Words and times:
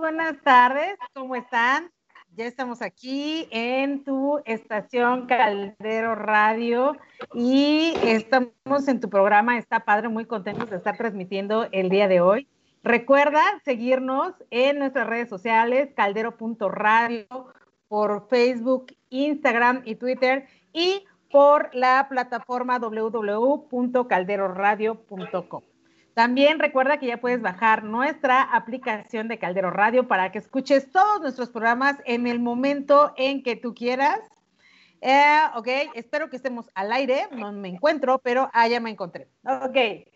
Buenas 0.00 0.40
tardes, 0.42 0.98
¿cómo 1.12 1.36
están? 1.36 1.92
Ya 2.34 2.46
estamos 2.46 2.80
aquí 2.80 3.46
en 3.50 4.02
tu 4.02 4.40
estación 4.46 5.26
Caldero 5.26 6.14
Radio 6.14 6.96
y 7.34 7.92
estamos 8.02 8.88
en 8.88 8.98
tu 8.98 9.10
programa 9.10 9.58
Está 9.58 9.80
Padre, 9.80 10.08
muy 10.08 10.24
contentos 10.24 10.70
de 10.70 10.76
estar 10.76 10.96
transmitiendo 10.96 11.68
el 11.72 11.90
día 11.90 12.08
de 12.08 12.22
hoy. 12.22 12.48
Recuerda 12.82 13.42
seguirnos 13.62 14.32
en 14.48 14.78
nuestras 14.78 15.06
redes 15.06 15.28
sociales, 15.28 15.90
caldero.radio, 15.94 17.26
por 17.86 18.26
Facebook, 18.28 18.96
Instagram 19.10 19.82
y 19.84 19.96
Twitter 19.96 20.48
y 20.72 21.04
por 21.30 21.68
la 21.74 22.06
plataforma 22.08 22.78
www.calderoradio.com. 22.78 25.62
También 26.20 26.58
recuerda 26.58 26.98
que 26.98 27.06
ya 27.06 27.18
puedes 27.18 27.40
bajar 27.40 27.82
nuestra 27.82 28.42
aplicación 28.42 29.26
de 29.26 29.38
Caldero 29.38 29.70
Radio 29.70 30.06
para 30.06 30.30
que 30.30 30.36
escuches 30.36 30.90
todos 30.90 31.22
nuestros 31.22 31.48
programas 31.48 31.96
en 32.04 32.26
el 32.26 32.40
momento 32.40 33.14
en 33.16 33.42
que 33.42 33.56
tú 33.56 33.72
quieras. 33.72 34.20
Eh, 35.00 35.40
ok, 35.54 35.66
espero 35.94 36.28
que 36.28 36.36
estemos 36.36 36.68
al 36.74 36.92
aire. 36.92 37.26
No 37.32 37.52
me 37.52 37.68
encuentro, 37.68 38.18
pero 38.18 38.50
ah, 38.52 38.68
ya 38.68 38.80
me 38.80 38.90
encontré. 38.90 39.28
Ok. 39.44 40.06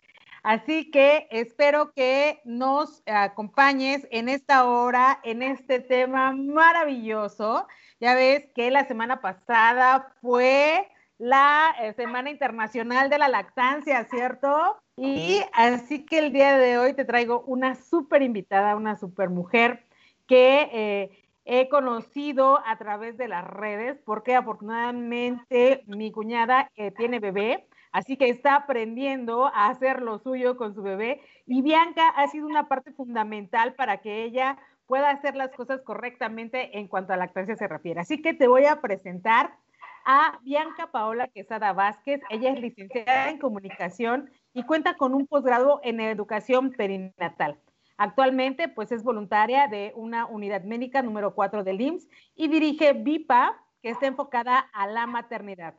Así 0.43 0.91
que 0.91 1.27
espero 1.31 1.95
que 1.95 2.43
nos 2.45 3.03
acompañes 3.07 4.07
en 4.11 4.29
esta 4.29 4.67
hora, 4.67 5.21
en 5.23 5.43
este 5.43 5.81
tema 5.81 6.33
maravilloso. 6.33 7.67
Ya 7.99 8.15
ves 8.15 8.45
que 8.55 8.71
la 8.71 8.85
semana 8.85 9.23
pasada 9.23 10.13
fue 10.21 10.87
la 11.17 11.75
eh, 11.81 11.95
Semana 11.95 12.29
Internacional 12.29 13.09
de 13.09 13.17
la 13.17 13.29
Lactancia, 13.29 14.05
¿cierto? 14.05 14.84
Y 14.97 15.41
así 15.53 16.07
que 16.07 16.19
el 16.19 16.33
día 16.33 16.57
de 16.57 16.79
hoy 16.79 16.95
te 16.95 17.05
traigo 17.05 17.41
una 17.47 17.75
súper 17.75 18.23
invitada, 18.23 18.77
una 18.77 18.97
súper 18.97 19.29
mujer 19.29 19.85
que 20.27 20.69
eh, 20.73 21.25
he 21.45 21.69
conocido 21.69 22.63
a 22.65 22.79
través 22.79 23.17
de 23.17 23.29
las 23.29 23.45
redes, 23.45 23.99
porque 24.05 24.37
afortunadamente 24.37 25.83
mi 25.87 26.13
cuñada 26.13 26.71
eh, 26.77 26.93
tiene 26.93 27.19
bebé, 27.19 27.67
así 27.91 28.17
que 28.17 28.29
está 28.29 28.55
aprendiendo 28.55 29.47
a 29.47 29.67
hacer 29.69 30.01
lo 30.01 30.19
suyo 30.21 30.57
con 30.57 30.75
su 30.75 30.83
bebé. 30.83 31.21
Y 31.47 31.63
Bianca 31.63 32.09
ha 32.11 32.29
sido 32.29 32.47
una 32.47 32.69
parte 32.69 32.93
fundamental 32.93 33.75
para 33.75 33.99
que 33.99 34.23
ella 34.23 34.59
pueda 34.87 35.11
hacer 35.11 35.35
las 35.35 35.51
cosas 35.51 35.81
correctamente 35.83 36.79
en 36.79 36.87
cuanto 36.87 37.13
a 37.13 37.17
lactancia 37.17 37.57
se 37.57 37.67
refiere. 37.67 38.01
Así 38.01 38.23
que 38.23 38.33
te 38.33 38.47
voy 38.47 38.67
a 38.67 38.81
presentar 38.81 39.57
a 40.05 40.39
Bianca 40.43 40.91
Paola 40.93 41.29
Quesada 41.29 41.73
Vázquez. 41.73 42.21
Ella 42.31 42.51
es 42.51 42.61
licenciada 42.61 43.31
en 43.31 43.39
comunicación 43.39 44.31
y 44.55 44.63
cuenta 44.63 44.97
con 44.97 45.15
un 45.15 45.27
posgrado 45.27 45.81
en 45.83 46.01
educación 46.01 46.71
perinatal. 46.71 47.59
Actualmente, 47.97 48.69
pues 48.69 48.91
es 48.93 49.03
voluntaria 49.03 49.69
de 49.69 49.93
una 49.95 50.27
unidad 50.27 50.63
médica 50.63 51.03
número 51.03 51.35
4 51.35 51.65
del 51.65 51.81
IMSS 51.81 52.09
y 52.35 52.49
dirige 52.49 52.93
VIPA, 52.93 53.61
que 53.83 53.91
está 53.91 54.07
enfocada 54.07 54.59
a 54.73 54.87
la 54.87 55.07
maternidad, 55.07 55.75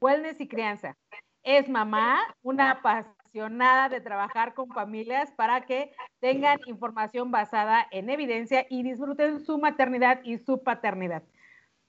wellness 0.00 0.40
y 0.40 0.48
crianza. 0.48 0.96
Es 1.42 1.68
mamá, 1.68 2.20
una 2.42 2.70
apasionada 2.70 3.88
de 3.88 4.00
trabajar 4.00 4.54
con 4.54 4.68
familias 4.68 5.30
para 5.32 5.60
que 5.66 5.92
tengan 6.20 6.58
información 6.66 7.30
basada 7.30 7.86
en 7.90 8.10
evidencia 8.10 8.66
y 8.70 8.82
disfruten 8.82 9.44
su 9.44 9.58
maternidad 9.58 10.20
y 10.24 10.38
su 10.38 10.62
paternidad. 10.62 11.22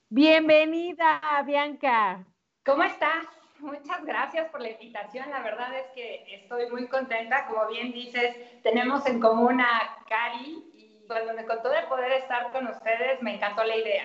Bienvenida, 0.08 1.42
Bianca. 1.46 2.24
¿Cómo 2.64 2.82
estás? 2.82 3.41
Muchas 3.62 4.04
gracias 4.04 4.48
por 4.50 4.60
la 4.60 4.70
invitación. 4.70 5.30
La 5.30 5.40
verdad 5.40 5.72
es 5.78 5.86
que 5.94 6.24
estoy 6.34 6.68
muy 6.68 6.88
contenta. 6.88 7.46
Como 7.46 7.68
bien 7.68 7.92
dices, 7.92 8.60
tenemos 8.64 9.06
en 9.06 9.20
común 9.20 9.60
a 9.60 9.98
Cari 10.08 10.72
y 10.74 11.04
cuando 11.06 11.32
me 11.32 11.46
contó 11.46 11.68
de 11.68 11.82
poder 11.82 12.10
estar 12.10 12.50
con 12.50 12.66
ustedes, 12.66 13.22
me 13.22 13.36
encantó 13.36 13.62
la 13.62 13.76
idea. 13.76 14.04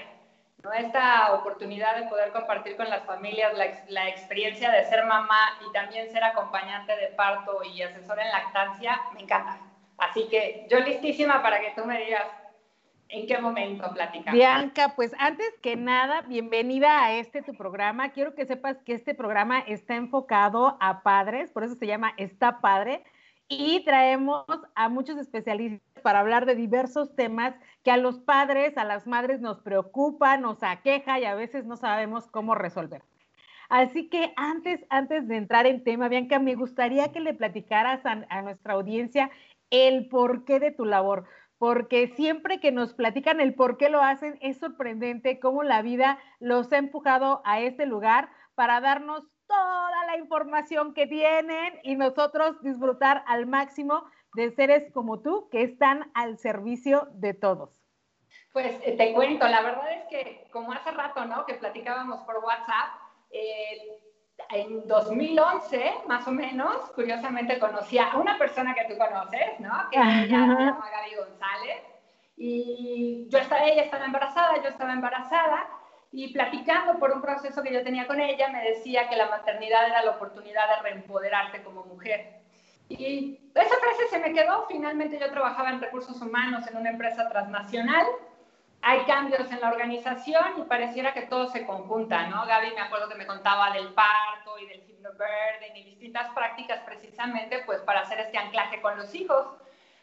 ¿no? 0.62 0.72
Esta 0.74 1.34
oportunidad 1.34 1.96
de 1.96 2.08
poder 2.08 2.32
compartir 2.32 2.78
con 2.78 2.88
las 2.88 3.04
familias 3.06 3.58
la, 3.58 3.66
la 3.88 4.08
experiencia 4.10 4.70
de 4.70 4.86
ser 4.86 5.04
mamá 5.06 5.58
y 5.68 5.74
también 5.74 6.12
ser 6.12 6.24
acompañante 6.24 6.96
de 6.96 7.08
parto 7.08 7.64
y 7.64 7.82
asesora 7.82 8.26
en 8.26 8.32
lactancia, 8.32 9.02
me 9.16 9.22
encanta. 9.22 9.58
Así 9.98 10.28
que 10.30 10.68
yo 10.70 10.80
listísima 10.82 11.42
para 11.42 11.60
que 11.62 11.72
tú 11.72 11.84
me 11.84 11.98
digas 12.06 12.28
¿En 13.10 13.26
qué 13.28 13.38
momento 13.40 13.90
platicamos? 13.94 14.34
Bianca, 14.34 14.94
pues 14.96 15.14
antes 15.18 15.48
que 15.62 15.76
nada, 15.76 16.22
bienvenida 16.22 17.04
a 17.04 17.14
este 17.14 17.42
tu 17.42 17.54
programa. 17.54 18.10
Quiero 18.10 18.36
que 18.36 18.46
sepas 18.46 18.78
que 18.84 18.94
este 18.94 19.14
programa 19.14 19.60
está 19.60 19.96
enfocado 19.96 20.78
a 20.80 21.04
padres, 21.04 21.52
por 21.52 21.64
eso 21.64 21.76
se 21.76 21.88
llama 21.88 22.14
Está 22.18 22.60
Padre, 22.60 23.04
y 23.48 23.84
traemos 23.86 24.46
a 24.76 24.90
muchos 24.90 25.18
especialistas 25.18 25.82
para 26.02 26.20
hablar 26.20 26.46
de 26.46 26.56
diversos 26.56 27.16
temas 27.16 27.56
que 27.84 27.92
a 27.92 27.98
los 27.98 28.20
padres, 28.20 28.78
a 28.78 28.84
las 28.84 29.08
madres 29.08 29.40
nos 29.40 29.62
preocupa, 29.62 30.38
nos 30.38 30.62
aqueja 30.62 31.20
y 31.20 31.26
a 31.26 31.36
veces 31.36 31.66
no 31.66 31.78
sabemos 31.78 32.28
cómo 32.28 32.56
resolver. 32.56 33.04
Así 33.70 34.10
que 34.10 34.34
antes, 34.36 34.86
antes 34.90 35.28
de 35.28 35.38
entrar 35.38 35.66
en 35.66 35.84
tema, 35.84 36.08
Bianca, 36.08 36.40
me 36.40 36.56
gustaría 36.56 37.12
que 37.12 37.20
le 37.20 37.34
platicaras 37.34 38.02
a, 38.06 38.42
nuestra 38.42 38.74
audiencia 38.74 39.30
el 39.70 40.08
porqué 40.08 40.60
de 40.60 40.72
tu 40.72 40.86
labor 40.86 41.26
porque 41.58 42.08
siempre 42.16 42.60
que 42.60 42.72
nos 42.72 42.94
platican 42.94 43.42
el 43.42 43.56
por 43.56 43.78
qué 43.78 43.90
lo 43.90 44.02
hacen, 44.02 44.38
es 44.42 44.58
sorprendente 44.58 45.40
cómo 45.40 45.64
la 45.64 45.82
vida 45.82 46.20
los 46.40 46.72
ha 46.72 46.78
empujado 46.78 47.42
a 47.46 47.60
este 47.62 47.86
lugar 47.86 48.30
para 48.56 48.80
darnos 48.82 49.24
toda 49.48 50.06
la 50.06 50.18
información 50.18 50.94
que 50.94 51.08
tienen 51.08 51.80
y 51.84 51.96
nosotros 51.96 52.62
disfrutar 52.62 53.24
al 53.28 53.46
máximo 53.46 54.04
de 54.34 54.52
seres 54.52 54.92
como 54.94 55.22
tú 55.22 55.50
que 55.50 55.64
están 55.64 56.12
al 56.14 56.38
servicio 56.38 57.08
de 57.14 57.34
todos. 57.34 57.70
Pues 58.54 58.80
eh, 58.84 58.96
te 58.98 59.14
cuento, 59.14 59.48
la 59.48 59.62
verdad 59.62 59.92
es 59.92 60.08
que 60.10 60.48
como 60.52 60.74
hace 60.74 60.92
rato, 60.92 61.26
¿no? 61.26 61.46
Que 61.46 61.56
platicábamos 61.56 62.22
por 62.26 62.38
WhatsApp, 62.44 63.00
eh, 63.32 64.07
en 64.50 64.88
2011, 64.88 65.94
más 66.08 66.28
o 66.28 66.32
menos, 66.32 66.76
curiosamente 66.96 67.60
conocí 67.60 67.98
a 67.98 68.16
una 68.18 68.38
persona 68.38 68.74
que 68.74 68.86
tú 68.86 68.98
conoces, 68.98 69.60
¿no? 69.60 69.90
Que 69.92 69.98
se 69.98 70.28
llama 70.28 70.90
Gaby 70.92 71.16
González. 71.16 71.84
Y 72.38 73.28
yo 73.30 73.40
estaba, 73.40 73.66
ella 73.66 73.84
estaba 73.84 74.06
embarazada, 74.06 74.62
yo 74.62 74.70
estaba 74.70 74.94
embarazada, 74.94 75.68
y 76.12 76.34
platicando 76.34 77.00
por 77.00 77.12
un 77.12 77.22
proceso 77.22 77.62
que 77.62 77.74
yo 77.74 77.84
tenía 77.84 78.08
con 78.08 78.20
ella, 78.20 78.50
me 78.50 78.64
decía 78.64 79.10
que 79.10 79.16
la 79.16 79.30
maternidad 79.30 79.88
era 79.88 80.04
la 80.04 80.12
oportunidad 80.12 80.68
de 80.70 80.82
reempoderarte 80.84 81.64
como 81.64 81.84
mujer. 81.84 82.42
Y 82.90 83.52
esa 83.54 83.76
frase 83.76 84.08
se 84.10 84.20
me 84.20 84.34
quedó. 84.34 84.66
Finalmente 84.68 85.20
yo 85.20 85.30
trabajaba 85.30 85.72
en 85.72 85.82
recursos 85.82 86.22
humanos 86.22 86.66
en 86.68 86.78
una 86.78 86.92
empresa 86.92 87.28
transnacional 87.28 88.06
hay 88.82 89.04
cambios 89.06 89.52
en 89.52 89.60
la 89.60 89.70
organización 89.70 90.60
y 90.60 90.62
pareciera 90.64 91.14
que 91.14 91.24
todo 91.24 91.48
se 91.50 91.66
conjunta, 91.66 92.28
¿no? 92.28 92.46
Gaby 92.46 92.72
me 92.74 92.82
acuerdo 92.82 93.10
que 93.10 93.16
me 93.16 93.26
contaba 93.26 93.72
del 93.72 93.94
parto 93.94 94.58
y 94.60 94.68
del 94.68 94.82
hypnobirthing 94.82 95.76
y 95.76 95.84
distintas 95.84 96.30
prácticas 96.34 96.82
precisamente 96.86 97.64
pues 97.66 97.80
para 97.82 98.02
hacer 98.02 98.20
este 98.20 98.38
anclaje 98.38 98.82
con 98.82 98.98
los 98.98 99.14
hijos, 99.16 99.48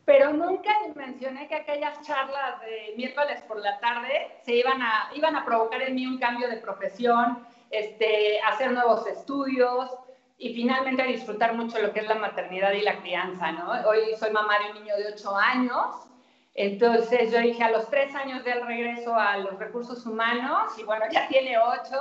pero 0.05 0.33
nunca 0.33 0.71
mencioné 0.95 1.49
que 1.49 1.55
aquellas 1.55 2.01
charlas 2.03 2.61
de 2.61 2.95
miércoles 2.97 3.41
por 3.43 3.59
la 3.61 3.79
tarde 3.81 4.39
se 4.43 4.55
iban 4.57 4.83
a, 4.83 5.11
iban 5.15 5.37
a 5.37 5.45
provocar 5.45 5.81
en 5.81 5.95
mí 5.95 6.07
un 6.07 6.19
cambio 6.19 6.49
de 6.49 6.59
profesión, 6.59 7.47
este, 7.71 8.41
hacer 8.43 8.73
nuevos 8.73 9.07
estudios 9.07 9.91
y 10.37 10.53
finalmente 10.53 11.03
a 11.03 11.07
disfrutar 11.07 11.55
mucho 11.55 11.79
lo 11.79 11.93
que 11.93 12.01
es 12.01 12.09
la 12.09 12.17
maternidad 12.17 12.73
y 12.73 12.83
la 12.83 13.01
crianza, 13.01 13.53
¿no? 13.53 13.71
Hoy 13.89 14.15
soy 14.19 14.31
mamá 14.31 14.59
de 14.59 14.73
un 14.73 14.83
niño 14.83 14.97
de 14.97 15.15
8 15.15 15.37
años 15.37 16.07
entonces 16.55 17.33
yo 17.33 17.41
dije, 17.41 17.65
a 17.65 17.71
los 17.71 17.91
tres 17.91 18.15
años 18.15 18.45
del 18.45 18.65
regreso 18.67 19.15
a 19.15 19.37
los 19.39 19.59
recursos 19.59 20.07
humanos, 20.07 20.73
y 20.79 20.85
bueno, 20.85 21.07
ya 21.11 21.27
tiene 21.27 21.59
ocho, 21.59 22.01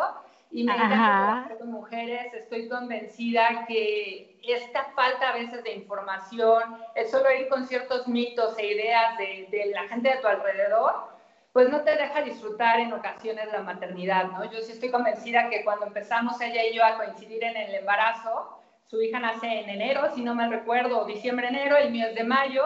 y 0.52 0.64
me 0.64 0.74
con 1.58 1.72
mujeres, 1.72 2.32
estoy 2.36 2.70
convencida 2.70 3.66
que 3.68 4.40
esta 4.44 4.84
falta 4.96 5.30
a 5.30 5.34
veces 5.34 5.64
de 5.64 5.74
información, 5.74 6.62
el 6.94 7.08
solo 7.08 7.32
ir 7.32 7.50
con 7.50 7.66
ciertos 7.66 8.08
mitos 8.08 8.56
e 8.60 8.68
ideas 8.68 9.18
de, 9.18 9.48
de, 9.50 9.72
la 9.72 9.88
gente 9.88 10.10
de 10.10 10.18
tu 10.18 10.28
alrededor, 10.28 11.12
pues 11.54 11.70
no 11.70 11.82
te 11.82 11.96
deja 11.96 12.22
disfrutar 12.22 12.80
en 12.80 12.94
ocasiones 12.94 13.52
la 13.52 13.62
maternidad, 13.62 14.26
¿no? 14.26 14.46
Yo 14.52 14.60
sí 14.62 14.74
estoy 14.74 14.92
convencida 14.92 15.50
que 15.50 15.64
cuando 15.64 15.88
empezamos 15.88 16.40
ella 16.40 16.64
y 16.64 16.76
yo 16.76 16.86
a 16.86 16.98
coincidir 16.98 17.44
en 17.44 17.58
el 17.58 17.74
embarazo, 17.74 18.60
su 18.86 19.02
hija 19.02 19.20
nace 19.20 19.62
en 19.62 19.70
enero, 19.70 20.14
si 20.14 20.22
no 20.22 20.36
me 20.36 20.48
recuerdo, 20.48 21.06
diciembre-enero, 21.06 21.78
el 21.78 21.90
mío 21.90 22.08
es 22.08 22.16
de 22.16 22.24
mayo, 22.24 22.64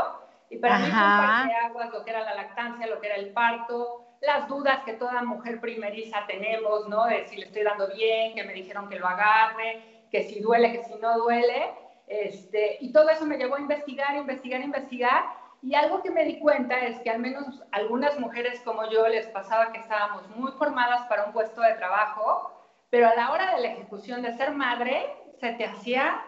y 0.50 0.58
para 0.58 0.80
mí 0.80 0.86
fue 0.86 1.56
aguas 1.56 1.92
lo 1.92 2.04
que 2.04 2.12
era 2.12 2.24
la 2.24 2.36
lactancia, 2.36 2.88
lo 2.88 3.00
que 3.02 3.08
era 3.08 3.16
el 3.18 3.32
parto, 3.32 4.08
las 4.22 4.48
dudas 4.48 4.84
que 4.86 4.94
toda 4.94 5.22
mujer 5.24 5.60
primeriza 5.60 6.26
tenemos, 6.26 6.88
¿no? 6.88 7.06
De 7.06 7.28
si 7.28 7.38
le 7.38 7.46
estoy 7.46 7.64
dando 7.64 7.88
bien, 7.90 8.34
que 8.34 8.44
me 8.44 8.54
dijeron 8.54 8.90
que 8.90 8.98
lo 8.98 9.08
agarre, 9.08 10.06
que 10.12 10.24
si 10.24 10.40
duele, 10.40 10.72
que 10.72 10.84
si 10.86 10.96
no 10.96 11.18
duele. 11.18 11.72
Este, 12.08 12.78
y 12.80 12.92
todo 12.94 13.10
eso 13.10 13.26
me 13.26 13.38
llevó 13.38 13.56
a 13.56 13.60
investigar, 13.60 14.16
investigar, 14.16 14.62
investigar. 14.62 15.26
Y 15.62 15.76
algo 15.76 16.02
que 16.02 16.12
me 16.12 16.24
di 16.24 16.40
cuenta 16.40 16.80
es 16.80 17.00
que 17.02 17.10
al 17.10 17.20
menos 17.20 17.64
algunas 17.72 18.18
mujeres 18.20 18.62
como 18.62 18.90
yo 18.90 19.08
les 19.08 19.28
pasaba 19.28 19.72
que 19.72 19.80
estábamos 19.80 20.28
muy 20.30 20.52
formadas 20.54 21.02
para 21.08 21.26
un 21.26 21.34
puesto 21.34 21.62
de 21.62 21.74
trabajo, 21.74 22.54
pero 22.90 23.10
a 23.10 23.16
la 23.16 23.32
hora 23.32 23.56
de 23.56 23.62
la 23.62 23.74
ejecución 23.74 24.22
de 24.22 24.34
ser 24.38 24.52
madre, 24.52 25.14
se 25.40 25.52
te 25.54 25.66
hacía 25.66 26.24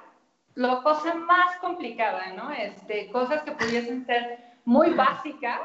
la 0.60 0.82
cosa 0.82 1.14
más 1.14 1.56
complicada, 1.62 2.34
¿no? 2.34 2.52
Este, 2.52 3.10
cosas 3.12 3.44
que 3.44 3.54
pudiesen 3.54 4.06
ser 4.06 4.40
muy 4.66 4.90
básicas, 4.90 5.62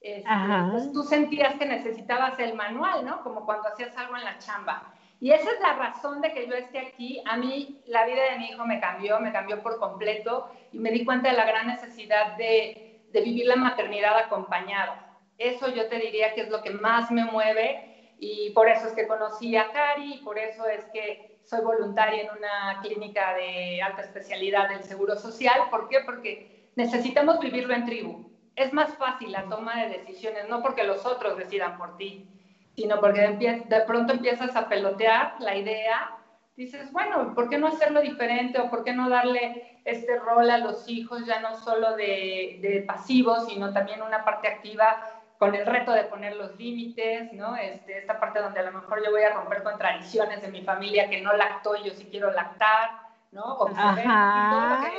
este, 0.00 0.30
pues 0.70 0.92
tú 0.92 1.02
sentías 1.02 1.56
que 1.56 1.66
necesitabas 1.66 2.38
el 2.38 2.54
manual, 2.54 3.04
¿no? 3.04 3.20
Como 3.24 3.44
cuando 3.44 3.68
hacías 3.68 3.96
algo 3.96 4.16
en 4.16 4.24
la 4.24 4.38
chamba. 4.38 4.94
Y 5.18 5.32
esa 5.32 5.50
es 5.50 5.60
la 5.60 5.72
razón 5.72 6.20
de 6.20 6.32
que 6.32 6.46
yo 6.46 6.54
esté 6.54 6.78
aquí. 6.78 7.20
A 7.26 7.36
mí 7.36 7.82
la 7.86 8.06
vida 8.06 8.22
de 8.30 8.38
mi 8.38 8.50
hijo 8.50 8.64
me 8.64 8.78
cambió, 8.78 9.18
me 9.18 9.32
cambió 9.32 9.60
por 9.60 9.80
completo 9.80 10.48
y 10.70 10.78
me 10.78 10.92
di 10.92 11.04
cuenta 11.04 11.30
de 11.30 11.36
la 11.36 11.44
gran 11.44 11.66
necesidad 11.66 12.36
de, 12.36 13.02
de 13.10 13.20
vivir 13.20 13.46
la 13.46 13.56
maternidad 13.56 14.16
acompañada. 14.16 15.18
Eso 15.36 15.68
yo 15.74 15.88
te 15.88 15.98
diría 15.98 16.34
que 16.34 16.42
es 16.42 16.48
lo 16.48 16.62
que 16.62 16.70
más 16.70 17.10
me 17.10 17.24
mueve 17.24 18.14
y 18.20 18.50
por 18.50 18.68
eso 18.68 18.86
es 18.86 18.92
que 18.92 19.08
conocí 19.08 19.56
a 19.56 19.72
Cari 19.72 20.14
y 20.14 20.22
por 20.22 20.38
eso 20.38 20.64
es 20.68 20.84
que 20.92 21.37
soy 21.48 21.60
voluntaria 21.62 22.22
en 22.22 22.30
una 22.36 22.80
clínica 22.82 23.34
de 23.34 23.80
alta 23.80 24.02
especialidad 24.02 24.68
del 24.68 24.82
Seguro 24.82 25.16
Social. 25.16 25.62
¿Por 25.70 25.88
qué? 25.88 26.00
Porque 26.04 26.70
necesitamos 26.76 27.40
vivirlo 27.40 27.74
en 27.74 27.86
tribu. 27.86 28.30
Es 28.54 28.72
más 28.72 28.94
fácil 28.96 29.32
la 29.32 29.48
toma 29.48 29.82
de 29.82 29.98
decisiones, 29.98 30.48
no 30.48 30.62
porque 30.62 30.84
los 30.84 31.06
otros 31.06 31.38
decidan 31.38 31.78
por 31.78 31.96
ti, 31.96 32.28
sino 32.74 33.00
porque 33.00 33.20
de 33.66 33.80
pronto 33.82 34.12
empiezas 34.12 34.54
a 34.56 34.68
pelotear 34.68 35.36
la 35.38 35.56
idea, 35.56 36.10
dices, 36.56 36.92
bueno, 36.92 37.34
¿por 37.34 37.48
qué 37.48 37.56
no 37.56 37.68
hacerlo 37.68 38.00
diferente 38.00 38.58
o 38.58 38.68
por 38.68 38.84
qué 38.84 38.92
no 38.92 39.08
darle 39.08 39.80
este 39.84 40.18
rol 40.18 40.50
a 40.50 40.58
los 40.58 40.88
hijos 40.88 41.24
ya 41.24 41.40
no 41.40 41.56
solo 41.56 41.96
de, 41.96 42.58
de 42.60 42.84
pasivos, 42.86 43.46
sino 43.46 43.72
también 43.72 44.02
una 44.02 44.24
parte 44.24 44.48
activa 44.48 45.17
con 45.38 45.54
el 45.54 45.64
reto 45.64 45.92
de 45.92 46.04
poner 46.04 46.34
los 46.36 46.56
límites, 46.56 47.32
¿no? 47.32 47.56
Este, 47.56 47.98
esta 47.98 48.18
parte 48.18 48.40
donde 48.40 48.58
a 48.58 48.64
lo 48.64 48.72
mejor 48.72 49.04
yo 49.04 49.10
voy 49.12 49.22
a 49.22 49.34
romper 49.34 49.62
con 49.62 49.78
tradiciones 49.78 50.42
de 50.42 50.48
mi 50.48 50.62
familia 50.62 51.08
que 51.08 51.20
no 51.22 51.32
lacto 51.34 51.76
y 51.76 51.84
yo 51.84 51.94
sí 51.94 52.08
quiero 52.10 52.32
lactar, 52.32 52.90
¿no? 53.30 53.44
O 53.44 53.70
y 53.70 53.74
todo 53.74 54.68
lo 54.68 54.80
que 54.80 54.90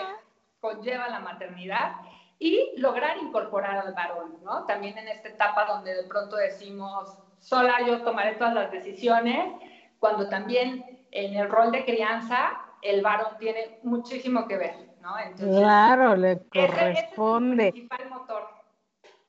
conlleva 0.62 1.10
la 1.10 1.20
maternidad 1.20 1.96
y 2.40 2.72
lograr 2.78 3.18
incorporar 3.18 3.78
al 3.78 3.94
varón, 3.94 4.38
¿no? 4.44 4.66
También 4.66 4.98
en 4.98 5.10
esta 5.10 5.28
etapa 5.28 5.66
donde 5.66 5.94
de 5.94 6.04
pronto 6.04 6.38
decimos, 6.38 7.18
sola 7.40 7.82
yo 7.86 8.02
tomaré 8.04 8.36
todas 8.36 8.54
las 8.54 8.72
decisiones, 8.72 9.54
cuando 10.00 10.30
también 10.30 11.06
en 11.12 11.36
el 11.36 11.50
rol 11.50 11.72
de 11.72 11.84
crianza 11.84 12.62
el 12.82 13.02
varón 13.02 13.38
tiene 13.40 13.80
muchísimo 13.84 14.48
que 14.48 14.58
ver, 14.58 14.76
¿no? 15.02 15.16
claro, 15.36 16.16
le 16.16 16.40
corresponde. 16.48 17.68
es 17.68 17.76
el 17.76 17.88
principal 17.88 18.10
motor. 18.10 18.49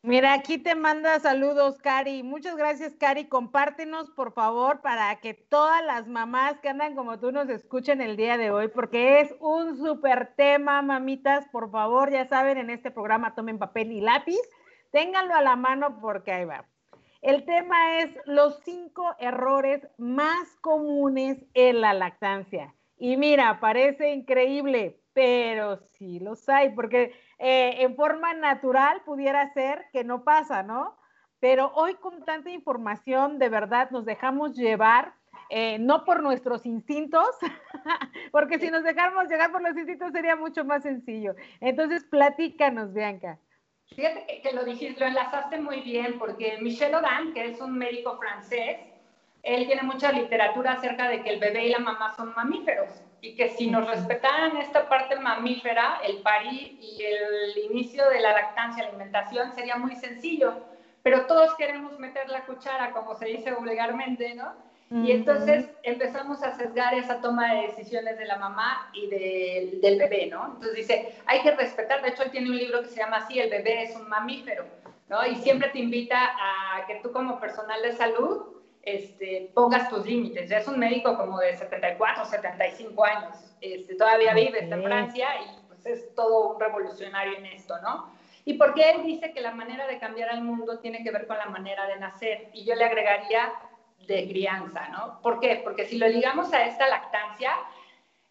Mira, 0.03 0.33
aquí 0.33 0.57
te 0.57 0.75
manda 0.75 1.21
saludos, 1.21 1.77
Cari. 1.77 2.23
Muchas 2.23 2.57
gracias, 2.57 2.97
Cari. 2.97 3.29
Compártenos, 3.29 4.09
por 4.11 4.33
favor, 4.33 4.81
para 4.81 5.15
que 5.17 5.35
todas 5.35 5.85
las 5.85 6.07
mamás 6.07 6.59
que 6.61 6.71
andan 6.71 6.95
como 6.95 7.21
tú 7.21 7.33
nos 7.33 7.51
escuchen 7.51 8.01
el 8.01 8.17
día 8.17 8.39
de 8.39 8.51
hoy, 8.51 8.69
porque 8.69 9.21
es 9.21 9.35
un 9.41 9.77
súper 9.77 10.35
tema, 10.37 10.81
mamitas. 10.81 11.47
Por 11.53 11.71
favor, 11.71 12.11
ya 12.11 12.27
saben, 12.27 12.57
en 12.57 12.71
este 12.71 12.91
programa 12.91 13.35
tomen 13.35 13.59
papel 13.59 13.93
y 13.93 14.01
lápiz. 14.01 14.41
Ténganlo 14.91 15.35
a 15.35 15.43
la 15.43 15.57
mano 15.57 16.01
porque 16.01 16.33
ahí 16.33 16.47
va. 16.47 16.67
El 17.21 17.45
tema 17.45 17.99
es 17.99 18.09
los 18.25 18.59
cinco 18.65 19.15
errores 19.19 19.87
más 19.99 20.57
comunes 20.63 21.45
en 21.53 21.83
la 21.83 21.93
lactancia. 21.93 22.75
Y 22.97 23.19
mira, 23.19 23.61
parece 23.61 24.15
increíble, 24.15 25.03
pero 25.13 25.77
sí 25.77 26.21
los 26.21 26.49
hay, 26.49 26.71
porque 26.71 27.13
eh, 27.43 27.83
en 27.85 27.97
forma 27.97 28.35
natural 28.35 29.01
pudiera 29.03 29.51
ser 29.55 29.87
que 29.95 30.05
no 30.05 30.25
pasa, 30.25 30.63
¿no? 30.63 30.99
Pero 31.41 31.73
hoy 31.75 31.95
con 31.95 32.23
tanta 32.27 32.51
información, 32.51 33.39
de 33.39 33.49
verdad 33.49 33.91
nos 33.91 34.05
dejamos 34.05 34.55
llevar, 34.55 35.15
eh, 35.49 35.79
no 35.79 36.05
por 36.05 36.23
nuestros 36.23 36.67
instintos, 36.67 37.27
porque 38.31 38.59
si 38.59 38.71
nos 38.71 38.85
dejáramos 38.85 39.27
llegar 39.27 39.51
por 39.51 39.63
los 39.63 39.75
instintos 39.75 40.13
sería 40.13 40.37
mucho 40.37 40.67
más 40.67 40.83
sencillo. 40.83 41.35
Entonces, 41.61 42.05
platícanos, 42.05 42.93
Bianca. 42.93 43.39
Fíjate 43.87 44.43
que, 44.43 44.53
lo 44.53 44.63
dijiste, 44.65 45.01
lo 45.01 45.07
enlazaste 45.07 45.59
muy 45.59 45.81
bien, 45.81 46.19
porque 46.19 46.59
Michel 46.61 46.95
Odan, 46.95 47.33
que 47.33 47.47
es 47.47 47.61
un 47.63 47.77
médico 47.77 48.19
francés, 48.19 48.81
él 49.43 49.67
tiene 49.67 49.83
mucha 49.83 50.13
literatura 50.13 50.73
acerca 50.73 51.09
de 51.09 51.23
que 51.23 51.31
el 51.31 51.41
bebé 51.41 51.65
y 51.65 51.71
la 51.71 51.79
mamá 51.79 52.15
son 52.15 52.35
mamíferos 52.35 53.03
y 53.23 53.35
que 53.35 53.51
si 53.51 53.71
nos 53.71 53.87
respetaran 53.87 54.57
esta 54.57 54.89
parte 54.89 55.17
mamífera, 55.17 56.01
el 56.05 56.19
parir 56.23 56.79
y 56.81 57.03
el 57.03 57.71
inicio 57.71 58.09
de 58.09 58.21
la 58.21 58.33
lactancia, 58.33 58.87
alimentación, 58.87 59.53
sería 59.55 59.77
muy 59.77 59.95
sencillo. 59.97 60.55
Pero 61.03 61.27
todos 61.27 61.55
queremos 61.55 61.99
meter 61.99 62.29
la 62.29 62.45
cuchara, 62.45 62.93
como 62.93 63.15
se 63.15 63.27
dice 63.27 63.53
vulgarmente, 63.53 64.35
¿no? 64.35 64.53
Y 64.93 65.13
entonces 65.13 65.69
empezamos 65.85 66.43
a 66.43 66.57
sesgar 66.57 66.95
esa 66.95 67.21
toma 67.21 67.55
de 67.55 67.69
decisiones 67.69 68.19
de 68.19 68.25
la 68.25 68.37
mamá 68.39 68.91
y 68.93 69.07
del 69.07 69.99
bebé, 69.99 70.27
¿no? 70.27 70.47
Entonces 70.47 70.75
dice, 70.75 71.15
hay 71.27 71.43
que 71.43 71.53
respetar, 71.53 72.03
de 72.03 72.09
hecho 72.09 72.25
él 72.25 72.33
tiene 72.33 72.51
un 72.51 72.57
libro 72.57 72.83
que 72.83 72.89
se 72.89 72.97
llama 72.97 73.19
así, 73.19 73.39
El 73.39 73.51
bebé 73.51 73.85
es 73.85 73.95
un 73.95 74.09
mamífero, 74.09 74.65
¿no? 75.09 75.25
Y 75.25 75.37
siempre 75.37 75.69
te 75.69 75.79
invita 75.79 76.19
a 76.19 76.87
que 76.89 76.97
tú 77.05 77.13
como 77.13 77.39
personal 77.39 77.81
de 77.83 77.93
salud 77.93 78.60
este, 78.95 79.51
pongas 79.55 79.89
tus 79.89 80.05
límites. 80.05 80.49
Ya 80.49 80.59
es 80.59 80.69
un 80.69 80.79
médico 80.79 81.17
como 81.17 81.39
de 81.39 81.57
74, 81.57 82.25
75 82.25 83.05
años, 83.05 83.37
este, 83.61 83.95
todavía 83.95 84.35
vive, 84.35 84.61
está 84.61 84.77
en 84.77 84.85
Francia 84.85 85.29
y 85.45 85.67
pues 85.67 85.85
es 85.87 86.15
todo 86.15 86.55
un 86.55 86.61
revolucionario 86.61 87.37
en 87.37 87.47
esto, 87.47 87.75
¿no? 87.83 88.13
Y 88.45 88.55
porque 88.55 88.91
él 88.91 89.03
dice 89.03 89.33
que 89.33 89.41
la 89.41 89.53
manera 89.53 89.87
de 89.87 89.99
cambiar 89.99 90.31
al 90.31 90.43
mundo 90.43 90.79
tiene 90.79 91.03
que 91.05 91.11
ver 91.11 91.27
con 91.27 91.37
la 91.37 91.47
manera 91.47 91.87
de 91.87 91.97
nacer 91.97 92.49
y 92.53 92.65
yo 92.65 92.75
le 92.75 92.85
agregaría 92.85 93.53
de 94.07 94.29
crianza, 94.29 94.89
¿no? 94.89 95.21
¿Por 95.21 95.41
qué? 95.41 95.61
Porque 95.63 95.85
si 95.85 95.99
lo 95.99 96.09
ligamos 96.09 96.53
a 96.53 96.65
esta 96.65 96.89
lactancia, 96.89 97.53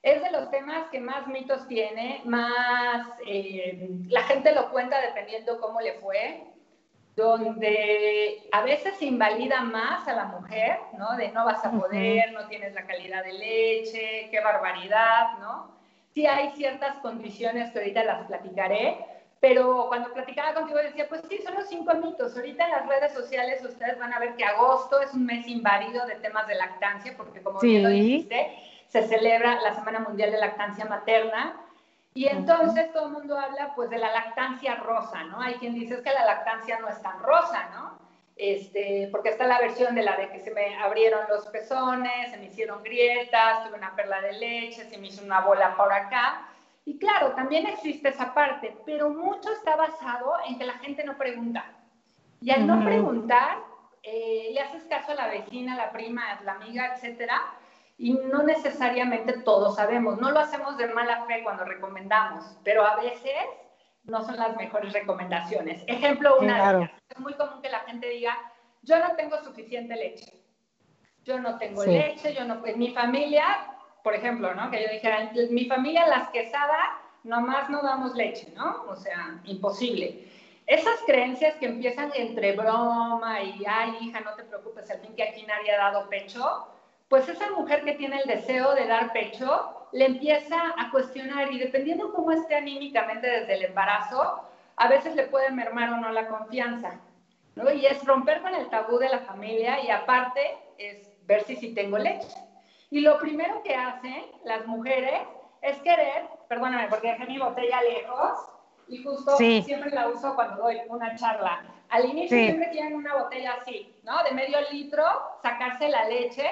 es 0.02 0.22
de 0.24 0.32
los 0.32 0.50
temas 0.50 0.90
que 0.90 1.00
más 1.00 1.28
mitos 1.28 1.68
tiene, 1.68 2.22
más 2.26 3.08
eh, 3.26 3.90
la 4.08 4.24
gente 4.24 4.54
lo 4.54 4.72
cuenta 4.72 5.00
dependiendo 5.02 5.60
cómo 5.60 5.80
le 5.82 5.94
fue, 6.00 6.44
donde 7.20 8.48
a 8.52 8.62
veces 8.62 9.02
invalida 9.02 9.62
más 9.62 10.08
a 10.08 10.16
la 10.16 10.26
mujer, 10.26 10.80
¿no? 10.98 11.16
De 11.18 11.30
no 11.32 11.46
vas 11.46 11.64
a 11.66 11.72
poder, 11.72 12.32
no 12.32 12.48
tienes 12.48 12.74
la 12.74 12.86
calidad 12.86 13.24
de 13.24 13.34
leche, 13.34 14.28
qué 14.32 14.40
barbaridad, 14.42 15.38
¿no? 15.40 15.72
Sí 16.14 16.26
hay 16.26 16.52
ciertas 16.56 16.98
condiciones 16.98 17.72
que 17.72 17.80
ahorita 17.80 18.04
las 18.04 18.26
platicaré, 18.28 18.98
pero 19.40 19.86
cuando 19.88 20.14
platicaba 20.14 20.54
contigo 20.54 20.80
decía, 20.80 21.08
pues 21.08 21.22
sí, 21.30 21.40
son 21.44 21.56
los 21.56 21.70
cinco 21.70 21.94
mitos. 21.96 22.36
Ahorita 22.36 22.66
en 22.66 22.72
las 22.72 22.88
redes 22.88 23.14
sociales 23.14 23.64
ustedes 23.64 23.98
van 24.00 24.14
a 24.14 24.20
ver 24.20 24.36
que 24.36 24.44
agosto 24.44 25.00
es 25.02 25.14
un 25.14 25.26
mes 25.26 25.48
inválido 25.48 26.06
de 26.08 26.16
temas 26.16 26.48
de 26.48 26.56
lactancia, 26.56 27.14
porque 27.16 27.42
como 27.42 27.60
bien 27.60 27.84
lo 27.84 27.90
dijiste, 27.90 28.52
se 28.88 29.04
celebra 29.04 29.62
la 29.62 29.76
Semana 29.76 30.00
Mundial 30.00 30.32
de 30.32 30.40
Lactancia 30.40 30.86
Materna, 30.86 31.62
y 32.14 32.28
entonces 32.28 32.92
todo 32.92 33.08
el 33.08 33.14
mundo 33.14 33.38
habla 33.38 33.74
pues 33.76 33.90
de 33.90 33.98
la 33.98 34.12
lactancia 34.12 34.76
rosa, 34.76 35.24
¿no? 35.26 35.42
Hay 35.42 35.56
quien 35.56 35.74
dice 35.74 36.02
que 36.02 36.12
la 36.12 36.26
lactancia 36.26 36.80
no 36.80 36.88
es 36.90 37.02
tan 37.02 37.20
rosa, 37.22 37.70
¿no? 37.74 38.00
Este, 38.36 39.10
porque 39.12 39.30
está 39.30 39.46
la 39.46 39.60
versión 39.60 39.96
de 39.96 40.04
la 40.04 40.16
de 40.16 40.30
que 40.30 40.40
se 40.40 40.52
me 40.52 40.76
abrieron 40.78 41.22
los 41.30 41.46
pezones, 41.48 42.32
se 42.32 42.38
me 42.38 42.46
hicieron 42.46 42.82
grietas, 42.84 43.66
tuve 43.66 43.78
una 43.78 43.96
perla 43.96 44.22
de 44.22 44.34
leche, 44.34 44.90
se 44.90 44.98
me 44.98 45.08
hizo 45.08 45.24
una 45.24 45.42
bola 45.42 45.76
por 45.76 45.92
acá. 45.92 46.48
Y 46.86 46.98
claro, 46.98 47.34
también 47.34 47.68
existe 47.68 48.10
esa 48.10 48.34
parte, 48.34 48.76
pero 48.86 49.10
mucho 49.10 49.52
está 49.52 49.76
basado 49.76 50.34
en 50.48 50.58
que 50.58 50.66
la 50.66 50.78
gente 50.80 51.04
no 51.04 51.18
pregunta. 51.18 51.66
Y 52.42 52.52
al 52.52 52.66
no 52.66 52.84
preguntar, 52.84 53.58
eh, 54.02 54.52
le 54.54 54.62
haces 54.62 54.86
caso 54.86 55.12
a 55.12 55.16
la 55.16 55.28
vecina, 55.28 55.76
la 55.76 55.92
prima, 55.92 56.40
la 56.44 56.54
amiga, 56.54 56.96
etcétera, 56.96 57.42
y 58.00 58.14
no 58.14 58.44
necesariamente 58.44 59.34
todos 59.42 59.76
sabemos. 59.76 60.20
No 60.20 60.32
lo 60.32 60.40
hacemos 60.40 60.78
de 60.78 60.88
mala 60.88 61.26
fe 61.26 61.44
cuando 61.44 61.66
recomendamos, 61.66 62.46
pero 62.64 62.86
a 62.86 62.96
veces 62.96 63.34
no 64.06 64.24
son 64.24 64.38
las 64.38 64.56
mejores 64.56 64.94
recomendaciones. 64.94 65.84
Ejemplo, 65.86 66.40
una 66.40 66.72
de 66.72 66.78
ellas. 66.78 66.92
Es 67.10 67.20
muy 67.20 67.34
común 67.34 67.62
que 67.62 67.70
la 67.70 67.82
gente 67.82 68.08
diga, 68.08 68.38
yo 68.84 68.98
no 69.00 69.18
tengo 69.18 69.44
suficiente 69.44 69.98
leche. 69.98 70.32
Yo 71.26 71.40
no 71.40 71.58
tengo 71.58 71.84
leche, 71.84 72.34
yo 72.34 72.46
no... 72.46 72.66
En 72.66 72.80
mi 72.80 72.94
familia, 72.94 73.46
por 74.02 74.16
ejemplo, 74.16 74.56
¿no? 74.56 74.72
Que 74.72 74.82
yo 74.82 74.90
dijera, 74.90 75.32
mi 75.52 75.66
familia 75.66 76.08
las 76.08 76.30
quesadas 76.30 76.88
nomás 77.24 77.70
no 77.70 77.82
damos 77.82 78.16
leche, 78.16 78.54
¿no? 78.56 78.86
O 78.88 78.96
sea, 78.96 79.42
imposible. 79.44 80.26
Esas 80.66 81.02
creencias 81.06 81.56
que 81.56 81.66
empiezan 81.66 82.12
entre 82.16 82.54
broma 82.54 83.42
y, 83.42 83.62
ay, 83.68 83.98
hija, 84.00 84.22
no 84.22 84.36
te 84.36 84.44
preocupes, 84.44 84.90
al 84.90 85.02
fin 85.02 85.14
que 85.16 85.24
aquí 85.24 85.46
nadie 85.46 85.74
ha 85.74 85.92
dado 85.92 86.08
pecho, 86.08 86.68
pues 87.10 87.28
esa 87.28 87.50
mujer 87.52 87.84
que 87.84 87.94
tiene 87.94 88.20
el 88.20 88.28
deseo 88.28 88.76
de 88.76 88.86
dar 88.86 89.12
pecho 89.12 89.88
le 89.92 90.06
empieza 90.06 90.56
a 90.78 90.92
cuestionar 90.92 91.52
y 91.52 91.58
dependiendo 91.58 92.14
cómo 92.14 92.32
esté 92.32 92.56
anímicamente 92.56 93.28
desde 93.28 93.56
el 93.56 93.66
embarazo, 93.66 94.44
a 94.76 94.88
veces 94.88 95.16
le 95.16 95.24
puede 95.24 95.50
mermar 95.50 95.92
o 95.94 95.98
no 95.98 96.12
la 96.12 96.28
confianza. 96.28 97.00
¿no? 97.56 97.72
Y 97.72 97.88
es 97.88 98.06
romper 98.06 98.42
con 98.42 98.54
el 98.54 98.70
tabú 98.70 99.00
de 99.00 99.10
la 99.10 99.20
familia 99.20 99.84
y 99.84 99.90
aparte 99.90 100.56
es 100.78 101.12
ver 101.26 101.44
si 101.44 101.56
sí 101.56 101.74
tengo 101.74 101.98
leche. 101.98 102.28
Y 102.92 103.02
lo 103.02 103.18
primero 103.18 103.64
que 103.64 103.76
hacen 103.76 104.26
las 104.46 104.68
mujeres 104.68 105.22
es 105.64 105.78
querer, 105.80 106.28
perdóname 106.48 106.88
porque 106.90 107.10
dejé 107.10 107.26
mi 107.26 107.40
botella 107.40 107.82
lejos 107.82 108.40
y 108.88 109.04
justo 109.04 109.36
siempre 109.36 109.90
la 109.90 110.08
uso 110.08 110.36
cuando 110.36 110.62
doy 110.62 110.78
una 110.88 111.16
charla. 111.16 111.64
Al 111.90 112.06
inicio 112.06 112.38
siempre 112.38 112.68
tienen 112.68 112.94
una 112.94 113.16
botella 113.16 113.56
así, 113.60 113.96
¿no? 114.04 114.24
De 114.24 114.32
medio 114.32 114.58
litro, 114.72 115.04
sacarse 115.42 115.90
la 115.90 116.08
leche 116.08 116.48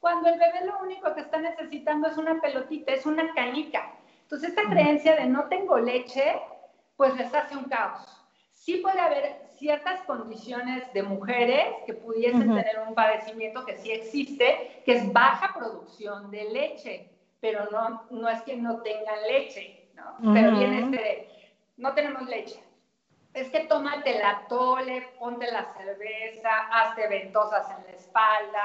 cuando 0.00 0.28
el 0.28 0.38
bebé 0.38 0.66
lo 0.66 0.78
único 0.80 1.14
que 1.14 1.20
está 1.20 1.38
necesitando 1.38 2.08
es 2.08 2.16
una 2.16 2.40
pelotita, 2.40 2.92
es 2.92 3.06
una 3.06 3.32
canica. 3.34 3.92
Entonces, 4.22 4.50
esta 4.50 4.68
creencia 4.68 5.16
de 5.16 5.26
no 5.26 5.44
tengo 5.44 5.78
leche, 5.78 6.40
pues 6.96 7.16
les 7.16 7.32
hace 7.32 7.56
un 7.56 7.64
caos. 7.64 8.14
sí 8.52 8.76
puede 8.76 9.00
haber 9.00 9.48
ciertas 9.56 10.00
condiciones 10.02 10.92
de 10.92 11.02
mujeres 11.02 11.64
que 11.86 11.94
pudiesen 11.94 12.54
tener 12.54 12.80
un 12.86 12.94
padecimiento 12.94 13.64
que 13.64 13.78
sí 13.78 13.90
existe, 13.90 14.82
que 14.84 14.92
es 14.92 15.12
baja 15.12 15.54
producción 15.54 16.30
de 16.30 16.44
leche, 16.44 17.08
pero 17.40 17.68
no, 17.70 18.04
no 18.10 18.28
es 18.28 18.42
que 18.42 18.56
no 18.56 18.82
tengan 18.82 19.22
leche, 19.26 19.88
¿no? 19.94 20.32
Pero 20.34 20.52
viene 20.52 20.80
este, 20.80 21.28
no 21.76 21.94
tenemos 21.94 22.28
leche. 22.28 22.62
Es 23.32 23.50
que 23.50 23.60
tómate 23.60 24.18
la 24.18 24.46
tole, 24.48 25.08
ponte 25.18 25.50
la 25.50 25.72
cerveza, 25.74 26.50
hazte 26.72 27.08
ventosas 27.08 27.70
en 27.70 27.84
la 27.84 27.92
espalda. 27.92 28.64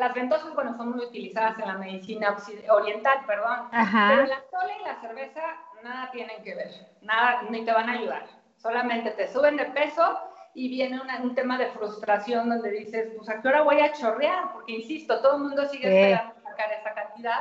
Las 0.00 0.14
ventosas, 0.14 0.54
bueno, 0.54 0.74
son 0.78 0.92
muy 0.92 1.04
utilizadas 1.04 1.58
en 1.58 1.68
la 1.68 1.74
medicina 1.74 2.34
oriental, 2.70 3.18
perdón. 3.26 3.68
Pero 3.70 4.26
la 4.26 4.42
tole 4.50 4.72
y 4.80 4.84
la 4.84 4.98
cerveza 4.98 5.42
nada 5.82 6.10
tienen 6.10 6.42
que 6.42 6.54
ver, 6.54 6.70
nada, 7.02 7.42
ni 7.50 7.66
te 7.66 7.72
van 7.72 7.90
a 7.90 7.92
ayudar. 7.92 8.24
Solamente 8.56 9.10
te 9.10 9.30
suben 9.30 9.58
de 9.58 9.66
peso 9.66 10.18
y 10.54 10.70
viene 10.70 11.02
un 11.22 11.34
tema 11.34 11.58
de 11.58 11.66
frustración 11.66 12.48
donde 12.48 12.70
dices, 12.70 13.10
pues 13.14 13.28
a 13.28 13.42
qué 13.42 13.48
hora 13.48 13.60
voy 13.60 13.80
a 13.80 13.92
chorrear, 13.92 14.54
porque 14.54 14.72
insisto, 14.72 15.20
todo 15.20 15.36
el 15.36 15.42
mundo 15.42 15.68
sigue 15.68 15.86
esperando 15.86 16.34
sacar 16.42 16.72
esa 16.72 16.94
cantidad 16.94 17.40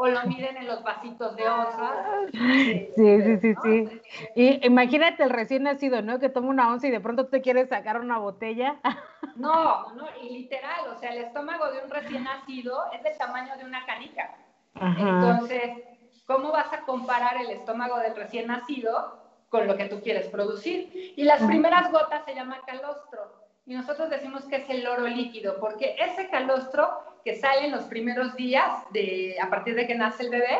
o 0.00 0.06
lo 0.06 0.22
miden 0.26 0.56
en 0.56 0.68
los 0.68 0.82
vasitos 0.84 1.34
de 1.34 1.48
onza. 1.48 1.92
Sí, 2.32 3.22
sí, 3.22 3.38
sí, 3.38 3.54
sí. 3.62 4.00
Y 4.36 4.66
imagínate 4.66 5.24
el 5.24 5.30
recién 5.30 5.64
nacido, 5.64 6.02
¿no? 6.02 6.20
Que 6.20 6.28
toma 6.28 6.48
una 6.48 6.70
onza 6.70 6.86
y 6.86 6.90
de 6.92 7.00
pronto 7.00 7.26
te 7.26 7.40
quieres 7.40 7.68
sacar 7.68 8.00
una 8.00 8.18
botella. 8.18 8.76
No, 9.34 9.92
no, 9.92 10.04
y 10.20 10.30
literal, 10.30 10.88
o 10.88 10.98
sea, 10.98 11.10
el 11.10 11.18
estómago 11.18 11.70
de 11.70 11.80
un 11.84 11.90
recién 11.90 12.24
nacido 12.24 12.76
es 12.92 13.04
del 13.04 13.16
tamaño 13.16 13.56
de 13.56 13.64
una 13.64 13.86
canica. 13.86 14.34
Entonces, 14.74 15.78
¿cómo 16.26 16.50
vas 16.50 16.72
a 16.72 16.82
comparar 16.82 17.36
el 17.40 17.50
estómago 17.50 17.98
del 17.98 18.16
recién 18.16 18.48
nacido 18.48 19.18
con 19.48 19.66
lo 19.66 19.76
que 19.76 19.86
tú 19.86 20.00
quieres 20.00 20.28
producir. 20.28 21.14
Y 21.16 21.24
las 21.24 21.42
primeras 21.42 21.90
gotas 21.90 22.24
se 22.24 22.34
llama 22.34 22.60
calostro. 22.66 23.37
Y 23.68 23.74
nosotros 23.74 24.08
decimos 24.08 24.46
que 24.46 24.56
es 24.56 24.70
el 24.70 24.86
oro 24.86 25.06
líquido, 25.06 25.60
porque 25.60 25.94
ese 26.00 26.30
calostro 26.30 26.88
que 27.22 27.36
sale 27.36 27.66
en 27.66 27.72
los 27.72 27.84
primeros 27.84 28.34
días, 28.34 28.64
de, 28.92 29.36
a 29.42 29.50
partir 29.50 29.74
de 29.74 29.86
que 29.86 29.94
nace 29.94 30.22
el 30.22 30.30
bebé, 30.30 30.58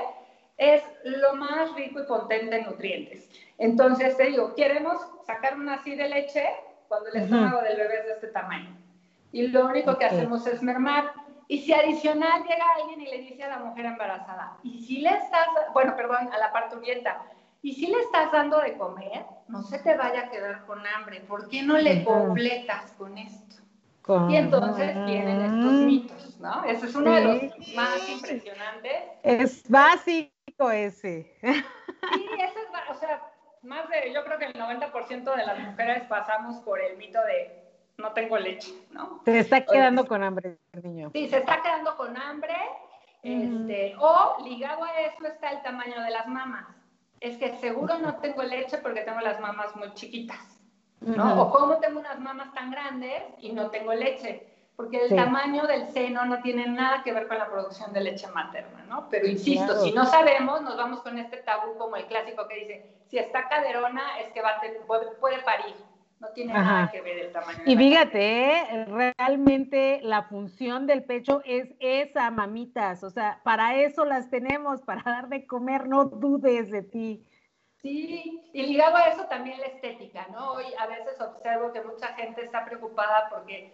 es 0.58 0.82
lo 1.04 1.34
más 1.34 1.74
rico 1.74 2.00
y 2.00 2.02
potente 2.04 2.58
en 2.58 2.66
nutrientes. 2.66 3.30
Entonces, 3.56 4.14
te 4.18 4.24
digo, 4.24 4.54
queremos 4.54 4.98
sacar 5.26 5.56
una 5.56 5.76
así 5.76 5.94
de 5.94 6.06
leche 6.06 6.44
cuando 6.86 7.08
el 7.08 7.22
estómago 7.22 7.62
del 7.62 7.78
bebé 7.78 7.94
es 8.00 8.04
de 8.04 8.12
este 8.12 8.26
tamaño. 8.26 8.76
Y 9.32 9.46
lo 9.46 9.64
único 9.64 9.96
que 9.96 10.04
hacemos 10.04 10.46
es 10.46 10.62
mermar. 10.62 11.10
Y 11.46 11.60
si 11.60 11.72
adicional 11.72 12.42
llega 12.42 12.64
alguien 12.76 13.00
y 13.00 13.06
le 13.06 13.18
dice 13.22 13.42
a 13.44 13.48
la 13.48 13.58
mujer 13.60 13.86
embarazada, 13.86 14.58
y 14.62 14.82
si 14.82 14.98
le 14.98 15.08
estás, 15.08 15.46
bueno, 15.72 15.96
perdón, 15.96 16.28
a 16.30 16.36
la 16.36 16.52
parturienta, 16.52 17.22
y 17.62 17.74
si 17.74 17.86
le 17.88 18.00
estás 18.00 18.30
dando 18.30 18.60
de 18.60 18.76
comer, 18.76 19.24
no 19.48 19.62
se 19.62 19.78
te 19.80 19.96
vaya 19.96 20.26
a 20.26 20.30
quedar 20.30 20.64
con 20.66 20.86
hambre. 20.86 21.20
¿Por 21.20 21.48
qué 21.48 21.62
no 21.62 21.76
le 21.76 22.04
completas 22.04 22.92
con 22.92 23.18
esto? 23.18 23.56
Y 24.30 24.36
entonces 24.36 24.94
vienen 25.04 25.42
estos 25.42 25.72
mitos, 25.72 26.40
¿no? 26.40 26.64
Ese 26.64 26.86
es 26.86 26.94
uno 26.94 27.12
de 27.12 27.20
los 27.20 27.74
más 27.74 28.08
impresionantes. 28.08 29.02
Es 29.22 29.68
básico 29.68 30.70
ese. 30.70 31.36
Sí, 31.42 32.28
ese 32.38 32.60
es, 32.60 32.90
o 32.90 32.94
sea, 32.94 33.22
más 33.62 33.86
de, 33.90 34.12
yo 34.14 34.24
creo 34.24 34.38
que 34.38 34.46
el 34.46 34.54
90% 34.54 35.36
de 35.36 35.44
las 35.44 35.58
mujeres 35.58 36.04
pasamos 36.04 36.56
por 36.62 36.80
el 36.80 36.96
mito 36.96 37.18
de 37.24 37.64
no 37.98 38.12
tengo 38.12 38.38
leche, 38.38 38.72
¿no? 38.92 39.20
Se 39.24 39.40
está 39.40 39.66
quedando 39.66 40.06
con 40.06 40.22
hambre, 40.22 40.56
niño. 40.82 41.10
Sí, 41.12 41.28
se 41.28 41.38
está 41.38 41.60
quedando 41.60 41.96
con 41.96 42.16
hambre, 42.16 42.54
este, 43.22 43.94
o 43.98 44.36
ligado 44.42 44.84
a 44.84 45.00
eso 45.00 45.26
está 45.26 45.50
el 45.50 45.62
tamaño 45.62 46.00
de 46.00 46.10
las 46.10 46.26
mamas 46.28 46.77
es 47.20 47.36
que 47.36 47.56
seguro 47.56 47.98
no 47.98 48.16
tengo 48.16 48.42
leche 48.42 48.78
porque 48.78 49.02
tengo 49.02 49.20
las 49.20 49.40
mamas 49.40 49.74
muy 49.76 49.92
chiquitas, 49.94 50.60
¿no? 51.00 51.42
O 51.42 51.50
como 51.50 51.78
tengo 51.78 52.00
unas 52.00 52.18
mamas 52.20 52.52
tan 52.54 52.70
grandes 52.70 53.22
y 53.38 53.52
no 53.52 53.70
tengo 53.70 53.92
leche, 53.94 54.46
porque 54.76 55.06
el 55.06 55.16
tamaño 55.16 55.66
del 55.66 55.88
seno 55.88 56.24
no 56.24 56.40
tiene 56.40 56.66
nada 56.68 57.02
que 57.02 57.12
ver 57.12 57.26
con 57.26 57.38
la 57.38 57.48
producción 57.48 57.92
de 57.92 58.00
leche 58.00 58.28
materna, 58.28 58.84
¿no? 58.88 59.08
Pero 59.08 59.26
insisto, 59.26 59.80
si 59.82 59.92
no 59.92 60.06
sabemos, 60.06 60.62
nos 60.62 60.76
vamos 60.76 61.00
con 61.00 61.18
este 61.18 61.38
tabú 61.38 61.76
como 61.76 61.96
el 61.96 62.06
clásico 62.06 62.46
que 62.46 62.54
dice, 62.54 62.86
si 63.08 63.18
está 63.18 63.48
caderona 63.48 64.18
es 64.20 64.32
que 64.32 64.40
va 64.40 64.50
a 64.50 64.60
tener, 64.60 64.82
puede 64.86 65.38
parir. 65.42 65.74
No 66.20 66.28
tiene 66.30 66.52
nada 66.52 66.90
que 66.90 67.00
ver 67.00 67.18
el 67.18 67.32
tamaño. 67.32 67.60
Y 67.64 67.76
fíjate, 67.76 68.52
¿eh? 68.52 68.84
realmente 68.86 70.00
la 70.02 70.24
función 70.24 70.86
del 70.86 71.04
pecho 71.04 71.42
es 71.44 71.68
esa, 71.78 72.30
mamitas. 72.30 73.04
O 73.04 73.10
sea, 73.10 73.40
para 73.44 73.76
eso 73.76 74.04
las 74.04 74.28
tenemos, 74.28 74.82
para 74.82 75.02
dar 75.02 75.28
de 75.28 75.46
comer, 75.46 75.86
no 75.86 76.06
dudes 76.06 76.70
de 76.70 76.82
ti. 76.82 77.24
Sí, 77.80 78.50
y 78.52 78.62
ligado 78.66 78.96
a 78.96 79.04
eso 79.04 79.26
también 79.26 79.60
la 79.60 79.66
estética, 79.66 80.26
¿no? 80.32 80.54
Hoy 80.54 80.64
a 80.80 80.88
veces 80.88 81.20
observo 81.20 81.72
que 81.72 81.82
mucha 81.82 82.08
gente 82.14 82.44
está 82.44 82.64
preocupada 82.64 83.28
porque 83.30 83.72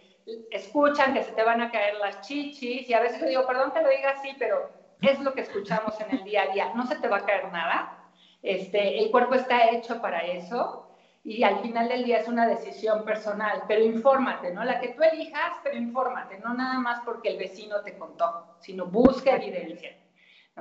escuchan 0.51 1.15
que 1.15 1.23
se 1.23 1.31
te 1.31 1.43
van 1.43 1.61
a 1.61 1.71
caer 1.71 1.95
las 1.95 2.21
chichis 2.21 2.87
y 2.87 2.93
a 2.93 2.99
veces 2.99 3.27
digo, 3.27 3.47
perdón 3.47 3.71
que 3.71 3.81
lo 3.81 3.89
diga 3.89 4.11
así, 4.11 4.35
pero 4.37 4.69
es 5.01 5.19
lo 5.21 5.33
que 5.33 5.41
escuchamos 5.41 5.99
en 6.01 6.19
el 6.19 6.23
día 6.23 6.43
a 6.43 6.53
día, 6.53 6.73
no 6.75 6.85
se 6.85 6.97
te 6.97 7.07
va 7.07 7.17
a 7.17 7.25
caer 7.25 7.51
nada. 7.51 7.97
Este, 8.43 8.99
el 8.99 9.09
cuerpo 9.09 9.33
está 9.33 9.71
hecho 9.71 9.99
para 9.99 10.19
eso 10.19 10.84
y 11.25 11.41
al 11.41 11.59
final 11.61 11.89
del 11.89 12.03
día 12.03 12.19
es 12.19 12.27
una 12.27 12.47
decisión 12.47 13.03
personal, 13.03 13.63
pero 13.67 13.83
infórmate, 13.83 14.53
¿no? 14.53 14.63
La 14.63 14.79
que 14.79 14.89
tú 14.89 15.01
elijas, 15.01 15.53
pero 15.63 15.75
infórmate, 15.75 16.37
no 16.37 16.53
nada 16.53 16.77
más 16.77 17.01
porque 17.03 17.29
el 17.29 17.39
vecino 17.39 17.81
te 17.81 17.97
contó, 17.97 18.55
sino 18.59 18.85
busca 18.85 19.35
evidencia. 19.35 19.97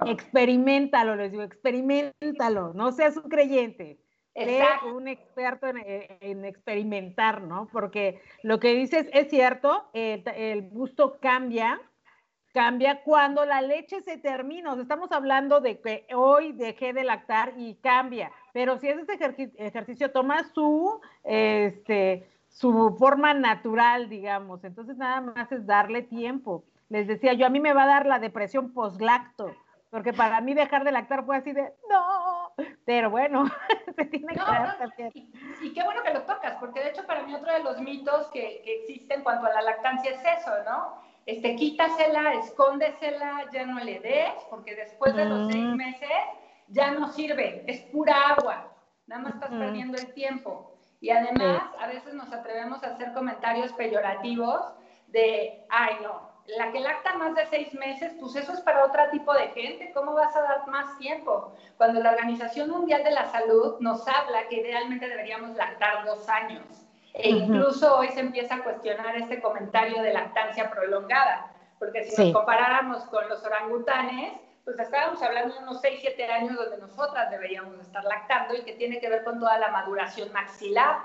Experimentalo, 0.07 1.17
les 1.17 1.31
digo, 1.31 1.43
experimentalo, 1.43 2.73
no 2.73 2.93
seas 2.93 3.19
un 3.19 3.29
creyente. 3.29 4.01
Sé 4.35 4.65
un 4.93 5.07
experto 5.07 5.69
en, 5.69 6.45
experimentar, 6.45 7.43
¿no? 7.43 7.69
Porque 7.71 8.21
lo 8.43 8.59
que 8.59 8.75
dices 8.75 9.07
es 9.13 9.29
cierto, 9.29 9.91
el, 9.93 10.25
el 10.35 10.71
gusto 10.71 11.19
cambia, 11.21 11.81
cambia 12.55 13.03
cuando 13.03 13.45
la 13.45 13.61
leche 13.61 14.01
se 14.03 14.17
termina. 14.17 14.71
O 14.71 14.75
sea, 14.75 14.83
estamos 14.83 15.11
hablando 15.11 15.61
de 15.61 15.81
que 15.81 16.07
hoy 16.15 16.53
dejé 16.53 16.93
de 16.93 17.03
lactar 17.03 17.53
y 17.57 17.75
cambia, 17.75 18.31
pero 18.53 18.79
si 18.79 18.89
ese 18.89 19.03
ejercicio 19.59 20.13
toma 20.13 20.45
su, 20.55 21.01
este, 21.25 22.31
su 22.49 22.95
forma 22.97 23.35
natural, 23.35 24.09
digamos, 24.09 24.63
entonces 24.63 24.97
nada 24.97 25.21
más 25.21 25.51
es 25.51 25.67
darle 25.67 26.03
tiempo. 26.03 26.65
Les 26.89 27.09
decía 27.09 27.33
yo, 27.33 27.45
a 27.45 27.51
mí 27.51 27.59
me 27.59 27.73
va 27.73 27.83
a 27.83 27.89
dar 27.89 28.07
la 28.07 28.21
depresión 28.21 28.73
post-lacto, 28.73 29.53
porque 29.91 30.13
para 30.13 30.41
mí 30.41 30.55
dejar 30.55 30.85
de 30.85 30.93
lactar 30.93 31.25
fue 31.25 31.37
así 31.37 31.53
de, 31.53 31.73
no, 31.91 32.53
pero 32.85 33.11
bueno, 33.11 33.47
se 33.97 34.05
tiene 34.05 34.33
que 34.33 34.39
dar 34.39 34.79
también. 34.79 35.11
Y, 35.61 35.73
qué 35.73 35.83
bueno 35.83 36.05
que 36.05 36.15
lo 36.15 36.23
tocas, 36.23 36.55
porque 36.61 36.81
de 36.81 36.91
hecho 36.91 37.05
para 37.05 37.25
mí 37.25 37.35
otro 37.35 37.53
de 37.53 37.65
los 37.65 37.81
mitos 37.81 38.29
que, 38.29 38.63
que 38.65 38.83
existe 38.83 39.15
en 39.15 39.25
cuanto 39.25 39.47
a 39.47 39.55
la 39.55 39.63
lactancia 39.63 40.13
es 40.13 40.21
eso, 40.21 40.53
¿no? 40.65 41.14
Este, 41.27 41.57
quítasela, 41.57 42.35
escóndesela, 42.35 43.51
ya 43.53 43.67
no 43.67 43.81
le 43.81 44.01
des, 44.01 44.35
porque 44.51 44.75
después 44.75 45.15
de 45.15 45.25
los 45.25 45.51
seis 45.51 45.65
meses 45.65 46.09
ya 46.69 46.91
no 46.91 47.09
sirve, 47.13 47.65
es 47.67 47.81
pura 47.93 48.15
agua, 48.31 48.73
nada 49.07 49.23
más 49.23 49.35
estás 49.35 49.51
perdiendo 49.51 49.97
el 49.97 50.13
tiempo. 50.13 50.77
Y 51.01 51.11
además, 51.11 51.63
a 51.79 51.87
veces 51.87 52.15
nos 52.15 52.33
atrevemos 52.33 52.83
a 52.83 52.95
hacer 52.95 53.13
comentarios 53.13 53.73
peyorativos 53.75 54.61
de, 55.09 55.65
ay 55.69 55.97
no, 56.03 56.35
la 56.47 56.73
que 56.73 56.81
lacta 56.81 57.15
más 57.17 57.35
de 57.35 57.47
seis 57.47 57.73
meses, 57.75 58.13
pues 58.21 58.37
eso 58.37 58.53
es 58.53 58.61
para 58.61 58.85
otro 58.85 59.03
tipo 59.11 59.33
de 59.33 59.49
gente, 59.49 59.93
¿cómo 59.95 60.15
vas 60.15 60.35
a 60.37 60.43
dar 60.43 60.67
más 60.67 60.99
tiempo? 60.99 61.55
Cuando 61.77 62.01
la 62.01 62.11
Organización 62.11 62.71
Mundial 62.71 63.03
de 63.03 63.13
la 63.13 63.31
Salud 63.31 63.77
nos 63.81 64.07
habla 64.07 64.47
que 64.49 64.57
idealmente 64.57 65.09
deberíamos 65.09 65.57
lactar 65.57 66.05
dos 66.05 66.29
años. 66.29 66.84
E 67.15 67.31
incluso 67.31 67.97
hoy 67.97 68.09
se 68.09 68.21
empieza 68.21 68.57
a 68.57 68.65
cuestionar 68.65 69.17
este 69.17 69.41
comentario 69.41 70.03
de 70.03 70.13
lactancia 70.13 70.69
prolongada, 70.69 71.47
porque 71.79 72.05
si 72.05 72.25
nos 72.25 72.35
comparáramos 72.35 73.05
con 73.05 73.29
los 73.29 73.45
orangutanes, 73.45 74.33
pues 74.65 74.79
estábamos 74.79 75.23
hablando 75.23 75.55
de 75.55 75.61
unos 75.61 75.81
6, 75.81 75.99
7 76.01 76.25
años 76.25 76.57
donde 76.57 76.79
nosotras 76.79 77.31
deberíamos 77.31 77.79
estar 77.79 78.03
lactando 78.03 78.55
y 78.55 78.63
que 78.63 78.73
tiene 78.73 78.99
que 78.99 79.09
ver 79.09 79.23
con 79.23 79.39
toda 79.39 79.59
la 79.59 79.69
maduración 79.69 80.33
maxilar. 80.33 80.97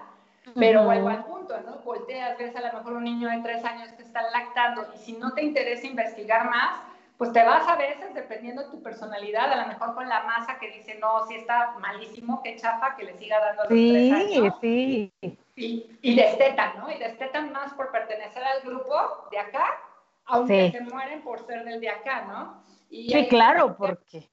Pero 0.55 0.83
vuelvo 0.83 1.09
al 1.09 1.25
punto, 1.25 1.59
¿no? 1.61 1.73
Volteas, 1.83 2.37
ves 2.39 2.55
a 2.55 2.61
lo 2.61 2.73
mejor 2.73 2.93
un 2.93 3.03
niño 3.03 3.29
de 3.29 3.41
3 3.43 3.63
años 3.65 3.91
que 3.91 4.01
está 4.01 4.23
lactando 4.31 4.87
y 4.95 4.97
si 4.97 5.13
no 5.13 5.33
te 5.33 5.43
interesa 5.43 5.85
investigar 5.85 6.49
más, 6.49 6.79
pues 7.19 7.31
te 7.33 7.43
vas 7.43 7.67
a 7.67 7.75
veces, 7.75 8.13
dependiendo 8.15 8.63
de 8.63 8.71
tu 8.71 8.81
personalidad, 8.81 9.51
a 9.51 9.63
lo 9.63 9.67
mejor 9.67 9.93
con 9.93 10.09
la 10.09 10.23
masa 10.23 10.57
que 10.57 10.71
dice, 10.71 10.95
no, 10.95 11.27
si 11.27 11.35
está 11.35 11.75
malísimo, 11.77 12.41
qué 12.41 12.55
chafa, 12.55 12.95
que 12.95 13.03
le 13.03 13.17
siga 13.17 13.39
dando 13.39 13.63
los 13.63 13.73
sí, 13.73 13.91
tres 13.91 14.13
años. 14.13 14.55
Sí, 14.61 15.13
sí 15.21 15.37
y, 15.59 15.99
y 16.01 16.15
destetan, 16.15 16.79
¿no? 16.79 16.89
Y 16.89 16.97
destetan 16.97 17.51
más 17.51 17.73
por 17.73 17.91
pertenecer 17.91 18.41
al 18.41 18.61
grupo 18.61 19.27
de 19.29 19.39
acá, 19.39 19.77
aunque 20.25 20.71
se 20.71 20.81
mueren 20.81 21.21
por 21.21 21.45
ser 21.45 21.65
del 21.65 21.81
de 21.81 21.89
acá, 21.89 22.21
¿no? 22.21 22.63
sí, 22.89 23.27
claro, 23.29 23.75
porque... 23.77 24.29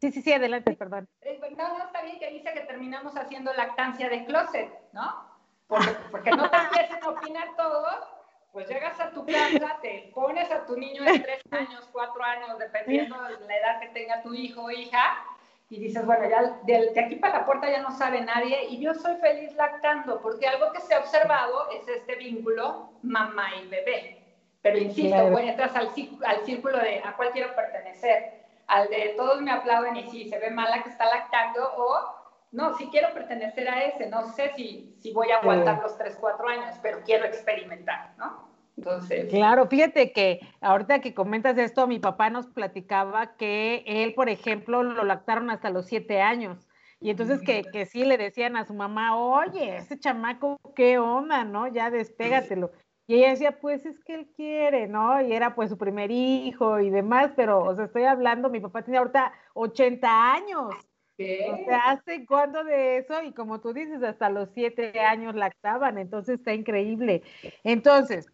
Sí, 0.00 0.12
sí, 0.12 0.22
sí, 0.22 0.32
adelante, 0.32 0.74
perdón. 0.74 1.08
Eh, 1.22 1.40
no, 1.56 1.76
no, 1.76 1.84
está 1.84 2.02
bien 2.02 2.20
que 2.20 2.30
dice 2.30 2.54
que 2.54 2.60
terminamos 2.60 3.16
haciendo 3.16 3.52
lactancia 3.52 4.08
de 4.08 4.24
closet, 4.26 4.70
¿no? 4.92 5.26
Porque, 5.66 5.90
porque 6.12 6.30
no 6.30 6.48
te 6.48 6.56
empiezan 6.56 7.02
a 7.02 7.08
opinar 7.08 7.48
todos, 7.56 8.06
pues 8.52 8.68
llegas 8.68 8.98
a 9.00 9.10
tu 9.10 9.26
casa, 9.26 9.78
te 9.82 10.10
pones 10.14 10.50
a 10.50 10.64
tu 10.64 10.76
niño 10.76 11.04
de 11.04 11.18
tres 11.18 11.40
años, 11.50 11.88
cuatro 11.92 12.22
años, 12.22 12.58
dependiendo 12.58 13.16
de 13.22 13.46
la 13.46 13.56
edad 13.56 13.80
que 13.80 13.88
tenga 13.88 14.22
tu 14.22 14.34
hijo 14.34 14.64
o 14.64 14.70
hija, 14.70 15.24
y 15.70 15.78
dices, 15.78 16.04
bueno, 16.06 16.28
ya 16.28 16.58
de, 16.64 16.98
aquí 16.98 17.16
para 17.16 17.40
la 17.40 17.46
puerta 17.46 17.70
ya 17.70 17.82
no 17.82 17.90
sabe 17.90 18.22
nadie 18.22 18.68
y 18.70 18.80
yo 18.80 18.94
soy 18.94 19.16
feliz 19.16 19.54
lactando, 19.54 20.20
porque 20.22 20.46
algo 20.46 20.72
que 20.72 20.80
se 20.80 20.94
ha 20.94 21.00
observado 21.00 21.70
es 21.70 21.86
este 21.86 22.14
vínculo 22.16 22.90
mamá 23.02 23.50
y 23.62 23.68
bebé. 23.68 24.22
Pero 24.62 24.78
insisto, 24.78 25.38
entras 25.38 25.76
al, 25.76 25.90
al 26.24 26.44
círculo 26.44 26.78
de 26.78 27.02
a 27.04 27.14
cuál 27.16 27.30
quiero 27.32 27.54
pertenecer, 27.54 28.38
al 28.66 28.88
de 28.88 29.14
todos 29.16 29.40
me 29.42 29.50
aplauden 29.50 29.96
y 29.96 30.10
sí, 30.10 30.28
se 30.28 30.38
ve 30.38 30.50
mala 30.50 30.82
que 30.82 30.88
está 30.88 31.04
lactando 31.04 31.70
o 31.76 32.17
no, 32.52 32.76
sí 32.76 32.88
quiero 32.90 33.12
pertenecer 33.12 33.68
a 33.68 33.84
ese, 33.84 34.08
no 34.08 34.32
sé 34.32 34.52
si, 34.56 34.94
si 35.00 35.12
voy 35.12 35.30
a 35.30 35.36
aguantar 35.36 35.82
los 35.82 35.96
3, 35.98 36.16
4 36.20 36.48
años, 36.48 36.76
pero 36.82 37.00
quiero 37.04 37.24
experimentar, 37.24 38.14
¿no? 38.16 38.48
Entonces. 38.76 39.28
Claro, 39.28 39.66
fíjate 39.66 40.12
que 40.12 40.40
ahorita 40.60 41.00
que 41.00 41.12
comentas 41.12 41.58
esto, 41.58 41.86
mi 41.86 41.98
papá 41.98 42.30
nos 42.30 42.46
platicaba 42.46 43.36
que 43.36 43.82
él, 43.86 44.14
por 44.14 44.28
ejemplo, 44.28 44.82
lo 44.82 45.04
lactaron 45.04 45.50
hasta 45.50 45.70
los 45.70 45.86
siete 45.86 46.20
años. 46.20 46.68
Y 47.00 47.10
entonces 47.10 47.40
que, 47.42 47.62
que 47.62 47.86
sí 47.86 48.04
le 48.04 48.18
decían 48.18 48.56
a 48.56 48.64
su 48.64 48.74
mamá, 48.74 49.16
oye, 49.16 49.76
ese 49.76 49.98
chamaco, 49.98 50.58
¿qué 50.74 50.98
onda? 50.98 51.44
¿No? 51.44 51.66
Ya 51.68 51.90
despégatelo. 51.90 52.72
Y 53.06 53.16
ella 53.16 53.30
decía, 53.30 53.58
pues 53.60 53.86
es 53.86 53.98
que 54.04 54.14
él 54.14 54.28
quiere, 54.36 54.86
¿no? 54.86 55.20
Y 55.22 55.32
era 55.32 55.54
pues 55.54 55.70
su 55.70 55.78
primer 55.78 56.10
hijo 56.10 56.78
y 56.78 56.90
demás, 56.90 57.30
pero, 57.34 57.64
o 57.64 57.74
sea, 57.74 57.86
estoy 57.86 58.04
hablando, 58.04 58.50
mi 58.50 58.60
papá 58.60 58.82
tiene 58.82 58.98
ahorita 58.98 59.32
80 59.54 60.32
años. 60.34 60.74
¿Qué? 61.18 61.50
O 61.52 61.64
sea, 61.64 61.90
¿hace 61.90 62.24
cuándo 62.24 62.62
de 62.62 62.98
eso? 62.98 63.20
Y 63.22 63.32
como 63.32 63.60
tú 63.60 63.72
dices, 63.74 64.02
hasta 64.04 64.30
los 64.30 64.50
siete 64.54 64.98
años 65.00 65.34
lactaban, 65.34 65.98
entonces 65.98 66.38
está 66.38 66.54
increíble. 66.54 67.24
Entonces, 67.64 68.32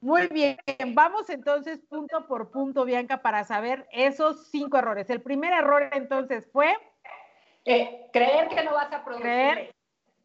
muy 0.00 0.28
bien, 0.28 0.56
vamos 0.94 1.28
entonces 1.28 1.78
punto 1.88 2.26
por 2.26 2.50
punto, 2.50 2.84
Bianca, 2.86 3.22
para 3.22 3.44
saber 3.44 3.86
esos 3.92 4.48
cinco 4.50 4.78
errores. 4.78 5.10
El 5.10 5.20
primer 5.20 5.52
error 5.52 5.90
entonces 5.92 6.48
fue... 6.50 6.74
Eh, 7.66 8.08
creer 8.12 8.48
que 8.48 8.64
no 8.64 8.72
vas 8.72 8.92
a 8.92 9.04
producir. 9.04 9.28
Creer, 9.28 9.74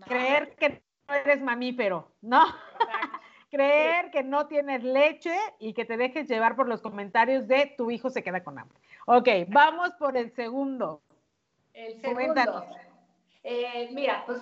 creer 0.06 0.56
que 0.56 0.82
no 1.08 1.14
eres 1.14 1.42
mamífero, 1.42 2.12
¿no? 2.22 2.44
creer 3.52 4.12
que 4.12 4.24
no 4.24 4.48
tienes 4.48 4.84
leche 4.84 5.36
y 5.60 5.74
que 5.74 5.86
te 5.86 5.98
dejes 5.98 6.28
llevar 6.28 6.56
por 6.56 6.68
los 6.70 6.82
comentarios 6.82 7.48
de 7.48 7.74
tu 7.78 7.92
hijo 7.92 8.10
se 8.10 8.24
queda 8.24 8.44
con 8.44 8.58
hambre. 8.58 8.80
Ok, 9.06 9.28
vamos 9.50 9.92
por 10.00 10.18
el 10.18 10.32
segundo. 10.34 11.02
El 11.78 12.02
segundo. 12.02 12.66
Eh, 13.44 13.90
mira, 13.92 14.24
pues 14.26 14.42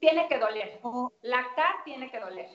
tiene 0.00 0.28
que 0.28 0.38
doler. 0.38 0.80
Oh. 0.82 1.10
Lactar 1.22 1.82
tiene 1.82 2.10
que 2.10 2.20
doler. 2.20 2.48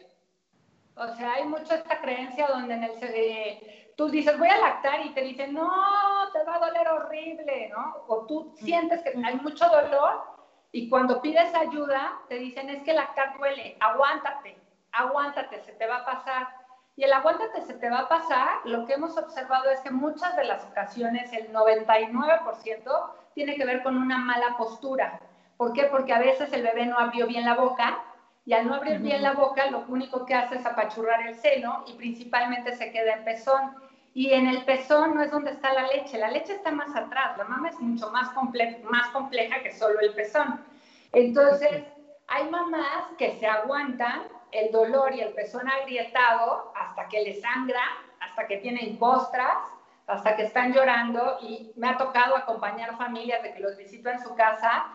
O 0.96 1.08
sea, 1.16 1.34
hay 1.34 1.46
mucho 1.46 1.74
esta 1.74 2.00
creencia 2.00 2.48
donde 2.48 2.76
en 2.76 2.84
el, 2.84 2.92
eh, 3.02 3.94
tú 3.98 4.08
dices, 4.08 4.38
voy 4.38 4.50
a 4.50 4.60
lactar 4.60 5.04
y 5.04 5.14
te 5.16 5.22
dicen, 5.22 5.54
no, 5.54 5.72
te 6.32 6.44
va 6.44 6.58
a 6.58 6.60
doler 6.60 6.88
horrible, 6.90 7.70
¿no? 7.70 8.04
O 8.08 8.28
tú 8.28 8.54
sientes 8.58 9.02
que 9.02 9.14
hay 9.26 9.36
mucho 9.38 9.68
dolor 9.68 10.22
y 10.72 10.90
cuando 10.90 11.22
pides 11.22 11.54
ayuda 11.56 12.20
te 12.28 12.36
dicen, 12.36 12.70
es 12.70 12.84
que 12.84 12.94
lactar 12.94 13.36
duele, 13.38 13.78
aguántate, 13.80 14.58
aguántate, 14.92 15.60
se 15.62 15.72
te 15.72 15.88
va 15.88 15.98
a 15.98 16.06
pasar. 16.06 16.48
Y 16.96 17.04
el 17.04 17.14
aguántate 17.14 17.62
se 17.62 17.74
te 17.76 17.90
va 17.90 18.02
a 18.02 18.10
pasar, 18.10 18.60
lo 18.66 18.86
que 18.86 18.94
hemos 18.94 19.18
observado 19.18 19.72
es 19.72 19.80
que 19.80 19.90
muchas 19.90 20.36
de 20.36 20.44
las 20.44 20.66
ocasiones, 20.66 21.34
el 21.34 21.52
99%, 21.52 23.12
tiene 23.34 23.56
que 23.56 23.66
ver 23.66 23.84
con 23.84 23.98
una 23.98 24.18
mala 24.18 24.58
postura. 24.58 25.20
¿Por 25.58 25.74
qué? 25.74 25.84
Porque 25.84 26.14
a 26.14 26.20
veces 26.20 26.52
el 26.54 26.64
bebé 26.64 26.86
no 26.86 26.98
abrió 26.98 27.28
bien 27.28 27.46
la 27.46 27.56
boca 27.56 28.04
y 28.46 28.54
al 28.54 28.68
no 28.68 28.76
abrir 28.76 29.00
bien 29.00 29.22
la 29.22 29.34
boca, 29.34 29.70
lo 29.70 29.86
único 29.88 30.26
que 30.26 30.34
hace 30.34 30.56
es 30.56 30.66
apachurrar 30.66 31.28
el 31.28 31.36
seno 31.36 31.84
y 31.88 31.94
principalmente 31.94 32.76
se 32.76 32.92
queda 32.92 33.14
en 33.14 33.24
pezón. 33.24 33.76
Y 34.14 34.34
en 34.34 34.48
el 34.48 34.64
pezón 34.66 35.14
no 35.14 35.22
es 35.22 35.30
donde 35.30 35.52
está 35.52 35.72
la 35.74 35.88
leche, 35.88 36.18
la 36.18 36.32
leche 36.32 36.54
está 36.54 36.72
más 36.72 36.96
atrás, 36.96 37.38
la 37.38 37.44
mama 37.44 37.70
es 37.70 37.80
mucho 37.80 38.10
más, 38.12 38.32
más 38.90 39.10
compleja 39.10 39.62
que 39.62 39.72
solo 39.72 40.00
el 40.00 40.14
pezón. 40.14 40.62
Entonces, 41.12 41.84
hay 42.28 42.50
mamás 42.50 43.06
que 43.18 43.38
se 43.40 43.48
aguantan 43.48 44.24
el 44.52 44.72
dolor 44.72 45.14
y 45.14 45.22
el 45.22 45.34
pezón 45.34 45.70
agrietado 45.70 46.74
hasta 46.76 47.08
que 47.08 47.22
le 47.22 47.40
sangra, 47.40 47.84
hasta 48.20 48.48
que 48.48 48.58
tienen 48.58 48.98
postras, 48.98 49.58
hasta 50.10 50.36
que 50.36 50.44
están 50.44 50.74
llorando 50.74 51.38
y 51.42 51.72
me 51.76 51.88
ha 51.88 51.98
tocado 51.98 52.36
acompañar 52.36 52.98
familias 52.98 53.44
de 53.44 53.54
que 53.54 53.60
los 53.60 53.78
visito 53.78 54.10
en 54.10 54.20
su 54.20 54.36
casa 54.36 54.88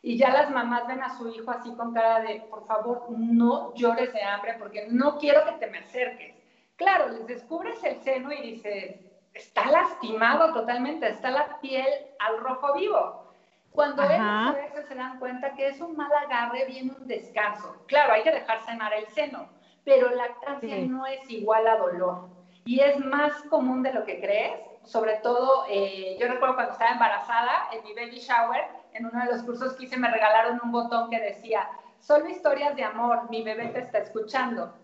y 0.00 0.16
ya 0.16 0.30
las 0.30 0.50
mamás 0.50 0.86
ven 0.88 1.02
a 1.02 1.16
su 1.16 1.28
hijo 1.28 1.50
así 1.50 1.72
con 1.74 1.94
cara 1.94 2.20
de, 2.20 2.40
por 2.50 2.66
favor, 2.66 3.06
no 3.10 3.72
llores 3.74 4.12
de 4.12 4.22
hambre 4.22 4.56
porque 4.58 4.86
no 4.90 5.18
quiero 5.18 5.44
que 5.44 5.52
te 5.52 5.68
me 5.68 5.78
acerques. 5.78 6.34
Claro, 6.76 7.08
les 7.10 7.26
descubres 7.26 7.82
el 7.84 8.00
seno 8.02 8.32
y 8.32 8.40
dices, 8.42 8.96
está 9.34 9.66
lastimado 9.66 10.52
totalmente, 10.52 11.08
está 11.08 11.30
la 11.30 11.60
piel 11.60 11.86
al 12.18 12.38
rojo 12.38 12.74
vivo. 12.74 13.32
Cuando 13.70 14.02
ellos 14.02 14.18
a 14.20 14.52
veces 14.52 14.86
se 14.88 14.94
dan 14.94 15.18
cuenta 15.18 15.54
que 15.54 15.68
es 15.68 15.80
un 15.80 15.96
mal 15.96 16.12
agarre, 16.12 16.66
viene 16.66 16.92
un 16.98 17.06
descanso. 17.06 17.84
Claro, 17.86 18.14
hay 18.14 18.22
que 18.22 18.32
dejar 18.32 18.62
cenar 18.64 18.92
el 18.92 19.06
seno, 19.08 19.48
pero 19.84 20.10
lactancia 20.10 20.78
no 20.86 21.06
es 21.06 21.30
igual 21.30 21.66
a 21.66 21.76
dolor. 21.76 22.41
Y 22.64 22.80
es 22.80 22.98
más 22.98 23.32
común 23.44 23.82
de 23.82 23.92
lo 23.92 24.04
que 24.04 24.20
crees, 24.20 24.60
sobre 24.84 25.16
todo, 25.16 25.64
eh, 25.68 26.16
yo 26.20 26.28
recuerdo 26.28 26.54
cuando 26.54 26.72
estaba 26.72 26.92
embarazada, 26.92 27.68
en 27.72 27.84
mi 27.84 27.94
baby 27.94 28.18
shower, 28.18 28.64
en 28.94 29.06
uno 29.06 29.24
de 29.24 29.32
los 29.32 29.42
cursos 29.42 29.74
que 29.74 29.84
hice 29.84 29.96
me 29.96 30.10
regalaron 30.10 30.60
un 30.62 30.72
botón 30.72 31.10
que 31.10 31.20
decía, 31.20 31.68
solo 32.00 32.28
historias 32.28 32.74
de 32.76 32.84
amor, 32.84 33.30
mi 33.30 33.42
bebé 33.42 33.68
te 33.68 33.80
está 33.80 33.98
escuchando. 33.98 34.74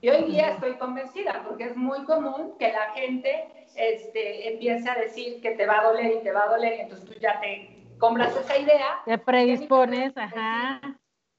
Y 0.00 0.10
hoy 0.10 0.24
día 0.24 0.50
estoy 0.50 0.74
convencida, 0.74 1.42
porque 1.46 1.64
es 1.64 1.76
muy 1.76 2.04
común 2.04 2.54
que 2.58 2.70
la 2.70 2.90
gente 2.92 3.48
este, 3.74 4.52
empiece 4.52 4.88
a 4.90 4.94
decir 4.94 5.40
que 5.40 5.52
te 5.52 5.66
va 5.66 5.80
a 5.80 5.84
doler 5.84 6.16
y 6.16 6.22
te 6.22 6.32
va 6.32 6.44
a 6.44 6.48
doler, 6.48 6.76
y 6.76 6.80
entonces 6.80 7.08
tú 7.08 7.18
ya 7.18 7.40
te 7.40 7.82
compras 7.98 8.36
esa 8.36 8.58
idea. 8.58 9.00
Te 9.06 9.16
predispones, 9.18 10.16
ajá. 10.16 10.80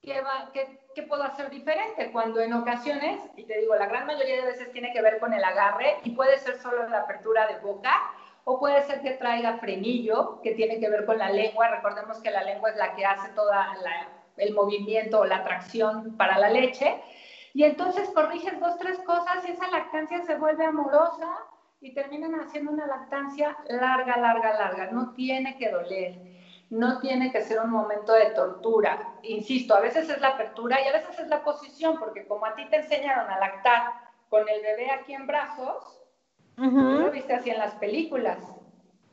¿Qué, 0.02 0.20
va, 0.20 0.50
qué, 0.52 0.80
¿Qué 0.98 1.04
puedo 1.04 1.22
hacer 1.22 1.48
diferente? 1.48 2.10
Cuando 2.10 2.40
en 2.40 2.52
ocasiones, 2.52 3.20
y 3.36 3.44
te 3.44 3.56
digo, 3.60 3.76
la 3.76 3.86
gran 3.86 4.04
mayoría 4.04 4.38
de 4.38 4.46
veces 4.46 4.72
tiene 4.72 4.92
que 4.92 5.00
ver 5.00 5.20
con 5.20 5.32
el 5.32 5.44
agarre 5.44 5.98
y 6.02 6.10
puede 6.10 6.36
ser 6.38 6.56
solo 6.56 6.88
la 6.88 7.02
apertura 7.02 7.46
de 7.46 7.60
boca, 7.60 7.92
o 8.42 8.58
puede 8.58 8.82
ser 8.82 9.00
que 9.00 9.12
traiga 9.12 9.58
frenillo, 9.58 10.40
que 10.42 10.56
tiene 10.56 10.80
que 10.80 10.90
ver 10.90 11.06
con 11.06 11.16
la 11.16 11.30
lengua. 11.30 11.68
Recordemos 11.68 12.20
que 12.20 12.32
la 12.32 12.42
lengua 12.42 12.70
es 12.70 12.76
la 12.78 12.96
que 12.96 13.04
hace 13.04 13.28
todo 13.28 13.48
el 14.38 14.54
movimiento 14.54 15.20
o 15.20 15.24
la 15.24 15.44
tracción 15.44 16.16
para 16.16 16.36
la 16.36 16.50
leche. 16.50 17.00
Y 17.54 17.62
entonces 17.62 18.10
corriges 18.10 18.58
dos, 18.58 18.76
tres 18.80 18.98
cosas 19.06 19.48
y 19.48 19.52
esa 19.52 19.70
lactancia 19.70 20.22
se 20.22 20.34
vuelve 20.34 20.64
amorosa 20.64 21.32
y 21.80 21.94
terminan 21.94 22.40
haciendo 22.40 22.72
una 22.72 22.88
lactancia 22.88 23.56
larga, 23.68 24.16
larga, 24.16 24.52
larga. 24.54 24.90
No 24.90 25.14
tiene 25.14 25.56
que 25.58 25.70
doler, 25.70 26.37
no 26.70 27.00
tiene 27.00 27.32
que 27.32 27.40
ser 27.42 27.60
un 27.60 27.70
momento 27.70 28.12
de 28.12 28.30
tortura. 28.30 29.14
Insisto, 29.22 29.74
a 29.74 29.80
veces 29.80 30.08
es 30.08 30.20
la 30.20 30.28
apertura 30.28 30.80
y 30.80 30.88
a 30.88 30.92
veces 30.92 31.18
es 31.18 31.28
la 31.28 31.42
posición, 31.42 31.98
porque 31.98 32.26
como 32.26 32.46
a 32.46 32.54
ti 32.54 32.66
te 32.68 32.76
enseñaron 32.76 33.30
a 33.30 33.38
lactar 33.38 33.82
con 34.28 34.46
el 34.48 34.60
bebé 34.60 34.90
aquí 34.90 35.14
en 35.14 35.26
brazos, 35.26 36.00
lo 36.56 37.10
viste 37.10 37.34
así 37.34 37.50
en 37.50 37.58
las 37.58 37.74
películas. 37.76 38.38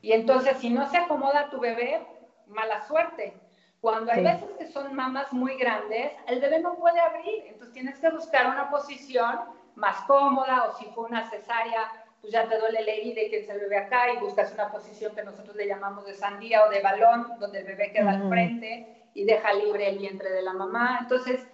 Y 0.02 0.12
entonces, 0.12 0.58
si 0.58 0.70
no 0.70 0.88
se 0.90 0.98
acomoda 0.98 1.48
tu 1.48 1.58
bebé, 1.58 2.06
mala 2.46 2.82
suerte. 2.86 3.40
Cuando 3.80 4.12
hay 4.12 4.24
veces 4.24 4.50
que 4.58 4.66
son 4.66 4.94
mamas 4.94 5.32
muy 5.32 5.56
grandes, 5.56 6.12
el 6.26 6.40
bebé 6.40 6.60
no 6.60 6.74
puede 6.74 7.00
abrir, 7.00 7.46
entonces 7.46 7.72
tienes 7.72 7.98
que 7.98 8.10
buscar 8.10 8.48
una 8.48 8.68
posición 8.68 9.38
más 9.76 10.02
cómoda 10.02 10.64
o 10.64 10.76
si 10.76 10.86
fue 10.86 11.04
una 11.04 11.28
cesárea, 11.30 11.90
pues 12.26 12.32
ya 12.32 12.48
te 12.48 12.58
duele 12.58 12.82
la 12.82 12.90
herida 12.90 13.22
y 13.22 13.28
tienes 13.28 13.48
el 13.48 13.60
bebé 13.60 13.78
acá 13.78 14.12
y 14.12 14.16
buscas 14.16 14.52
una 14.52 14.68
posición 14.68 15.14
que 15.14 15.22
nosotros 15.22 15.54
le 15.54 15.68
llamamos 15.68 16.04
de 16.06 16.14
sandía 16.14 16.64
o 16.64 16.70
de 16.70 16.80
balón, 16.80 17.38
donde 17.38 17.60
el 17.60 17.66
bebé 17.66 17.92
queda 17.92 18.10
al 18.10 18.28
frente 18.28 18.84
y 19.14 19.24
deja 19.24 19.54
libre 19.54 19.90
el 19.90 19.98
vientre 20.00 20.32
de 20.32 20.42
la 20.42 20.52
mamá. 20.52 20.98
Entonces, 21.02 21.46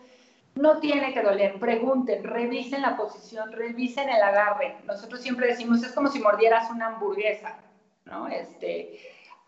no 0.54 0.78
tiene 0.78 1.12
que 1.12 1.20
doler, 1.20 1.58
pregunten, 1.58 2.24
revisen 2.24 2.80
la 2.80 2.96
posición, 2.96 3.52
revisen 3.52 4.08
el 4.08 4.22
agarre. 4.22 4.76
Nosotros 4.84 5.20
siempre 5.20 5.48
decimos, 5.48 5.82
es 5.82 5.92
como 5.92 6.08
si 6.08 6.20
mordieras 6.20 6.70
una 6.70 6.86
hamburguesa, 6.86 7.58
¿no? 8.06 8.28
Este, 8.28 8.98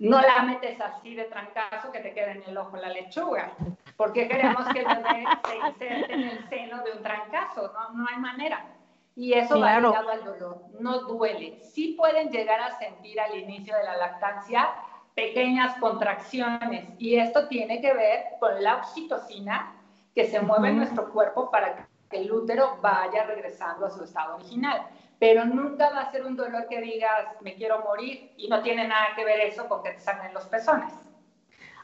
no 0.01 0.21
la 0.21 0.43
metes 0.43 0.79
así 0.79 1.15
de 1.15 1.25
trancazo 1.25 1.91
que 1.91 2.01
te 2.01 2.13
quede 2.13 2.33
en 2.33 2.43
el 2.49 2.59
ojo 2.59 2.77
la 2.77 2.91
lechuga, 2.91 3.55
porque 3.97 4.29
queremos 4.29 4.69
que 4.75 4.81
el 4.81 4.87
bebé 4.89 5.25
se 5.49 5.57
inserte 5.57 6.13
en 6.13 6.23
el 6.23 6.49
seno 6.51 6.85
de 6.85 6.93
un 6.93 7.03
trancazo, 7.03 7.73
no, 7.73 7.95
no 7.95 8.07
hay 8.11 8.19
manera. 8.19 8.74
Y 9.17 9.33
eso 9.35 9.61
va 9.61 9.79
ligado 9.79 10.11
al 10.11 10.25
dolor, 10.25 10.65
no 10.81 11.01
duele. 11.01 11.61
Sí 11.63 11.95
pueden 11.97 12.31
llegar 12.31 12.61
a 12.61 12.77
sentir 12.79 13.21
al 13.21 13.39
inicio 13.39 13.77
de 13.77 13.85
la 13.85 13.97
lactancia 13.97 14.69
pequeñas 15.15 15.79
contracciones 15.79 16.89
y 16.99 17.17
esto 17.17 17.47
tiene 17.49 17.81
que 17.81 17.95
ver 17.95 18.25
con 18.41 18.63
la 18.63 18.77
oxitocina, 18.77 19.77
que 20.15 20.27
se 20.27 20.41
mueve 20.41 20.69
en 20.69 20.79
nuestro 20.79 21.11
cuerpo 21.13 21.51
para 21.51 21.89
que 22.11 22.17
el 22.19 22.33
útero 22.33 22.79
vaya 22.81 23.25
regresando 23.25 23.87
a 23.87 23.91
su 23.91 24.05
estado 24.05 24.37
original. 24.37 24.87
Pero 25.19 25.45
nunca 25.45 25.91
va 25.91 26.03
a 26.03 26.11
ser 26.11 26.27
un 26.27 26.37
dolor 26.37 26.67
que 26.69 26.81
digas, 26.81 27.29
me 27.41 27.55
quiero 27.55 27.81
morir, 27.81 28.33
y 28.37 28.49
no 28.49 28.63
tiene 28.63 28.87
nada 28.87 29.09
que 29.17 29.25
ver 29.25 29.41
eso 29.41 29.69
con 29.69 29.83
que 29.83 29.91
te 29.91 30.01
sangren 30.01 30.35
los 30.35 30.45
pezones. 30.47 30.93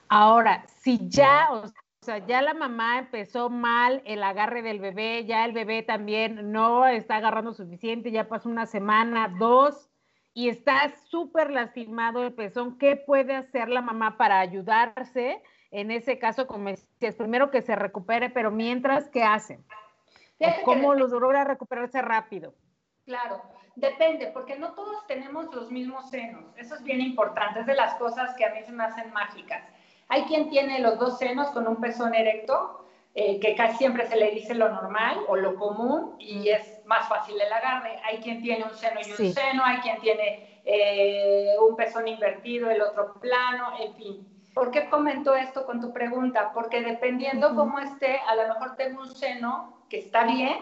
Ahora, 0.09 0.65
si 0.67 1.09
ya, 1.09 1.49
o 1.53 1.67
sea, 1.67 1.81
ya 2.27 2.41
la 2.41 2.55
mamá 2.55 2.99
empezó 2.99 3.51
mal 3.51 4.01
el 4.07 4.23
agarre 4.23 4.63
del 4.63 4.81
bebé, 4.81 5.27
ya 5.27 5.45
el 5.45 5.53
bebé 5.53 5.83
también 5.83 6.51
no 6.51 6.87
está 6.87 7.17
agarrando 7.17 7.53
suficiente, 7.53 8.11
ya 8.11 8.27
pasó 8.27 8.49
una 8.49 8.65
semana, 8.65 9.29
dos, 9.39 9.91
y 10.33 10.49
está 10.49 10.89
súper 11.11 11.51
lastimado 11.51 12.23
el 12.23 12.33
pezón, 12.33 12.79
¿qué 12.79 12.97
puede 12.97 13.37
hacer 13.37 13.69
la 13.69 13.83
mamá 13.83 14.17
para 14.17 14.41
ayudarse? 14.41 15.43
En 15.71 15.91
ese 15.91 16.19
caso, 16.19 16.47
como 16.47 16.71
decías, 16.71 17.17
primero 17.17 17.51
que 17.51 17.61
se 17.61 17.77
recupere, 17.77 18.31
pero 18.31 18.51
mientras, 18.51 19.11
¿qué 19.11 19.23
hacen? 19.23 19.63
¿Cómo 20.65 20.95
los 20.95 21.11
logra 21.11 21.45
recuperarse 21.45 22.01
rápido? 22.01 22.55
Claro, 23.05 23.43
depende, 23.77 24.29
porque 24.29 24.59
no 24.59 24.73
todos 24.73 25.07
tenemos 25.07 25.55
los 25.55 25.71
mismos 25.71 26.09
senos. 26.09 26.45
Eso 26.57 26.77
es 26.77 26.83
bien 26.83 27.03
importante, 27.03 27.61
es 27.61 27.67
de 27.67 27.75
las 27.75 27.95
cosas 27.97 28.35
que 28.37 28.47
a 28.47 28.55
mí 28.55 28.63
se 28.63 28.73
me 28.73 28.85
hacen 28.85 29.13
mágicas. 29.13 29.63
Hay 30.11 30.25
quien 30.25 30.51
tiene 30.51 30.81
los 30.81 30.99
dos 30.99 31.19
senos 31.19 31.51
con 31.51 31.67
un 31.67 31.81
pezón 31.81 32.15
erecto, 32.15 32.85
eh, 33.15 33.41
que 33.41 33.55
casi 33.55 33.79
siempre 33.79 34.07
se 34.07 34.17
le 34.17 34.31
dice 34.31 34.55
lo 34.55 34.69
normal 34.69 35.19
o 35.29 35.37
lo 35.37 35.57
común 35.57 36.17
y 36.19 36.49
es 36.49 36.81
más 36.85 37.09
fácil 37.09 37.41
el 37.41 37.53
agarre. 37.53 37.99
Hay 38.05 38.19
quien 38.19 38.43
tiene 38.43 38.65
un 38.65 38.75
seno 38.75 39.01
y 39.01 39.11
un 39.11 39.33
seno, 39.33 39.65
hay 39.65 39.79
quien 39.79 39.99
tiene 40.01 40.61
eh, 40.65 41.55
un 41.61 41.77
pezón 41.77 42.07
invertido, 42.07 42.71
el 42.71 42.83
otro 42.83 43.15
plano, 43.15 43.73
en 43.81 43.95
fin. 43.95 44.27
¿Por 44.55 44.71
qué 44.71 44.89
comento 44.89 45.35
esto 45.35 45.65
con 45.65 45.81
tu 45.81 45.93
pregunta? 45.93 46.51
Porque 46.53 46.83
dependiendo 46.83 47.55
cómo 47.55 47.79
esté, 47.79 48.19
a 48.29 48.35
lo 48.35 48.49
mejor 48.49 48.77
tengo 48.77 49.01
un 49.01 49.15
seno 49.15 49.87
que 49.89 49.99
está 49.99 50.25
bien 50.25 50.59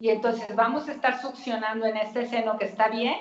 y 0.00 0.10
entonces 0.10 0.54
vamos 0.54 0.88
a 0.88 0.92
estar 0.92 1.20
succionando 1.20 1.86
en 1.86 1.96
este 1.96 2.26
seno 2.26 2.58
que 2.58 2.66
está 2.66 2.88
bien 2.88 3.16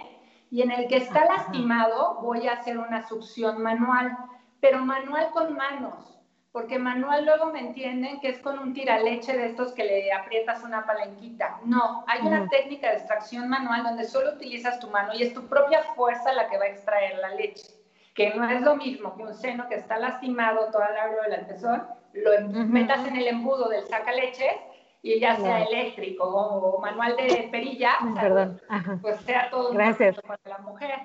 y 0.49 0.61
en 0.61 0.71
el 0.71 0.87
que 0.87 0.97
está 0.97 1.25
lastimado 1.25 2.19
voy 2.21 2.47
a 2.47 2.53
hacer 2.53 2.77
una 2.77 3.05
succión 3.07 3.61
manual, 3.61 4.17
pero 4.59 4.79
manual 4.79 5.31
con 5.31 5.55
manos, 5.55 6.19
porque 6.51 6.79
manual 6.79 7.25
luego 7.25 7.47
me 7.47 7.59
entienden 7.59 8.19
que 8.19 8.29
es 8.29 8.39
con 8.39 8.57
un 8.59 8.73
tiraleche 8.73 9.37
de 9.37 9.47
estos 9.47 9.73
que 9.73 9.83
le 9.83 10.11
aprietas 10.11 10.63
una 10.63 10.85
palanquita. 10.85 11.59
No, 11.63 12.03
hay 12.07 12.25
una 12.25 12.47
técnica 12.49 12.89
de 12.89 12.97
extracción 12.97 13.47
manual 13.49 13.83
donde 13.83 14.05
solo 14.05 14.33
utilizas 14.33 14.79
tu 14.79 14.89
mano 14.89 15.13
y 15.13 15.23
es 15.23 15.33
tu 15.33 15.47
propia 15.47 15.83
fuerza 15.95 16.33
la 16.33 16.49
que 16.49 16.57
va 16.57 16.65
a 16.65 16.69
extraer 16.69 17.17
la 17.19 17.35
leche 17.35 17.77
que 18.17 18.33
no 18.33 18.49
es 18.49 18.61
lo 18.61 18.75
mismo 18.75 19.15
que 19.15 19.21
un 19.21 19.33
seno 19.35 19.69
que 19.69 19.75
está 19.75 19.99
lastimado 19.99 20.71
toda 20.71 20.89
la 20.89 21.05
hora 21.05 21.29
del 21.29 21.45
pezón, 21.45 21.83
lo 22.13 22.33
em, 22.33 22.67
metas 22.67 23.07
en 23.07 23.15
el 23.15 23.27
embudo 23.27 23.69
del 23.69 23.85
saca 23.85 24.11
leches 24.11 24.55
y 25.03 25.19
ya 25.19 25.35
sea 25.35 25.63
eléctrico 25.63 26.23
o 26.25 26.81
manual 26.81 27.15
de 27.15 27.47
perilla, 27.51 27.91
pues 29.03 29.21
sea 29.21 29.51
todo 29.51 29.71
Gracias. 29.71 30.19
para 30.21 30.39
la 30.45 30.57
mujer. 30.57 30.95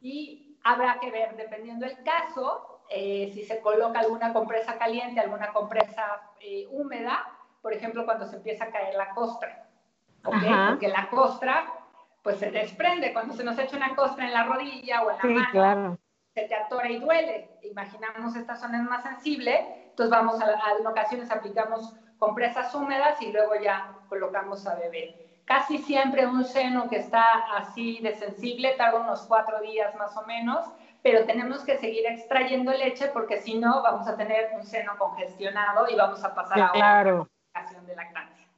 Y 0.00 0.58
habrá 0.64 0.98
que 0.98 1.10
ver, 1.10 1.36
dependiendo 1.36 1.84
del 1.84 2.02
caso, 2.02 2.75
eh, 2.90 3.30
si 3.34 3.44
se 3.44 3.60
coloca 3.60 4.00
alguna 4.00 4.32
compresa 4.32 4.78
caliente, 4.78 5.20
alguna 5.20 5.52
compresa 5.52 6.20
eh, 6.40 6.66
húmeda, 6.70 7.26
por 7.62 7.72
ejemplo, 7.72 8.04
cuando 8.04 8.26
se 8.26 8.36
empieza 8.36 8.64
a 8.64 8.70
caer 8.70 8.94
la 8.94 9.10
costra. 9.10 9.68
Porque 10.22 10.88
la 10.88 11.08
costra, 11.08 11.72
pues 12.22 12.38
se 12.38 12.50
desprende 12.50 13.12
cuando 13.12 13.34
se 13.34 13.44
nos 13.44 13.58
echa 13.58 13.76
una 13.76 13.94
costra 13.94 14.26
en 14.26 14.32
la 14.32 14.44
rodilla 14.44 15.02
o 15.02 15.10
en 15.10 15.16
la 15.16 15.22
sí, 15.22 15.28
mano. 15.28 15.50
Claro 15.52 15.98
se 16.36 16.42
te 16.42 16.54
atora 16.54 16.90
y 16.90 16.98
duele. 16.98 17.48
Imaginamos 17.62 18.36
esta 18.36 18.56
zona 18.56 18.82
es 18.82 18.84
más 18.84 19.02
sensible, 19.02 19.86
entonces 19.88 20.10
vamos 20.10 20.38
a, 20.42 20.46
en 20.78 20.86
ocasiones 20.86 21.30
aplicamos 21.30 21.94
compresas 22.18 22.74
húmedas 22.74 23.20
y 23.22 23.32
luego 23.32 23.54
ya 23.54 23.94
colocamos 24.10 24.66
a 24.66 24.74
bebé. 24.74 25.40
Casi 25.46 25.78
siempre 25.78 26.26
un 26.26 26.44
seno 26.44 26.90
que 26.90 26.96
está 26.96 27.24
así 27.56 28.00
de 28.02 28.14
sensible 28.16 28.74
tarda 28.76 29.00
unos 29.00 29.22
cuatro 29.22 29.62
días 29.62 29.94
más 29.94 30.14
o 30.14 30.26
menos, 30.26 30.66
pero 31.06 31.24
tenemos 31.24 31.62
que 31.62 31.78
seguir 31.78 32.04
extrayendo 32.04 32.72
leche 32.72 33.06
porque 33.12 33.36
si 33.36 33.56
no 33.56 33.80
vamos 33.80 34.08
a 34.08 34.16
tener 34.16 34.50
un 34.56 34.64
seno 34.64 34.98
congestionado 34.98 35.88
y 35.88 35.94
vamos 35.94 36.24
a 36.24 36.34
pasar 36.34 36.60
a 36.60 36.72
claro. 36.72 37.28
una 37.54 37.82
de 37.82 37.94
lactancia. 37.94 38.48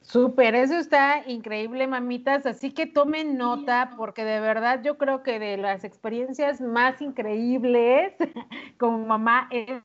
Súper, 0.00 0.56
eso 0.56 0.74
está 0.74 1.22
increíble, 1.28 1.86
mamitas. 1.86 2.44
Así 2.44 2.74
que 2.74 2.86
tomen 2.86 3.38
nota, 3.38 3.94
porque 3.96 4.24
de 4.24 4.40
verdad 4.40 4.82
yo 4.82 4.98
creo 4.98 5.22
que 5.22 5.38
de 5.38 5.56
las 5.58 5.84
experiencias 5.84 6.60
más 6.60 7.00
increíbles 7.00 8.14
como 8.80 9.06
mamá 9.06 9.46
es 9.52 9.80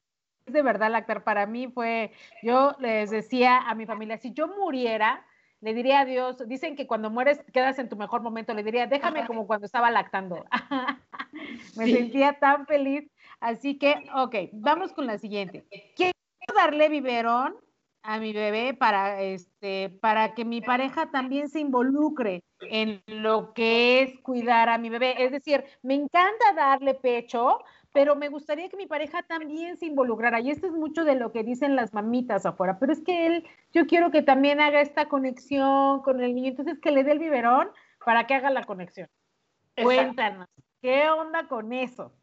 de 0.47 0.61
verdad 0.63 0.89
lactar. 0.89 1.23
Para 1.23 1.45
mí 1.45 1.67
fue, 1.67 2.13
yo 2.41 2.75
les 2.79 3.11
decía 3.11 3.59
a 3.59 3.75
mi 3.75 3.85
familia, 3.85 4.17
si 4.17 4.33
yo 4.33 4.47
muriera, 4.47 5.23
le 5.61 5.73
diría 5.73 6.01
a 6.01 6.05
Dios, 6.05 6.37
dicen 6.47 6.75
que 6.75 6.87
cuando 6.87 7.09
mueres 7.09 7.43
quedas 7.51 7.79
en 7.79 7.89
tu 7.89 7.95
mejor 7.95 8.21
momento, 8.21 8.53
le 8.53 8.63
diría, 8.63 8.87
déjame 8.87 9.25
como 9.25 9.47
cuando 9.47 9.65
estaba 9.65 9.89
lactando. 9.89 10.45
Me 11.75 11.85
sentía 11.85 12.33
tan 12.39 12.65
feliz. 12.67 13.09
Así 13.39 13.77
que, 13.77 13.95
ok, 14.15 14.35
vamos 14.53 14.93
con 14.93 15.07
la 15.07 15.17
siguiente. 15.17 15.65
Quiero 15.95 16.13
darle 16.55 16.89
biberón 16.89 17.55
a 18.03 18.19
mi 18.19 18.33
bebé 18.33 18.73
para, 18.73 19.21
este, 19.21 19.89
para 19.89 20.33
que 20.33 20.45
mi 20.45 20.61
pareja 20.61 21.11
también 21.11 21.49
se 21.49 21.59
involucre 21.59 22.41
en 22.61 23.03
lo 23.07 23.53
que 23.53 24.01
es 24.01 24.19
cuidar 24.21 24.69
a 24.69 24.77
mi 24.77 24.89
bebé. 24.89 25.23
Es 25.23 25.31
decir, 25.31 25.63
me 25.81 25.95
encanta 25.95 26.53
darle 26.55 26.93
pecho, 26.93 27.59
pero 27.97 28.15
me 28.15 28.29
gustaría 28.29 28.69
que 28.69 28.77
mi 28.77 28.85
pareja 28.85 29.23
también 29.23 29.75
se 29.75 29.87
involucrara. 29.87 30.39
Y 30.39 30.51
esto 30.51 30.67
es 30.67 30.73
mucho 30.73 31.03
de 31.03 31.15
lo 31.15 31.31
que 31.31 31.41
dicen 31.41 31.75
las 31.75 31.95
mamitas 31.95 32.45
afuera, 32.45 32.77
pero 32.77 32.93
es 32.93 33.01
que 33.01 33.25
él, 33.25 33.47
yo 33.73 33.87
quiero 33.87 34.11
que 34.11 34.21
también 34.21 34.61
haga 34.61 34.81
esta 34.81 35.07
conexión 35.07 36.03
con 36.03 36.21
el 36.21 36.35
niño, 36.35 36.49
entonces 36.49 36.77
que 36.79 36.91
le 36.91 37.03
dé 37.03 37.13
el 37.13 37.17
biberón 37.17 37.71
para 38.05 38.27
que 38.27 38.35
haga 38.35 38.51
la 38.51 38.65
conexión. 38.65 39.09
Cuéntanos, 39.81 40.47
¿qué 40.79 41.09
onda 41.09 41.47
con 41.47 41.73
eso? 41.73 42.13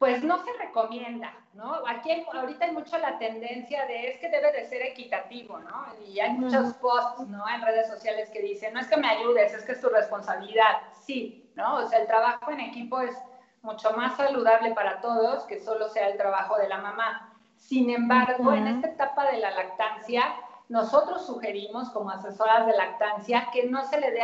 pues 0.00 0.24
no 0.24 0.42
se 0.42 0.50
recomienda, 0.54 1.34
¿no? 1.52 1.82
Aquí 1.86 2.24
ahorita 2.32 2.64
hay 2.64 2.72
mucho 2.72 2.96
la 2.96 3.18
tendencia 3.18 3.84
de 3.84 4.08
es 4.08 4.18
que 4.18 4.30
debe 4.30 4.50
de 4.50 4.64
ser 4.64 4.80
equitativo, 4.80 5.58
¿no? 5.58 5.84
Y 6.06 6.18
hay 6.20 6.30
muchos 6.30 6.72
posts, 6.78 7.28
¿no? 7.28 7.44
En 7.54 7.60
redes 7.60 7.86
sociales 7.86 8.30
que 8.30 8.40
dicen, 8.40 8.72
no 8.72 8.80
es 8.80 8.86
que 8.86 8.96
me 8.96 9.08
ayudes, 9.08 9.52
es 9.52 9.62
que 9.62 9.72
es 9.72 9.80
tu 9.82 9.90
responsabilidad. 9.90 10.80
Sí, 11.02 11.52
¿no? 11.54 11.76
O 11.76 11.86
sea, 11.86 11.98
el 11.98 12.06
trabajo 12.06 12.50
en 12.50 12.60
equipo 12.60 12.98
es 13.02 13.14
mucho 13.62 13.92
más 13.92 14.16
saludable 14.16 14.72
para 14.74 15.00
todos 15.00 15.44
que 15.44 15.60
solo 15.60 15.88
sea 15.88 16.08
el 16.08 16.16
trabajo 16.16 16.56
de 16.56 16.68
la 16.68 16.78
mamá. 16.78 17.34
Sin 17.56 17.90
embargo, 17.90 18.52
en 18.52 18.66
esta 18.66 18.88
etapa 18.88 19.30
de 19.30 19.38
la 19.38 19.50
lactancia, 19.50 20.34
nosotros 20.70 21.26
sugerimos 21.26 21.90
como 21.90 22.10
asesoras 22.10 22.64
de 22.66 22.76
lactancia 22.76 23.48
que 23.52 23.64
no 23.64 23.84
se 23.84 24.00
le 24.00 24.12
dé 24.12 24.20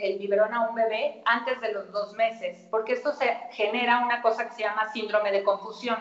el, 0.00 0.18
biberón 0.18 0.52
a 0.54 0.68
un 0.68 0.74
bebé 0.74 1.22
antes 1.24 1.60
de 1.60 1.72
los 1.72 1.90
dos 1.92 2.12
meses, 2.12 2.66
porque 2.70 2.92
esto 2.92 3.12
se 3.12 3.26
genera 3.52 4.04
una 4.04 4.22
cosa 4.22 4.44
que 4.44 4.54
se 4.54 4.62
llama 4.62 4.92
síndrome 4.92 5.32
de 5.32 5.42
confusión. 5.42 5.98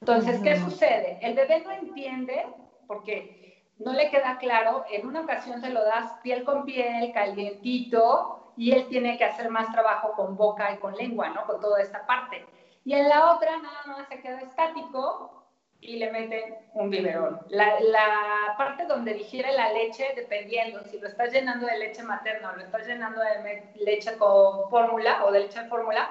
Entonces, 0.00 0.40
¿qué 0.42 0.58
sucede? 0.58 1.18
El 1.22 1.34
bebé 1.34 1.62
no 1.64 1.72
entiende 1.72 2.46
porque 2.86 3.64
no 3.78 3.94
le 3.94 4.10
queda 4.10 4.36
claro, 4.36 4.84
en 4.90 5.06
una 5.06 5.22
ocasión 5.22 5.60
se 5.62 5.70
lo 5.70 5.82
das 5.82 6.12
piel 6.22 6.44
con 6.44 6.64
piel, 6.64 7.12
calientito, 7.12 8.39
y 8.60 8.72
él 8.72 8.88
tiene 8.88 9.16
que 9.16 9.24
hacer 9.24 9.48
más 9.48 9.72
trabajo 9.72 10.12
con 10.12 10.36
boca 10.36 10.70
y 10.70 10.76
con 10.76 10.94
lengua, 10.94 11.30
¿no? 11.30 11.46
Con 11.46 11.62
toda 11.62 11.80
esta 11.80 12.04
parte. 12.04 12.44
Y 12.84 12.92
en 12.92 13.08
la 13.08 13.32
otra 13.32 13.56
nada 13.56 13.84
más 13.86 14.06
se 14.06 14.20
queda 14.20 14.38
estático 14.42 15.46
y 15.80 15.96
le 15.96 16.12
meten 16.12 16.56
un 16.74 16.90
biberón. 16.90 17.40
La, 17.48 18.54
parte 18.58 18.84
donde 18.84 19.14
digiere 19.14 19.54
la 19.54 19.72
leche, 19.72 20.12
dependiendo 20.14 20.84
si 20.84 21.00
lo 21.00 21.08
estás 21.08 21.32
llenando 21.32 21.66
de 21.66 21.78
leche 21.78 22.02
materna 22.02 22.50
o 22.50 22.56
lo 22.56 22.62
estás 22.62 22.86
llenando 22.86 23.22
de 23.22 23.72
leche 23.76 24.18
con 24.18 24.68
fórmula 24.68 25.24
o 25.24 25.32
de 25.32 25.40
leche 25.40 25.62
de 25.62 25.68
fórmula, 25.70 26.10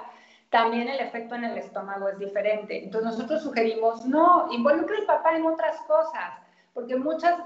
también 0.50 0.90
el 0.90 1.02
efecto 1.02 1.36
en 1.36 1.44
el 1.44 1.56
estómago 1.60 2.10
es 2.10 2.18
diferente. 2.18 2.84
Entonces 2.84 3.12
nosotros 3.12 3.44
sugerimos, 3.44 4.08
no, 4.08 4.52
involucra 4.52 4.98
al 4.98 5.06
papá 5.06 5.36
en 5.36 5.46
otras 5.46 5.78
cosas, 5.82 6.34
porque 6.74 6.96
muchas 6.96 7.40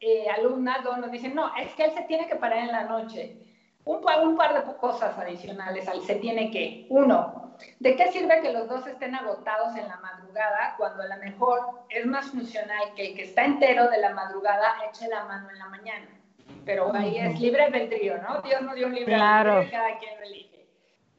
eh, 0.00 0.28
alumnas 0.30 0.82
nos 0.82 1.12
dicen, 1.12 1.36
no, 1.36 1.54
es 1.54 1.72
que 1.74 1.84
él 1.84 1.92
se 1.92 2.02
tiene 2.02 2.26
que 2.26 2.34
parar 2.34 2.58
en 2.58 2.72
la 2.72 2.82
noche. 2.82 3.44
Un, 3.88 4.04
un 4.04 4.36
par 4.36 4.52
de 4.52 4.76
cosas 4.76 5.16
adicionales 5.18 5.88
al 5.88 6.02
se 6.02 6.16
tiene 6.16 6.50
que. 6.50 6.86
Uno, 6.90 7.48
¿De 7.80 7.96
qué 7.96 8.12
sirve 8.12 8.40
que 8.42 8.52
los 8.52 8.68
dos 8.68 8.86
estén 8.86 9.14
agotados 9.14 9.74
en 9.76 9.88
la 9.88 9.96
madrugada 9.96 10.74
cuando 10.76 11.02
a 11.02 11.06
lo 11.06 11.16
mejor 11.16 11.60
es 11.88 12.04
más 12.04 12.26
funcional 12.26 12.92
que 12.94 13.08
el 13.08 13.16
que 13.16 13.24
está 13.24 13.44
entero 13.44 13.88
de 13.88 13.98
la 13.98 14.10
madrugada 14.10 14.74
eche 14.88 15.08
la 15.08 15.24
mano 15.24 15.50
en 15.50 15.58
la 15.58 15.68
mañana? 15.68 16.06
Pero 16.66 16.94
ahí 16.94 17.16
es 17.16 17.40
libre 17.40 17.64
albedrío, 17.64 18.18
¿no? 18.18 18.42
Dios 18.42 18.60
no 18.60 18.74
dio 18.74 18.88
un 18.88 18.94
libre 18.94 19.14
albedrío, 19.14 19.70
cada 19.70 19.98
quien 19.98 20.18
lo 20.18 20.26
elige. 20.26 20.68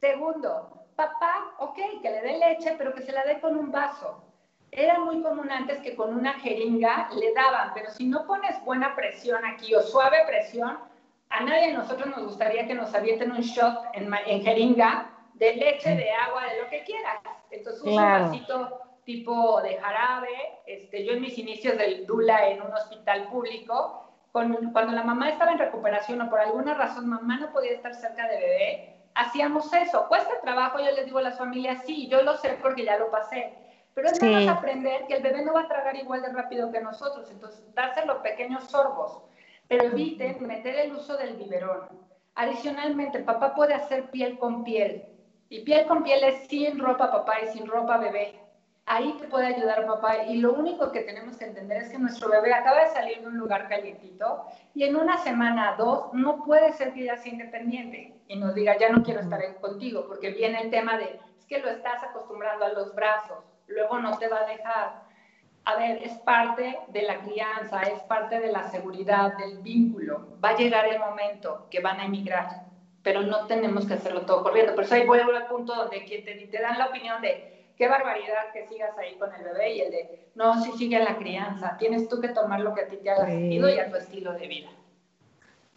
Segundo, 0.00 0.86
papá, 0.94 1.54
ok, 1.58 1.76
que 2.00 2.10
le 2.10 2.22
dé 2.22 2.38
leche, 2.38 2.76
pero 2.78 2.94
que 2.94 3.02
se 3.02 3.12
la 3.12 3.24
dé 3.24 3.40
con 3.40 3.56
un 3.58 3.72
vaso. 3.72 4.24
Era 4.70 5.00
muy 5.00 5.20
común 5.22 5.50
antes 5.50 5.80
que 5.80 5.96
con 5.96 6.14
una 6.14 6.34
jeringa 6.34 7.10
le 7.18 7.34
daban, 7.34 7.72
pero 7.74 7.90
si 7.90 8.06
no 8.06 8.24
pones 8.26 8.64
buena 8.64 8.94
presión 8.94 9.44
aquí 9.44 9.74
o 9.74 9.82
suave 9.82 10.18
presión, 10.26 10.78
a 11.30 11.42
nadie 11.42 11.68
de 11.68 11.72
nosotros 11.74 12.08
nos 12.08 12.24
gustaría 12.24 12.66
que 12.66 12.74
nos 12.74 12.94
avienten 12.94 13.32
un 13.32 13.40
shot 13.40 13.84
en, 13.94 14.12
en 14.26 14.42
jeringa 14.42 15.10
de 15.34 15.54
leche, 15.54 15.94
de 15.94 16.10
agua, 16.10 16.44
de 16.44 16.62
lo 16.62 16.68
que 16.68 16.84
quieras. 16.84 17.20
Entonces 17.50 17.82
un 17.82 17.96
vasito 17.96 18.80
tipo 19.04 19.60
de 19.62 19.76
jarabe. 19.78 20.60
Este, 20.66 21.04
yo 21.04 21.12
en 21.12 21.22
mis 21.22 21.38
inicios 21.38 21.76
del 21.78 22.06
Dula 22.06 22.48
en 22.48 22.62
un 22.62 22.72
hospital 22.72 23.28
público, 23.28 24.06
cuando 24.32 24.92
la 24.92 25.02
mamá 25.02 25.30
estaba 25.30 25.52
en 25.52 25.58
recuperación 25.58 26.20
o 26.20 26.30
por 26.30 26.40
alguna 26.40 26.74
razón 26.74 27.08
mamá 27.08 27.38
no 27.38 27.50
podía 27.52 27.72
estar 27.72 27.94
cerca 27.94 28.28
de 28.28 28.36
bebé, 28.36 28.96
hacíamos 29.14 29.72
eso. 29.72 30.06
Cuesta 30.08 30.40
trabajo, 30.40 30.78
yo 30.78 30.90
les 30.92 31.06
digo 31.06 31.18
a 31.18 31.22
las 31.22 31.38
familias, 31.38 31.82
sí, 31.84 32.08
yo 32.08 32.22
lo 32.22 32.36
sé 32.36 32.58
porque 32.62 32.84
ya 32.84 32.98
lo 32.98 33.10
pasé. 33.10 33.54
Pero 33.94 34.08
es 34.08 34.18
sí. 34.18 34.48
aprender 34.48 35.06
que 35.08 35.14
el 35.14 35.22
bebé 35.22 35.44
no 35.44 35.52
va 35.52 35.62
a 35.62 35.68
tragar 35.68 35.96
igual 35.96 36.22
de 36.22 36.32
rápido 36.32 36.70
que 36.70 36.80
nosotros, 36.80 37.28
entonces 37.30 37.74
darse 37.74 38.06
los 38.06 38.18
pequeños 38.18 38.64
sorbos, 38.70 39.20
pero 39.70 39.84
eviten 39.84 40.44
meter 40.48 40.74
el 40.80 40.96
uso 40.96 41.16
del 41.16 41.36
biberón. 41.36 41.86
Adicionalmente, 42.34 43.20
papá 43.20 43.54
puede 43.54 43.72
hacer 43.72 44.10
piel 44.10 44.36
con 44.36 44.64
piel 44.64 45.04
Y 45.48 45.60
piel 45.60 45.86
con 45.86 46.02
piel 46.02 46.24
es 46.24 46.48
sin 46.48 46.76
ropa 46.76 47.12
papá 47.12 47.34
y 47.40 47.52
sin 47.52 47.68
ropa 47.68 47.98
bebé. 47.98 48.34
Ahí 48.84 49.16
te 49.20 49.28
puede 49.28 49.46
ayudar 49.46 49.86
papá. 49.86 50.24
Y 50.24 50.38
lo 50.38 50.54
único 50.54 50.90
que 50.90 51.02
tenemos 51.02 51.36
que 51.36 51.44
entender 51.44 51.82
es 51.82 51.88
que 51.88 52.00
nuestro 52.00 52.28
bebé 52.28 52.52
acaba 52.52 52.80
de 52.80 52.90
salir 52.90 53.20
de 53.20 53.28
un 53.28 53.38
lugar 53.38 53.68
calientito 53.68 54.42
y 54.74 54.82
en 54.82 54.96
una 54.96 55.18
semana, 55.18 55.76
dos, 55.78 56.12
no 56.14 56.42
puede 56.42 56.72
ser 56.72 56.92
que 56.92 57.04
ya 57.04 57.16
sea 57.16 57.32
independiente 57.32 58.20
y 58.26 58.36
nos 58.40 58.56
diga, 58.56 58.76
ya 58.76 58.88
no 58.88 59.04
quiero 59.04 59.20
estar 59.20 59.40
contigo, 59.60 60.06
porque 60.08 60.30
viene 60.30 60.62
el 60.62 60.70
tema 60.70 60.98
de, 60.98 61.20
es 61.38 61.46
que 61.46 61.60
lo 61.60 61.70
estás 61.70 62.02
acostumbrando 62.02 62.64
a 62.64 62.72
los 62.72 62.92
brazos, 62.96 63.38
luego 63.68 64.00
no 64.00 64.18
te 64.18 64.26
va 64.26 64.40
a 64.40 64.46
dejar. 64.46 65.09
A 65.70 65.76
ver, 65.76 66.02
es 66.02 66.12
parte 66.18 66.78
de 66.88 67.02
la 67.02 67.20
crianza, 67.20 67.82
es 67.82 68.00
parte 68.00 68.40
de 68.40 68.50
la 68.50 68.68
seguridad, 68.70 69.36
del 69.36 69.58
vínculo. 69.58 70.26
Va 70.42 70.50
a 70.50 70.56
llegar 70.56 70.86
el 70.86 70.98
momento 70.98 71.68
que 71.70 71.80
van 71.80 72.00
a 72.00 72.06
emigrar, 72.06 72.64
pero 73.02 73.22
no 73.22 73.46
tenemos 73.46 73.86
que 73.86 73.94
hacerlo 73.94 74.22
todo 74.22 74.42
corriendo. 74.42 74.74
Por 74.74 74.84
eso 74.84 74.94
ahí 74.94 75.06
vuelvo 75.06 75.30
al 75.30 75.46
punto 75.46 75.74
donde 75.74 76.00
te, 76.00 76.46
te 76.46 76.60
dan 76.60 76.76
la 76.76 76.86
opinión 76.86 77.22
de, 77.22 77.60
qué 77.80 77.88
barbaridad 77.88 78.52
que 78.52 78.66
sigas 78.66 78.96
ahí 78.98 79.14
con 79.14 79.32
el 79.32 79.42
bebé 79.42 79.76
y 79.76 79.80
el 79.80 79.90
de, 79.90 80.28
no, 80.34 80.62
sí 80.62 80.72
sigue 80.72 80.98
la 80.98 81.16
crianza, 81.16 81.76
tienes 81.78 82.08
tú 82.08 82.20
que 82.20 82.28
tomar 82.28 82.60
lo 82.60 82.74
que 82.74 82.82
a 82.82 82.88
ti 82.88 82.96
te 82.96 83.10
haga 83.10 83.26
sentido 83.26 83.68
y 83.68 83.78
a 83.78 83.88
tu 83.88 83.96
estilo 83.96 84.32
de 84.34 84.48
vida. 84.48 84.68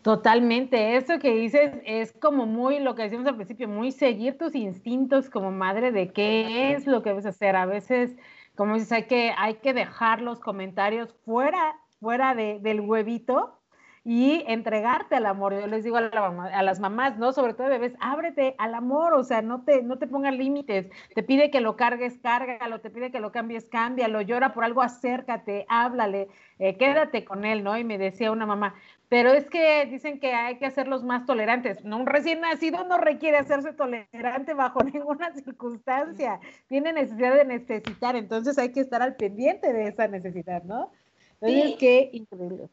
Totalmente, 0.01 0.97
eso 0.97 1.17
que 1.17 1.33
dices 1.33 1.71
es 1.85 2.11
como 2.11 2.45
muy 2.45 2.79
lo 2.79 2.93
que 2.93 3.03
decíamos 3.03 3.25
al 3.25 3.37
principio, 3.37 3.69
muy 3.69 3.93
seguir 3.93 4.37
tus 4.37 4.53
instintos 4.53 5.29
como 5.29 5.49
madre 5.51 5.93
de 5.93 6.11
qué 6.11 6.73
es 6.73 6.87
lo 6.87 7.01
que 7.01 7.11
debes 7.11 7.25
hacer. 7.25 7.55
A 7.55 7.65
veces, 7.65 8.17
como 8.55 8.75
dices, 8.75 8.91
hay 8.91 9.03
que, 9.03 9.33
hay 9.37 9.55
que 9.55 9.73
dejar 9.73 10.21
los 10.21 10.39
comentarios 10.39 11.15
fuera, 11.25 11.75
fuera 11.99 12.35
de, 12.35 12.59
del 12.59 12.81
huevito 12.81 13.59
y 14.05 14.43
entregarte 14.47 15.15
al 15.15 15.25
amor. 15.25 15.53
Yo 15.53 15.65
les 15.67 15.83
digo 15.83 15.97
a, 15.97 16.63
las 16.63 16.79
mamás, 16.79 17.17
¿no? 17.17 17.31
Sobre 17.31 17.53
todo 17.53 17.69
bebés, 17.69 17.93
ábrete 17.99 18.55
al 18.57 18.75
amor, 18.75 19.13
o 19.13 19.23
sea, 19.23 19.41
no 19.41 19.63
te, 19.63 19.81
no 19.81 19.97
te 19.97 20.07
pongas 20.07 20.35
límites. 20.35 20.89
Te 21.15 21.23
pide 21.23 21.49
que 21.49 21.61
lo 21.61 21.77
cargues, 21.77 22.17
cárgalo, 22.19 22.81
te 22.81 22.89
pide 22.89 23.11
que 23.11 23.21
lo 23.21 23.31
cambies, 23.31 23.65
cámbialo, 23.65 24.21
llora 24.21 24.53
por 24.53 24.65
algo, 24.65 24.81
acércate, 24.81 25.65
háblale, 25.69 26.27
eh, 26.59 26.77
quédate 26.77 27.23
con 27.23 27.45
él, 27.45 27.63
¿no? 27.63 27.77
Y 27.77 27.83
me 27.83 27.97
decía 27.97 28.31
una 28.31 28.45
mamá, 28.45 28.75
pero 29.13 29.31
es 29.31 29.45
que 29.45 29.85
dicen 29.85 30.19
que 30.19 30.33
hay 30.33 30.57
que 30.57 30.65
hacerlos 30.65 31.03
más 31.03 31.27
tolerantes. 31.27 31.85
No, 31.85 31.97
un 31.97 32.07
recién 32.07 32.41
nacido 32.41 32.83
no 32.83 32.97
requiere 32.97 33.37
hacerse 33.37 33.71
tolerante 33.71 34.55
bajo 34.55 34.79
ninguna 34.83 35.31
circunstancia. 35.35 36.39
Tiene 36.67 36.93
necesidad 36.93 37.35
de 37.35 37.45
necesitar, 37.45 38.15
entonces 38.15 38.57
hay 38.57 38.71
que 38.71 38.79
estar 38.79 39.03
al 39.03 39.15
pendiente 39.15 39.71
de 39.71 39.87
esa 39.87 40.07
necesidad, 40.07 40.63
¿no? 40.63 40.91
Entonces, 41.41 41.75
qué 41.77 42.09
increíble. 42.11 42.69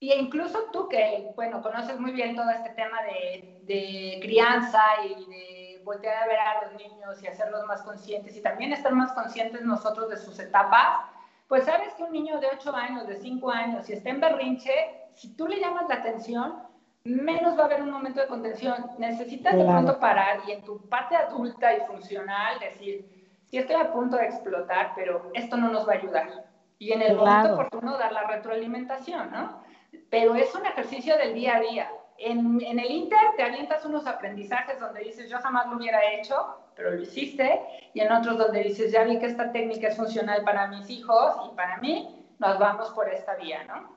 Y 0.00 0.14
incluso 0.14 0.58
tú 0.72 0.88
que, 0.88 1.30
bueno, 1.36 1.60
conoces 1.60 2.00
muy 2.00 2.12
bien 2.12 2.34
todo 2.34 2.48
este 2.48 2.70
tema 2.70 3.02
de, 3.02 3.58
de, 3.64 4.20
crianza 4.22 4.80
y 5.04 5.22
de 5.26 5.82
voltear 5.84 6.22
a 6.22 6.26
ver 6.26 6.38
a 6.38 6.64
los 6.64 6.80
niños 6.80 7.22
y 7.22 7.26
hacerlos 7.26 7.66
más 7.66 7.82
conscientes 7.82 8.34
y 8.34 8.40
también 8.40 8.72
estar 8.72 8.94
más 8.94 9.12
conscientes 9.12 9.60
nosotros 9.60 10.08
de 10.08 10.16
sus 10.16 10.38
etapas, 10.38 11.00
pues 11.46 11.64
sabes 11.64 11.92
que 11.92 12.04
un 12.04 12.12
niño 12.12 12.40
de 12.40 12.46
8 12.58 12.74
años, 12.74 13.06
de 13.06 13.16
5 13.16 13.50
años, 13.50 13.84
si 13.84 13.92
está 13.92 14.08
en 14.08 14.20
berrinche, 14.20 15.03
si 15.14 15.36
tú 15.36 15.46
le 15.46 15.60
llamas 15.60 15.88
la 15.88 15.96
atención, 15.96 16.62
menos 17.04 17.58
va 17.58 17.62
a 17.62 17.66
haber 17.66 17.82
un 17.82 17.90
momento 17.90 18.20
de 18.20 18.26
contención. 18.26 18.90
Necesitas 18.98 19.56
de 19.56 19.64
pronto 19.64 19.98
parar 19.98 20.40
y 20.46 20.52
en 20.52 20.62
tu 20.62 20.80
parte 20.88 21.16
adulta 21.16 21.74
y 21.76 21.80
funcional 21.82 22.58
decir, 22.60 23.06
sí 23.44 23.58
estoy 23.58 23.76
a 23.76 23.92
punto 23.92 24.16
de 24.16 24.26
explotar, 24.26 24.92
pero 24.96 25.30
esto 25.34 25.56
no 25.56 25.68
nos 25.68 25.86
va 25.86 25.92
a 25.92 25.96
ayudar. 25.96 26.44
Y 26.78 26.92
en 26.92 27.02
el 27.02 27.16
momento 27.16 27.54
oportuno 27.54 27.98
dar 27.98 28.12
la 28.12 28.26
retroalimentación, 28.26 29.30
¿no? 29.30 29.62
pero 30.10 30.34
es 30.34 30.54
un 30.54 30.66
ejercicio 30.66 31.16
del 31.16 31.34
día 31.34 31.56
a 31.56 31.60
día. 31.60 31.90
En, 32.18 32.60
en, 32.64 32.78
el 32.78 32.90
Inter 32.90 33.18
te 33.36 33.42
avientas 33.42 33.84
unos 33.84 34.06
aprendizajes 34.06 34.78
donde 34.78 35.00
dices, 35.00 35.28
yo 35.28 35.38
jamás 35.38 35.66
lo 35.66 35.76
hubiera 35.76 36.00
hecho, 36.12 36.36
pero 36.76 36.92
lo 36.92 37.00
hiciste, 37.00 37.60
y 37.92 38.00
en 38.00 38.12
otros 38.12 38.38
donde 38.38 38.62
dices, 38.62 38.92
ya 38.92 39.04
vi 39.04 39.18
que 39.18 39.26
esta 39.26 39.52
técnica 39.52 39.88
es 39.88 39.96
funcional 39.96 40.42
para 40.44 40.68
mis 40.68 40.88
hijos 40.90 41.34
y 41.50 41.56
para 41.56 41.78
mí, 41.78 42.24
nos 42.38 42.58
vamos 42.58 42.90
por 42.90 43.08
esta 43.08 43.34
vía, 43.36 43.64
¿no? 43.64 43.93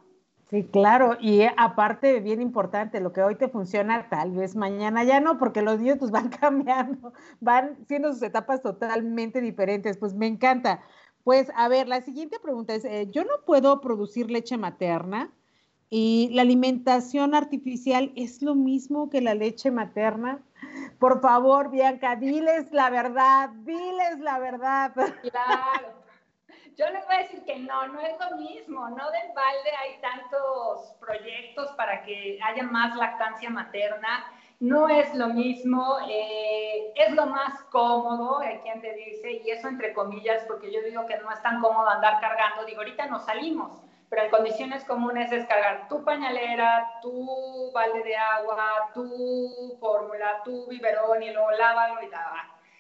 Sí, 0.50 0.64
claro, 0.64 1.18
y 1.20 1.42
aparte, 1.58 2.22
bien 2.22 2.42
importante, 2.42 3.02
lo 3.02 3.12
que 3.12 3.22
hoy 3.22 3.36
te 3.36 3.50
funciona, 3.50 4.08
tal 4.08 4.32
vez 4.32 4.56
mañana 4.56 5.04
ya 5.04 5.20
no, 5.20 5.38
porque 5.38 5.62
los 5.62 5.80
niños 5.80 5.98
pues 6.00 6.12
van 6.12 6.30
cambiando, 6.30 7.12
van 7.42 7.78
siendo 7.88 8.14
sus 8.14 8.22
etapas 8.24 8.62
totalmente 8.62 9.42
diferentes, 9.42 9.98
pues 9.98 10.14
me 10.14 10.28
encanta. 10.28 10.82
Pues 11.26 11.52
a 11.56 11.68
ver, 11.68 11.90
la 11.90 12.02
siguiente 12.02 12.40
pregunta 12.40 12.74
es, 12.76 12.86
eh, 12.86 13.10
¿yo 13.12 13.26
no 13.26 13.44
puedo 13.46 13.82
producir 13.82 14.32
leche 14.32 14.56
materna? 14.58 15.34
Y 15.90 16.30
la 16.34 16.44
alimentación 16.44 17.36
artificial 17.36 18.14
es 18.16 18.42
lo 18.42 18.56
mismo 18.56 19.10
que 19.10 19.22
la 19.22 19.34
leche 19.34 19.70
materna. 19.72 20.42
Por 21.00 21.22
favor, 21.22 21.72
Bianca, 21.72 22.16
diles 22.16 22.72
la 22.72 22.90
verdad, 22.90 23.50
diles 23.66 24.20
la 24.20 24.40
verdad. 24.40 24.94
Claro. 24.94 26.07
Yo 26.78 26.88
les 26.92 27.06
voy 27.06 27.16
a 27.16 27.20
decir 27.20 27.44
que 27.44 27.58
no, 27.58 27.88
no 27.88 28.00
es 28.00 28.14
lo 28.20 28.38
mismo. 28.38 28.88
No 28.90 29.12
del 29.12 29.34
balde 29.34 29.72
hay 29.82 30.00
tantos 30.00 30.94
proyectos 31.00 31.72
para 31.72 32.04
que 32.04 32.40
haya 32.44 32.64
más 32.64 32.96
lactancia 32.96 33.50
materna. 33.50 34.26
No 34.60 34.88
es 34.88 35.14
lo 35.14 35.28
mismo, 35.28 35.98
eh, 36.08 36.94
es 36.96 37.12
lo 37.14 37.28
más 37.28 37.62
cómodo, 37.72 38.40
hay 38.40 38.58
quien 38.60 38.82
te 38.82 38.92
dice, 38.94 39.34
y 39.46 39.52
eso 39.52 39.68
entre 39.68 39.94
comillas, 39.94 40.44
porque 40.48 40.72
yo 40.72 40.82
digo 40.82 41.06
que 41.06 41.18
no 41.20 41.32
es 41.32 41.40
tan 41.44 41.62
cómodo 41.62 41.88
andar 41.88 42.20
cargando. 42.20 42.66
Digo, 42.66 42.80
ahorita 42.80 43.06
no 43.08 43.20
salimos 43.20 43.84
pero 44.10 44.24
en 44.24 44.32
condiciones 44.32 44.86
comunes 44.86 45.32
es 45.32 45.46
cargar 45.48 45.88
tu 45.90 46.04
pañalera, 46.04 47.00
tu 47.02 47.72
balde 47.74 48.04
de 48.04 48.16
agua, 48.16 48.92
tu 48.94 49.76
fórmula, 49.80 50.42
tu 50.44 50.68
biberón 50.68 51.22
y 51.24 51.32
luego 51.32 51.52
lávalo 51.52 52.02
y 52.02 52.10
tal. 52.10 52.24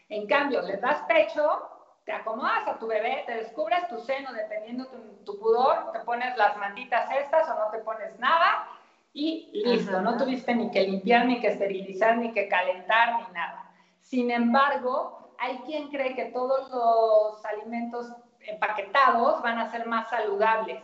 En 0.10 0.25
cambio, 0.25 0.62
le 0.62 0.77
das 0.77 1.01
pecho, 1.01 1.77
te 2.08 2.13
acomodas 2.13 2.65
a 2.65 2.80
tu 2.80 2.88
bebé, 2.88 3.26
te 3.26 3.36
descubres 3.36 3.86
tu 3.89 4.00
seno 4.00 4.32
dependiendo 4.32 4.86
tu, 4.88 4.98
tu 5.26 5.38
pudor, 5.38 5.91
te 5.91 6.00
pones 6.00 6.38
las 6.38 6.56
mantitas 6.56 7.12
estas 7.12 7.50
o 7.50 7.56
no 7.56 7.70
te 7.70 7.80
pones 7.80 8.17
nada 8.17 8.65
y 9.12 9.52
listo, 9.65 10.00
no 10.00 10.15
tuviste 10.15 10.56
ni 10.56 10.72
que 10.72 10.84
limpiar, 10.84 11.26
ni 11.26 11.41
que 11.41 11.48
esterilizar, 11.48 12.17
ni 12.17 12.32
que 12.32 12.48
calentar, 12.48 13.28
ni 13.28 13.34
nada. 13.34 13.74
Sin 14.00 14.32
embargo, 14.32 15.34
hay 15.38 15.58
quien 15.65 15.89
cree 15.89 16.15
que 16.15 16.26
todos 16.26 16.72
los 16.72 17.43
alimentos 17.43 18.10
empaquetados 18.39 19.41
van 19.41 19.60
a 19.60 19.70
ser 19.70 19.86
más 19.86 20.10
saludables 20.10 20.82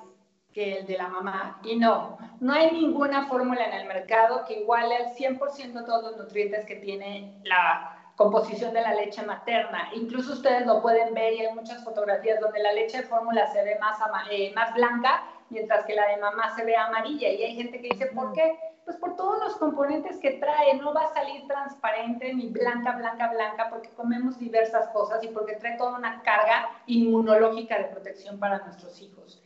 que 0.54 0.80
el 0.80 0.86
de 0.86 0.98
la 0.98 1.08
mamá. 1.08 1.62
Y 1.64 1.78
no, 1.78 2.18
no 2.42 2.52
hay 2.52 2.70
ninguna 2.72 3.28
fórmula 3.28 3.64
en 3.64 3.74
el 3.74 3.88
mercado 3.88 4.44
que 4.46 4.60
iguale 4.60 4.98
al 4.98 5.16
100% 5.16 5.86
todos 5.86 6.04
los 6.04 6.18
nutrientes 6.18 6.66
que 6.66 6.76
tiene 6.76 7.40
la 7.46 7.93
composición 8.16 8.74
de 8.74 8.82
la 8.82 8.94
leche 8.94 9.24
materna. 9.24 9.90
Incluso 9.94 10.34
ustedes 10.34 10.66
lo 10.66 10.82
pueden 10.82 11.14
ver 11.14 11.34
y 11.34 11.46
hay 11.46 11.54
muchas 11.54 11.84
fotografías 11.84 12.40
donde 12.40 12.60
la 12.60 12.74
leche 12.74 12.98
de 13.00 13.04
fórmula 13.04 13.48
se 13.48 13.64
ve 13.64 13.78
más, 13.80 13.98
eh, 14.30 14.52
más 14.56 14.74
blanca, 14.74 15.24
mientras 15.50 15.86
que 15.86 15.96
la 15.96 16.08
de 16.08 16.18
mamá 16.18 16.56
se 16.56 16.64
ve 16.64 16.76
amarilla. 16.76 17.30
Y 17.30 17.44
hay 17.44 17.56
gente 17.56 17.82
que 17.82 17.90
dice, 17.90 18.08
¿por 18.08 18.34
qué? 18.34 18.58
Pues 18.86 18.98
por 18.98 19.16
todos 19.16 19.40
los 19.40 19.56
componentes 19.56 20.18
que 20.20 20.32
trae, 20.32 20.76
no 20.76 20.94
va 20.94 21.06
a 21.06 21.14
salir 21.14 21.48
transparente 21.48 22.34
ni 22.34 22.50
blanca, 22.50 22.92
blanca, 22.92 23.30
blanca, 23.30 23.70
porque 23.70 23.90
comemos 23.90 24.38
diversas 24.38 24.90
cosas 24.90 25.24
y 25.24 25.30
porque 25.30 25.56
trae 25.56 25.78
toda 25.78 25.98
una 25.98 26.22
carga 26.22 26.70
inmunológica 26.86 27.78
de 27.78 27.86
protección 27.86 28.40
para 28.40 28.60
nuestros 28.60 29.02
hijos. 29.02 29.43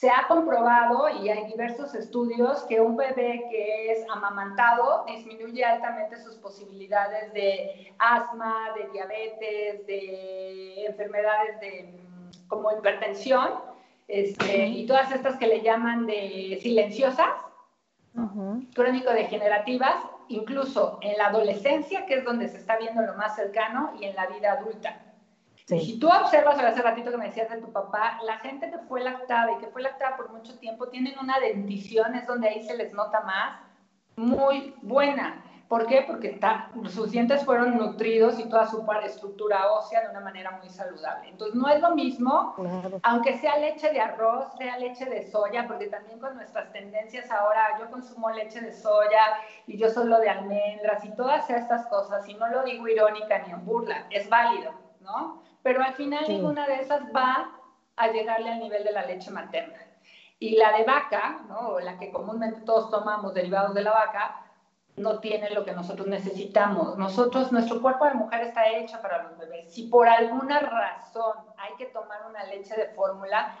Se 0.00 0.08
ha 0.08 0.26
comprobado 0.28 1.10
y 1.10 1.28
hay 1.28 1.44
diversos 1.44 1.94
estudios 1.94 2.62
que 2.62 2.80
un 2.80 2.96
bebé 2.96 3.44
que 3.50 3.92
es 3.92 4.06
amamantado 4.08 5.04
disminuye 5.06 5.62
altamente 5.62 6.16
sus 6.16 6.36
posibilidades 6.36 7.30
de 7.34 7.92
asma, 7.98 8.70
de 8.78 8.88
diabetes, 8.92 9.86
de 9.86 10.86
enfermedades 10.86 11.60
de, 11.60 12.00
como 12.48 12.72
hipertensión 12.72 13.50
este, 14.08 14.68
y 14.68 14.86
todas 14.86 15.12
estas 15.12 15.36
que 15.36 15.48
le 15.48 15.60
llaman 15.60 16.06
de 16.06 16.58
silenciosas, 16.62 17.34
crónico-degenerativas, 18.74 19.96
incluso 20.28 20.98
en 21.02 21.18
la 21.18 21.26
adolescencia, 21.26 22.06
que 22.06 22.14
es 22.14 22.24
donde 22.24 22.48
se 22.48 22.56
está 22.56 22.78
viendo 22.78 23.02
lo 23.02 23.16
más 23.16 23.36
cercano, 23.36 23.92
y 24.00 24.06
en 24.06 24.16
la 24.16 24.28
vida 24.28 24.52
adulta. 24.52 25.09
Si 25.78 25.98
tú 25.98 26.08
observas 26.08 26.58
hace 26.58 26.82
ratito 26.82 27.10
que 27.10 27.16
me 27.16 27.26
decías 27.26 27.50
de 27.50 27.58
tu 27.58 27.70
papá, 27.70 28.18
la 28.24 28.38
gente 28.38 28.70
que 28.70 28.78
fue 28.78 29.02
lactada 29.02 29.52
y 29.52 29.58
que 29.58 29.68
fue 29.68 29.82
lactada 29.82 30.16
por 30.16 30.30
mucho 30.30 30.58
tiempo 30.58 30.88
tienen 30.88 31.18
una 31.20 31.38
dentición, 31.38 32.14
es 32.14 32.26
donde 32.26 32.48
ahí 32.48 32.62
se 32.62 32.76
les 32.76 32.92
nota 32.92 33.20
más, 33.20 33.60
muy 34.16 34.74
buena. 34.82 35.44
¿Por 35.68 35.86
qué? 35.86 36.02
Porque 36.04 36.30
está, 36.30 36.68
sus 36.88 37.12
dientes 37.12 37.44
fueron 37.44 37.78
nutridos 37.78 38.40
y 38.40 38.48
toda 38.48 38.66
su 38.66 38.84
estructura 39.04 39.70
ósea 39.70 40.02
de 40.02 40.08
una 40.08 40.18
manera 40.18 40.58
muy 40.58 40.68
saludable. 40.68 41.28
Entonces, 41.28 41.54
no 41.54 41.68
es 41.68 41.80
lo 41.80 41.94
mismo, 41.94 42.56
aunque 43.04 43.38
sea 43.38 43.56
leche 43.56 43.92
de 43.92 44.00
arroz, 44.00 44.52
sea 44.58 44.78
leche 44.78 45.04
de 45.04 45.30
soya, 45.30 45.68
porque 45.68 45.86
también 45.86 46.18
con 46.18 46.34
nuestras 46.34 46.72
tendencias 46.72 47.30
ahora, 47.30 47.78
yo 47.78 47.88
consumo 47.88 48.30
leche 48.30 48.60
de 48.60 48.72
soya 48.72 49.38
y 49.68 49.78
yo 49.78 49.88
solo 49.90 50.18
de 50.18 50.28
almendras 50.28 51.04
y 51.04 51.14
todas 51.14 51.48
estas 51.48 51.86
cosas, 51.86 52.28
y 52.28 52.34
no 52.34 52.48
lo 52.48 52.64
digo 52.64 52.88
irónica 52.88 53.38
ni 53.46 53.52
en 53.52 53.64
burla, 53.64 54.06
es 54.10 54.28
válido, 54.28 54.72
¿no? 54.98 55.40
Pero 55.62 55.82
al 55.82 55.94
final 55.94 56.24
ninguna 56.28 56.66
de 56.66 56.80
esas 56.80 57.02
va 57.14 57.52
a 57.96 58.08
llegarle 58.08 58.50
al 58.50 58.60
nivel 58.60 58.84
de 58.84 58.92
la 58.92 59.04
leche 59.04 59.30
materna. 59.30 59.78
Y 60.38 60.56
la 60.56 60.76
de 60.76 60.84
vaca, 60.84 61.40
¿no? 61.48 61.78
la 61.80 61.98
que 61.98 62.10
comúnmente 62.10 62.62
todos 62.62 62.90
tomamos 62.90 63.34
derivados 63.34 63.74
de 63.74 63.82
la 63.82 63.92
vaca, 63.92 64.46
no 64.96 65.18
tiene 65.20 65.50
lo 65.50 65.64
que 65.64 65.72
nosotros 65.72 66.06
necesitamos. 66.06 66.96
Nosotros, 66.96 67.52
nuestro 67.52 67.80
cuerpo 67.80 68.06
de 68.06 68.14
mujer 68.14 68.42
está 68.42 68.68
hecho 68.68 69.00
para 69.00 69.22
los 69.22 69.38
bebés. 69.38 69.72
Si 69.72 69.84
por 69.84 70.08
alguna 70.08 70.60
razón 70.60 71.36
hay 71.56 71.74
que 71.76 71.86
tomar 71.86 72.26
una 72.28 72.44
leche 72.44 72.74
de 72.74 72.88
fórmula, 72.88 73.54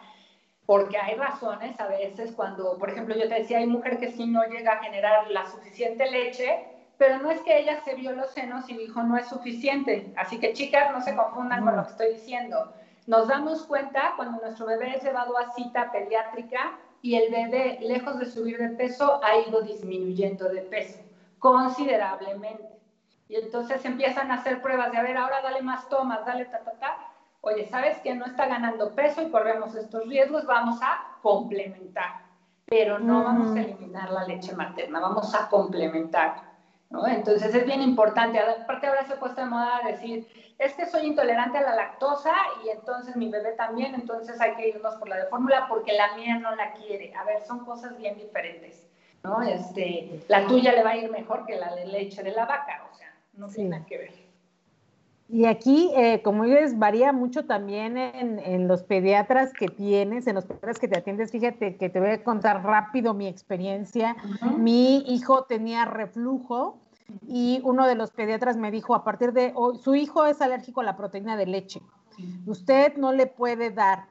porque 0.66 0.98
hay 0.98 1.16
razones 1.16 1.78
a 1.80 1.88
veces 1.88 2.32
cuando, 2.32 2.78
por 2.78 2.90
ejemplo, 2.90 3.16
yo 3.16 3.28
te 3.28 3.40
decía, 3.40 3.58
hay 3.58 3.66
mujer 3.66 3.98
que 3.98 4.12
sí 4.12 4.26
no 4.26 4.44
llega 4.44 4.74
a 4.74 4.82
generar 4.82 5.30
la 5.30 5.44
suficiente 5.46 6.10
leche, 6.10 6.64
pero 7.00 7.16
no 7.16 7.30
es 7.30 7.40
que 7.40 7.58
ella 7.58 7.80
se 7.82 7.94
vio 7.94 8.12
los 8.12 8.30
senos 8.32 8.68
y 8.68 8.76
dijo 8.76 9.02
no 9.02 9.16
es 9.16 9.26
suficiente. 9.26 10.12
Así 10.18 10.38
que 10.38 10.52
chicas, 10.52 10.92
no 10.92 11.00
se 11.00 11.16
confundan 11.16 11.64
con 11.64 11.74
lo 11.74 11.82
que 11.84 11.92
estoy 11.92 12.12
diciendo. 12.12 12.74
Nos 13.06 13.26
damos 13.26 13.64
cuenta 13.64 14.12
cuando 14.16 14.38
nuestro 14.42 14.66
bebé 14.66 14.96
es 14.96 15.02
llevado 15.02 15.38
a 15.38 15.50
cita 15.54 15.90
pediátrica 15.90 16.78
y 17.00 17.14
el 17.14 17.32
bebé, 17.32 17.78
lejos 17.80 18.18
de 18.18 18.26
subir 18.26 18.58
de 18.58 18.68
peso, 18.76 19.18
ha 19.24 19.34
ido 19.48 19.62
disminuyendo 19.62 20.50
de 20.50 20.60
peso 20.60 21.00
considerablemente. 21.38 22.68
Y 23.30 23.36
entonces 23.36 23.82
empiezan 23.86 24.30
a 24.30 24.34
hacer 24.34 24.60
pruebas 24.60 24.92
de, 24.92 24.98
a 24.98 25.02
ver, 25.02 25.16
ahora 25.16 25.40
dale 25.40 25.62
más 25.62 25.88
tomas, 25.88 26.26
dale 26.26 26.44
ta, 26.44 26.58
ta, 26.58 26.72
ta. 26.72 26.98
Oye, 27.40 27.66
¿sabes 27.70 27.96
que 28.00 28.14
no 28.14 28.26
está 28.26 28.44
ganando 28.44 28.94
peso 28.94 29.22
y 29.22 29.30
corremos 29.30 29.74
estos 29.74 30.06
riesgos? 30.06 30.44
Vamos 30.44 30.78
a 30.82 31.16
complementar, 31.22 32.26
pero 32.66 32.98
no 32.98 33.24
vamos 33.24 33.56
a 33.56 33.60
eliminar 33.60 34.10
la 34.10 34.24
leche 34.24 34.54
materna, 34.54 35.00
vamos 35.00 35.34
a 35.34 35.48
complementar. 35.48 36.49
¿No? 36.90 37.06
Entonces 37.06 37.54
es 37.54 37.64
bien 37.64 37.80
importante. 37.82 38.38
Aparte 38.38 38.86
ahora 38.86 39.06
se 39.06 39.14
ha 39.14 39.20
puesto 39.20 39.40
de 39.40 39.46
moda 39.46 39.80
decir, 39.86 40.26
es 40.58 40.74
que 40.74 40.86
soy 40.86 41.06
intolerante 41.06 41.58
a 41.58 41.62
la 41.62 41.74
lactosa 41.74 42.34
y 42.64 42.68
entonces 42.68 43.16
mi 43.16 43.30
bebé 43.30 43.52
también, 43.52 43.94
entonces 43.94 44.40
hay 44.40 44.54
que 44.56 44.68
irnos 44.68 44.96
por 44.96 45.08
la 45.08 45.16
de 45.16 45.26
fórmula 45.26 45.66
porque 45.68 45.92
la 45.92 46.14
mía 46.16 46.38
no 46.38 46.54
la 46.54 46.72
quiere. 46.72 47.14
A 47.14 47.24
ver, 47.24 47.40
son 47.46 47.64
cosas 47.64 47.96
bien 47.96 48.18
diferentes. 48.18 48.86
¿no? 49.22 49.42
Este, 49.42 50.20
la 50.28 50.46
tuya 50.46 50.72
le 50.72 50.82
va 50.82 50.90
a 50.90 50.96
ir 50.96 51.10
mejor 51.10 51.46
que 51.46 51.56
la 51.56 51.74
de 51.74 51.86
leche 51.86 52.22
de 52.22 52.32
la 52.32 52.46
vaca, 52.46 52.88
o 52.90 52.94
sea, 52.94 53.14
no 53.34 53.48
tiene 53.48 53.70
nada 53.70 53.86
que 53.86 53.98
ver. 53.98 54.29
Y 55.32 55.44
aquí, 55.44 55.92
eh, 55.96 56.22
como 56.22 56.44
dices, 56.44 56.76
varía 56.76 57.12
mucho 57.12 57.44
también 57.44 57.96
en, 57.96 58.66
los 58.66 58.82
pediatras 58.82 59.52
que 59.52 59.68
tienes, 59.68 60.26
en 60.26 60.34
los 60.34 60.44
pediatras 60.44 60.78
que 60.78 60.88
te 60.88 60.98
atiendes. 60.98 61.30
Fíjate 61.30 61.76
que 61.76 61.88
te 61.88 62.00
voy 62.00 62.10
a 62.10 62.24
contar 62.24 62.64
rápido 62.64 63.14
mi 63.14 63.28
experiencia. 63.28 64.16
Mi 64.58 64.98
hijo 65.06 65.44
tenía 65.44 65.84
reflujo 65.84 66.78
y 67.28 67.60
uno 67.64 67.86
de 67.86 67.94
los 67.94 68.10
pediatras 68.10 68.56
me 68.56 68.72
dijo, 68.72 68.94
a 68.94 69.04
partir 69.04 69.32
de 69.32 69.52
hoy, 69.54 69.78
su 69.78 69.94
hijo 69.94 70.26
es 70.26 70.40
alérgico 70.42 70.80
a 70.80 70.84
la 70.84 70.96
proteína 70.96 71.36
de 71.36 71.46
leche. 71.46 71.80
Usted 72.46 72.96
no 72.96 73.12
le 73.12 73.26
puede 73.26 73.70
dar 73.70 74.06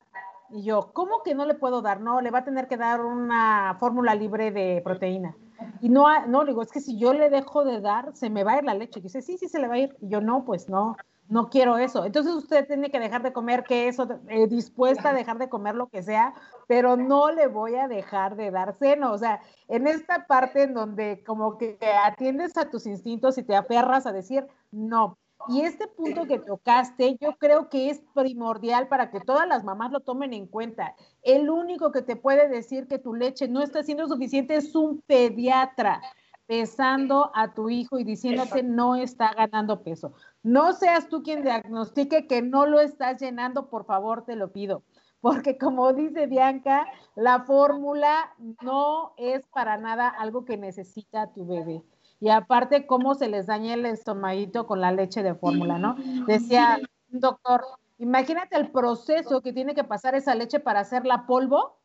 y 0.52 0.64
yo, 0.64 0.90
¿cómo 0.94 1.22
que 1.24 1.36
no 1.36 1.46
le 1.46 1.54
puedo 1.54 1.82
dar? 1.82 2.02
No, 2.02 2.22
le 2.22 2.32
va 2.32 2.40
a 2.40 2.44
tener 2.44 2.68
que 2.68 2.78
dar 2.78 3.02
una 3.02 3.76
fórmula 3.80 4.16
libre 4.16 4.52
de 4.52 4.82
proteína. 4.84 5.36
Y 5.82 5.90
no, 5.90 6.06
no, 6.28 6.46
digo, 6.46 6.62
es 6.62 6.72
que 6.72 6.80
si 6.80 6.98
yo 6.98 7.14
le 7.14 7.30
dejo 7.30 7.66
de 7.66 7.82
dar, 7.82 8.16
se 8.16 8.30
me 8.30 8.44
va 8.44 8.54
a 8.54 8.58
ir 8.58 8.64
la 8.64 8.74
leche. 8.74 9.00
Y 9.00 9.04
dice, 9.04 9.22
sí, 9.22 9.38
sí, 9.38 9.48
se 9.48 9.60
le 9.60 9.68
va 9.68 9.76
a 9.76 9.80
ir. 9.80 9.96
Y 10.02 10.10
yo, 10.10 10.22
no, 10.22 10.46
pues 10.46 10.70
no, 10.70 10.96
no 11.30 11.50
quiero 11.50 11.78
eso. 11.78 12.06
Entonces 12.06 12.34
usted 12.34 12.68
tiene 12.68 12.89
que 12.89 13.00
dejar 13.00 13.22
de 13.24 13.32
comer 13.32 13.63
queso, 13.63 14.08
eh, 14.28 14.48
dispuesta 14.48 15.12
a 15.12 15.13
dejar 15.13 15.38
de 15.38 15.48
comer 15.48 15.76
lo 15.76 15.88
que 15.88 16.04
sea, 16.04 16.34
pero 16.68 16.98
no 16.98 17.32
le 17.32 17.48
voy 17.48 17.76
a 17.76 17.88
dejar 17.88 18.36
de 18.36 18.52
dar 18.52 18.76
seno. 18.80 19.13
O 19.13 19.18
sea, 19.18 19.42
en 19.68 19.88
esta 19.88 20.26
parte 20.26 20.63
en 20.63 20.74
donde 20.74 21.24
como 21.24 21.58
que 21.58 21.78
atiendes 22.04 22.58
a 22.58 22.70
tus 22.70 22.86
instintos 22.88 23.38
y 23.38 23.44
te 23.44 23.56
aferras 23.56 24.08
a 24.08 24.12
decir, 24.12 24.48
no, 24.72 25.18
y 25.48 25.62
este 25.62 25.88
punto 25.88 26.26
que 26.26 26.39
tocaste, 26.39 27.18
yo 27.22 27.38
creo 27.38 27.70
que 27.70 27.89
es 27.89 28.02
primordial 28.13 28.88
para 28.88 29.10
que 29.10 29.22
todas 29.22 29.48
las 29.48 29.63
mamás 29.63 29.92
lo 29.92 30.02
tomen 30.02 30.34
en 30.34 30.48
cuenta. 30.48 30.96
El 31.22 31.50
único 31.50 31.92
que 31.92 32.02
te 32.02 32.15
puede 32.15 32.50
decir 32.50 32.88
que 32.88 33.00
tu 33.00 33.13
leche 33.13 33.48
no 33.48 33.62
está 33.62 33.84
siendo 33.84 34.08
suficiente 34.08 34.56
es 34.56 34.76
un 34.76 35.02
pediatra 35.02 36.02
pesando 36.50 37.30
a 37.36 37.54
tu 37.54 37.70
hijo 37.70 38.00
y 38.00 38.04
diciéndote 38.04 38.64
no 38.64 38.96
está 38.96 39.32
ganando 39.36 39.84
peso. 39.84 40.14
No 40.42 40.74
seas 40.74 41.08
tú 41.08 41.22
quien 41.22 41.44
diagnostique 41.44 42.26
que 42.26 42.42
no 42.42 42.66
lo 42.66 42.80
estás 42.80 43.22
llenando, 43.22 43.70
por 43.70 43.86
favor, 43.86 44.26
te 44.26 44.36
lo 44.36 44.52
pido. 44.52 44.82
Porque 45.22 45.60
como 45.60 45.94
dice 45.94 46.26
Bianca, 46.26 46.88
la 47.16 47.44
fórmula 47.44 48.34
no 48.64 49.14
es 49.18 49.46
para 49.54 49.78
nada 49.78 50.08
algo 50.08 50.44
que 50.44 50.58
necesita 50.58 51.32
tu 51.34 51.46
bebé 51.46 51.84
y 52.20 52.30
aparte 52.30 52.88
cómo 52.88 53.14
se 53.14 53.30
les 53.30 53.46
daña 53.46 53.76
el 53.76 53.86
estomaguito 53.86 54.66
con 54.66 54.82
la 54.82 54.92
leche 54.92 55.22
de 55.22 55.36
fórmula, 55.36 55.78
¿no? 55.78 55.98
Decía 56.26 56.80
un 57.14 57.20
doctor, 57.20 57.64
imagínate 58.00 58.58
el 58.58 58.72
proceso 58.72 59.42
que 59.42 59.54
tiene 59.54 59.76
que 59.76 59.84
pasar 59.84 60.16
esa 60.16 60.34
leche 60.34 60.60
para 60.60 60.80
hacerla 60.80 61.28
polvo, 61.28 61.79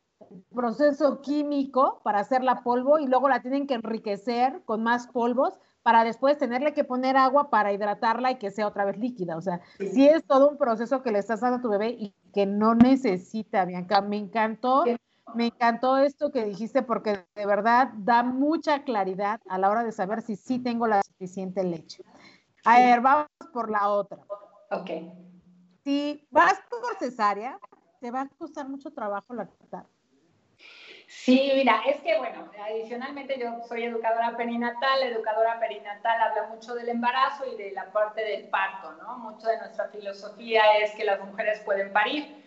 proceso 0.53 1.21
químico 1.21 2.01
para 2.03 2.19
hacerla 2.19 2.63
polvo 2.63 2.99
y 2.99 3.07
luego 3.07 3.29
la 3.29 3.41
tienen 3.41 3.67
que 3.67 3.75
enriquecer 3.75 4.61
con 4.65 4.83
más 4.83 5.07
polvos 5.07 5.59
para 5.83 6.03
después 6.03 6.37
tenerle 6.37 6.73
que 6.73 6.83
poner 6.83 7.15
agua 7.15 7.49
para 7.49 7.71
hidratarla 7.71 8.31
y 8.31 8.35
que 8.37 8.49
sea 8.49 8.67
otra 8.67 8.85
vez 8.85 8.97
líquida. 8.97 9.37
O 9.37 9.41
sea, 9.41 9.61
sí 9.77 10.07
es 10.07 10.25
todo 10.25 10.49
un 10.49 10.57
proceso 10.57 11.03
que 11.03 11.11
le 11.11 11.19
estás 11.19 11.41
dando 11.41 11.57
a 11.57 11.61
tu 11.61 11.69
bebé 11.69 11.89
y 11.89 12.15
que 12.33 12.45
no 12.45 12.73
necesita, 12.73 13.65
Bianca. 13.65 14.01
Me 14.01 14.17
encantó 14.17 14.83
me 15.33 15.47
encantó 15.47 15.97
esto 15.97 16.31
que 16.31 16.45
dijiste 16.45 16.81
porque 16.81 17.25
de 17.35 17.45
verdad 17.45 17.89
da 17.97 18.23
mucha 18.23 18.83
claridad 18.83 19.41
a 19.49 19.57
la 19.57 19.69
hora 19.69 19.83
de 19.83 19.91
saber 19.91 20.21
si 20.21 20.35
sí 20.35 20.59
tengo 20.59 20.87
la 20.87 21.01
suficiente 21.03 21.63
leche. 21.63 22.03
A 22.63 22.79
ver, 22.79 23.01
vamos 23.01 23.27
por 23.53 23.69
la 23.69 23.89
otra. 23.89 24.19
Ok. 24.71 24.89
Si 25.83 26.27
vas 26.31 26.59
por 26.69 26.97
cesárea, 26.97 27.59
te 27.99 28.11
va 28.11 28.21
a 28.21 28.29
costar 28.29 28.67
mucho 28.67 28.91
trabajo 28.91 29.33
lactar. 29.33 29.85
Sí, 31.23 31.51
mira, 31.55 31.81
es 31.87 32.01
que 32.01 32.17
bueno, 32.17 32.51
adicionalmente 32.61 33.39
yo 33.39 33.61
soy 33.67 33.83
educadora 33.83 34.35
perinatal, 34.37 35.01
educadora 35.03 35.59
perinatal 35.59 36.21
habla 36.21 36.47
mucho 36.47 36.75
del 36.75 36.89
embarazo 36.89 37.45
y 37.45 37.55
de 37.55 37.71
la 37.71 37.91
parte 37.91 38.23
del 38.23 38.47
parto, 38.49 38.93
¿no? 38.93 39.17
Mucho 39.17 39.47
de 39.47 39.57
nuestra 39.57 39.87
filosofía 39.87 40.77
es 40.81 40.91
que 40.95 41.03
las 41.03 41.19
mujeres 41.19 41.61
pueden 41.61 41.91
parir 41.91 42.45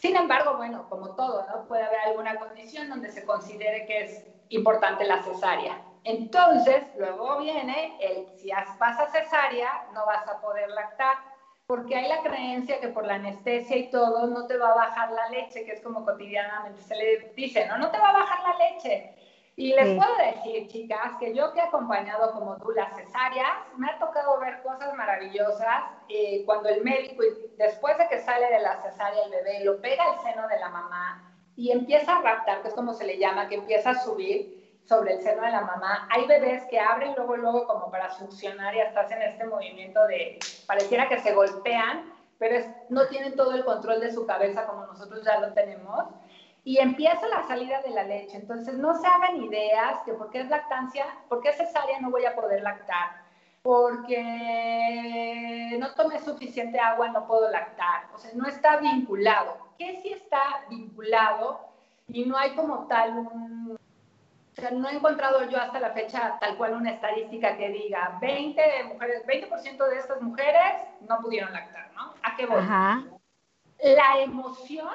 sin 0.00 0.16
embargo, 0.16 0.56
bueno, 0.56 0.88
como 0.88 1.14
todo, 1.14 1.44
¿no? 1.46 1.66
Puede 1.66 1.82
haber 1.82 2.00
alguna 2.00 2.36
condición 2.36 2.88
donde 2.88 3.10
se 3.10 3.22
considere 3.22 3.84
que 3.84 4.00
es 4.00 4.24
importante 4.48 5.04
la 5.04 5.22
cesárea. 5.22 5.82
Entonces, 6.04 6.84
luego 6.94 7.36
viene 7.38 7.98
el, 8.00 8.26
si 8.38 8.48
pasa 8.78 9.10
cesárea, 9.10 9.84
no 9.92 10.06
vas 10.06 10.26
a 10.26 10.40
poder 10.40 10.70
lactar, 10.70 11.18
porque 11.70 11.94
hay 11.94 12.08
la 12.08 12.20
creencia 12.20 12.80
que 12.80 12.88
por 12.88 13.06
la 13.06 13.14
anestesia 13.14 13.76
y 13.76 13.90
todo 13.92 14.26
no 14.26 14.44
te 14.48 14.58
va 14.58 14.72
a 14.72 14.74
bajar 14.74 15.12
la 15.12 15.28
leche, 15.28 15.64
que 15.64 15.70
es 15.70 15.80
como 15.80 16.04
cotidianamente 16.04 16.82
se 16.82 16.96
le 16.96 17.32
dice, 17.36 17.64
no, 17.68 17.78
no 17.78 17.92
te 17.92 17.98
va 18.00 18.08
a 18.08 18.18
bajar 18.18 18.40
la 18.42 18.70
leche. 18.70 19.14
Y 19.54 19.72
les 19.74 19.96
puedo 19.96 20.16
decir, 20.16 20.66
chicas, 20.66 21.12
que 21.20 21.32
yo 21.32 21.52
que 21.52 21.60
he 21.60 21.62
acompañado 21.62 22.32
como 22.32 22.56
tú 22.56 22.72
las 22.72 22.92
cesáreas, 22.96 23.52
me 23.76 23.88
ha 23.88 24.00
tocado 24.00 24.40
ver 24.40 24.60
cosas 24.64 24.92
maravillosas 24.96 25.84
eh, 26.08 26.42
cuando 26.44 26.70
el 26.70 26.82
médico, 26.82 27.22
después 27.56 27.96
de 27.98 28.08
que 28.08 28.18
sale 28.18 28.50
de 28.50 28.58
la 28.58 28.82
cesárea 28.82 29.22
el 29.22 29.30
bebé, 29.30 29.62
lo 29.62 29.80
pega 29.80 30.02
al 30.10 30.18
seno 30.24 30.48
de 30.48 30.58
la 30.58 30.70
mamá 30.70 31.40
y 31.54 31.70
empieza 31.70 32.16
a 32.16 32.20
raptar, 32.20 32.62
que 32.62 32.68
es 32.68 32.74
como 32.74 32.94
se 32.94 33.06
le 33.06 33.16
llama, 33.16 33.48
que 33.48 33.54
empieza 33.54 33.90
a 33.90 34.02
subir 34.02 34.59
sobre 34.90 35.14
el 35.14 35.20
seno 35.20 35.42
de 35.42 35.52
la 35.52 35.60
mamá. 35.60 36.08
Hay 36.10 36.26
bebés 36.26 36.64
que 36.68 36.80
abren 36.80 37.14
luego, 37.16 37.36
luego 37.36 37.64
como 37.68 37.92
para 37.92 38.10
succionar 38.10 38.74
y 38.74 38.80
hasta 38.80 39.02
hacen 39.02 39.22
este 39.22 39.46
movimiento 39.46 40.04
de, 40.08 40.40
pareciera 40.66 41.08
que 41.08 41.20
se 41.20 41.32
golpean, 41.32 42.12
pero 42.38 42.66
no 42.88 43.06
tienen 43.06 43.36
todo 43.36 43.54
el 43.54 43.64
control 43.64 44.00
de 44.00 44.12
su 44.12 44.26
cabeza 44.26 44.66
como 44.66 44.86
nosotros 44.86 45.24
ya 45.24 45.38
lo 45.38 45.52
tenemos 45.52 46.06
y 46.64 46.78
empieza 46.78 47.28
la 47.28 47.44
salida 47.46 47.80
de 47.82 47.90
la 47.90 48.02
leche. 48.02 48.36
Entonces, 48.36 48.74
no 48.74 48.96
se 48.96 49.06
hagan 49.06 49.36
ideas 49.36 50.00
que 50.04 50.12
porque 50.14 50.40
es 50.40 50.48
lactancia, 50.48 51.06
porque 51.28 51.50
es 51.50 51.56
cesárea 51.56 52.00
no 52.00 52.10
voy 52.10 52.24
a 52.24 52.34
poder 52.34 52.60
lactar, 52.62 53.22
porque 53.62 54.16
no 55.78 55.94
tomé 55.94 56.18
suficiente 56.18 56.80
agua 56.80 57.10
no 57.10 57.28
puedo 57.28 57.48
lactar. 57.48 58.06
O 58.12 58.18
sea, 58.18 58.32
no 58.34 58.48
está 58.48 58.78
vinculado. 58.78 59.56
¿Qué 59.78 60.00
sí 60.02 60.12
está 60.12 60.64
vinculado? 60.68 61.60
Y 62.08 62.24
no 62.24 62.36
hay 62.36 62.56
como 62.56 62.88
tal 62.88 63.16
un... 63.18 63.59
O 64.60 64.62
sea, 64.62 64.72
no 64.72 64.90
he 64.90 64.92
encontrado 64.92 65.48
yo 65.48 65.58
hasta 65.58 65.80
la 65.80 65.92
fecha 65.92 66.36
tal 66.38 66.54
cual 66.58 66.74
una 66.74 66.90
estadística 66.90 67.56
que 67.56 67.70
diga 67.70 68.18
20 68.20 68.84
mujeres, 68.92 69.26
20% 69.26 69.88
de 69.88 69.96
estas 69.96 70.20
mujeres 70.20 70.74
no 71.08 71.18
pudieron 71.20 71.50
lactar, 71.50 71.90
¿no? 71.94 72.12
¿A 72.22 72.36
qué 72.36 72.44
voy? 72.44 72.60
La 73.82 74.20
emoción 74.20 74.90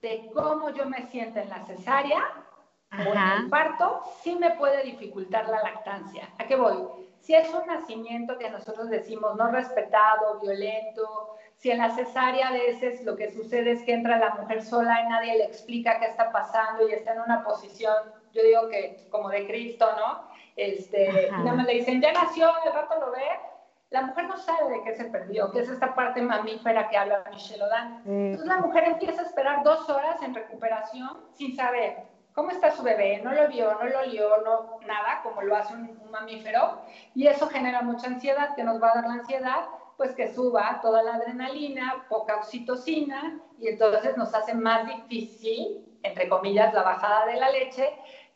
de 0.00 0.30
cómo 0.32 0.70
yo 0.70 0.86
me 0.86 1.02
siento 1.08 1.40
en 1.40 1.48
la 1.48 1.64
cesárea 1.66 2.22
o 2.92 3.12
en 3.12 3.42
el 3.42 3.50
parto, 3.50 4.02
sí 4.22 4.36
me 4.36 4.52
puede 4.52 4.84
dificultar 4.84 5.48
la 5.48 5.64
lactancia. 5.64 6.28
¿A 6.38 6.44
qué 6.44 6.54
voy? 6.54 7.08
Si 7.18 7.34
es 7.34 7.52
un 7.52 7.66
nacimiento 7.66 8.38
que 8.38 8.50
nosotros 8.50 8.88
decimos 8.88 9.34
no 9.34 9.50
respetado, 9.50 10.38
violento, 10.38 11.36
si 11.56 11.72
en 11.72 11.78
la 11.78 11.90
cesárea 11.90 12.50
a 12.50 12.52
veces 12.52 13.02
lo 13.04 13.16
que 13.16 13.32
sucede 13.32 13.72
es 13.72 13.82
que 13.82 13.94
entra 13.94 14.16
la 14.18 14.36
mujer 14.36 14.62
sola 14.62 15.02
y 15.02 15.08
nadie 15.08 15.38
le 15.38 15.44
explica 15.46 15.98
qué 15.98 16.06
está 16.06 16.30
pasando 16.30 16.88
y 16.88 16.92
está 16.92 17.14
en 17.14 17.22
una 17.22 17.42
posición, 17.42 18.19
yo 18.32 18.42
digo 18.42 18.68
que 18.68 19.06
como 19.10 19.28
de 19.28 19.46
Cristo, 19.46 19.86
¿no? 19.96 20.28
Este, 20.56 21.30
nada 21.30 21.54
más 21.54 21.66
le 21.66 21.74
dicen, 21.74 22.00
ya 22.00 22.12
nació, 22.12 22.50
el 22.64 22.72
rato 22.72 22.98
lo 23.00 23.12
ve, 23.12 23.26
la 23.90 24.02
mujer 24.02 24.26
no 24.26 24.36
sabe 24.36 24.70
de 24.70 24.82
qué 24.82 24.94
se 24.94 25.04
perdió, 25.06 25.50
que 25.50 25.60
es 25.60 25.68
esta 25.68 25.94
parte 25.94 26.20
mamífera 26.22 26.88
que 26.88 26.96
habla 26.96 27.24
Michelle 27.30 27.64
Odan. 27.64 28.02
Entonces 28.06 28.46
la 28.46 28.58
mujer 28.58 28.84
empieza 28.84 29.22
a 29.22 29.24
esperar 29.24 29.62
dos 29.64 29.88
horas 29.88 30.22
en 30.22 30.34
recuperación 30.34 31.10
sin 31.34 31.56
saber 31.56 32.08
¿Cómo 32.32 32.52
está 32.52 32.70
su 32.70 32.84
bebé? 32.84 33.20
No 33.24 33.32
lo 33.32 33.48
vio, 33.48 33.74
no 33.74 33.84
lo 33.84 33.98
olió, 33.98 34.42
no, 34.44 34.78
nada, 34.86 35.20
como 35.24 35.42
lo 35.42 35.56
hace 35.56 35.74
un, 35.74 36.00
un 36.00 36.10
mamífero. 36.12 36.80
Y 37.12 37.26
eso 37.26 37.48
genera 37.48 37.82
mucha 37.82 38.06
ansiedad, 38.06 38.54
que 38.54 38.62
nos 38.62 38.80
va 38.80 38.92
a 38.92 38.94
dar 38.94 39.08
la 39.08 39.14
ansiedad 39.14 39.66
pues 40.00 40.14
que 40.14 40.32
suba 40.32 40.80
toda 40.80 41.02
la 41.02 41.16
adrenalina, 41.16 42.06
poca 42.08 42.36
oxitocina, 42.36 43.38
y 43.58 43.68
entonces 43.68 44.16
nos 44.16 44.32
hace 44.32 44.54
más 44.54 44.86
difícil, 44.86 45.84
entre 46.02 46.26
comillas, 46.26 46.72
la 46.72 46.82
bajada 46.82 47.26
de 47.26 47.36
la 47.36 47.50
leche. 47.50 47.86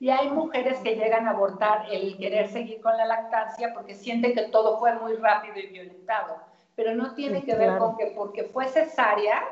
Y 0.04 0.10
hay 0.10 0.28
mujeres 0.28 0.80
que 0.80 0.96
llegan 0.96 1.26
a 1.26 1.30
abortar 1.30 1.86
el 1.90 2.18
querer 2.18 2.50
seguir 2.50 2.78
con 2.82 2.94
la 2.94 3.06
lactancia 3.06 3.72
porque 3.72 3.94
sienten 3.94 4.34
que 4.34 4.42
todo 4.48 4.78
fue 4.78 4.92
muy 4.96 5.14
rápido 5.14 5.58
y 5.58 5.68
violentado. 5.68 6.36
Pero 6.76 6.94
no 6.94 7.14
tiene 7.14 7.42
que 7.42 7.54
ver 7.54 7.78
con 7.78 7.96
que 7.96 8.12
porque 8.14 8.44
fue 8.44 8.68
cesárea 8.68 9.42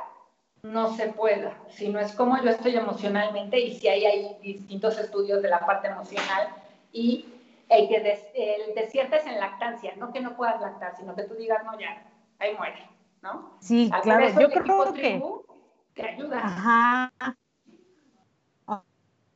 no 0.60 0.92
se 0.92 1.08
pueda, 1.08 1.56
sino 1.70 1.98
es 1.98 2.12
como 2.12 2.36
yo 2.42 2.50
estoy 2.50 2.76
emocionalmente 2.76 3.58
y 3.58 3.76
si 3.76 3.88
hay, 3.88 4.04
hay 4.04 4.36
distintos 4.42 4.98
estudios 4.98 5.40
de 5.40 5.48
la 5.48 5.64
parte 5.64 5.88
emocional 5.88 6.48
y 6.92 7.24
el 7.70 7.88
que 7.88 8.00
des, 8.00 8.22
el 8.34 8.74
desiertes 8.74 9.24
en 9.26 9.40
lactancia, 9.40 9.94
no 9.96 10.12
que 10.12 10.20
no 10.20 10.36
puedas 10.36 10.60
lactar, 10.60 10.94
sino 10.98 11.16
que 11.16 11.22
tú 11.22 11.32
digas, 11.32 11.64
no, 11.64 11.80
ya, 11.80 12.04
ahí 12.38 12.54
muere, 12.58 12.90
¿no? 13.22 13.56
Sí, 13.60 13.90
claro, 14.02 14.28
yo 14.38 14.50
creo 14.50 14.92
que... 14.92 15.22
Te 15.94 16.08
ayuda. 16.08 16.42
Ajá. 16.44 17.38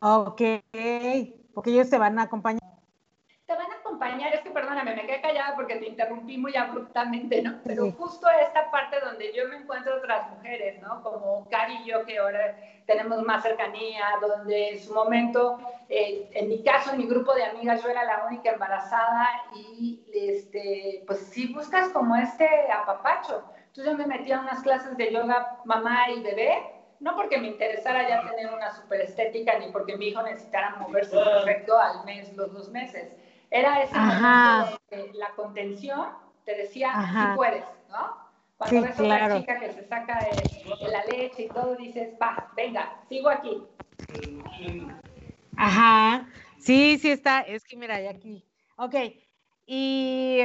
Ok, 0.09 0.41
porque 1.53 1.71
ellos 1.71 1.89
se 1.89 1.99
van 1.99 2.19
a 2.21 2.23
acompañar 2.23 2.77
te 3.47 3.55
van 3.55 3.71
a 3.71 3.77
acompañar, 3.77 4.35
es 4.35 4.41
que 4.41 4.51
perdóname, 4.51 4.97
me 4.97 5.07
quedé 5.07 5.21
callada 5.21 5.55
porque 5.55 5.77
te 5.77 5.87
interrumpí 5.87 6.37
muy 6.37 6.57
abruptamente, 6.57 7.43
¿no? 7.43 7.61
Pero 7.65 7.93
justo 7.93 8.27
esta 8.29 8.73
parte 8.73 8.99
donde 9.01 9.33
yo 9.33 9.47
me 9.49 9.59
encuentro 9.59 9.99
otras 9.99 10.29
mujeres, 10.31 10.83
¿no? 10.83 11.01
Como 11.03 11.49
Cari 11.49 11.77
y 11.85 11.85
yo, 11.87 12.05
que 12.05 12.19
ahora 12.19 12.57
tenemos 12.87 13.23
más 13.23 13.45
cercanía, 13.45 14.05
donde 14.21 14.71
en 14.71 14.81
su 14.81 14.93
momento, 14.93 15.59
eh, 15.89 16.29
en 16.35 16.49
mi 16.49 16.65
caso, 16.65 16.91
en 16.91 16.99
mi 16.99 17.07
grupo 17.07 17.35
de 17.35 17.45
amigas, 17.45 17.85
yo 17.85 17.89
era 17.89 18.03
la 18.03 18.27
única 18.27 18.51
embarazada 18.51 19.29
y, 19.55 20.05
este, 20.13 21.05
pues 21.07 21.21
sí 21.21 21.53
buscas 21.55 21.91
como 21.91 22.17
este 22.17 22.49
apapacho. 22.73 23.45
Entonces 23.69 23.93
yo 23.93 23.97
me 23.97 24.07
metí 24.07 24.33
a 24.33 24.41
unas 24.41 24.61
clases 24.61 24.97
de 24.97 25.13
yoga 25.13 25.61
mamá 25.65 26.11
y 26.11 26.21
bebé, 26.21 26.76
no 27.01 27.17
porque 27.17 27.39
me 27.39 27.49
interesara 27.49 28.09
ya 28.09 28.29
tener 28.31 28.53
una 28.53 28.71
super 28.71 29.01
estética 29.01 29.59
ni 29.59 29.71
porque 29.71 29.97
mi 29.97 30.09
hijo 30.09 30.23
necesitara 30.23 30.77
moverse 30.77 31.17
perfecto 31.17 31.79
al 31.79 32.05
mes, 32.05 32.35
los 32.37 32.53
dos 32.53 32.71
meses. 32.71 33.13
Era 33.51 33.83
ese 33.83 33.99
momento 33.99 34.79
de 34.91 35.13
la 35.15 35.31
contención, 35.31 36.09
te 36.45 36.55
decía, 36.57 36.93
si 37.13 37.37
puedes, 37.37 37.65
¿no? 37.91 38.27
Cuando 38.57 38.83
ves 38.83 38.99
a 38.99 39.03
una 39.03 39.39
chica 39.39 39.61
que 39.61 39.73
se 39.73 39.85
saca 39.85 40.25
de, 40.25 40.89
la 40.91 41.05
leche 41.05 41.45
y 41.45 41.49
todo, 41.49 41.77
dices, 41.77 42.15
va, 42.21 42.51
venga, 42.57 43.01
sigo 43.09 43.29
aquí. 43.29 43.63
Ajá, 45.57 46.27
sí, 46.59 46.99
sí 46.99 47.11
está, 47.11 47.41
es 47.41 47.65
que 47.65 47.77
mira, 47.77 47.97
aquí. 48.09 48.45
Ok, 48.77 48.95
y 49.67 50.41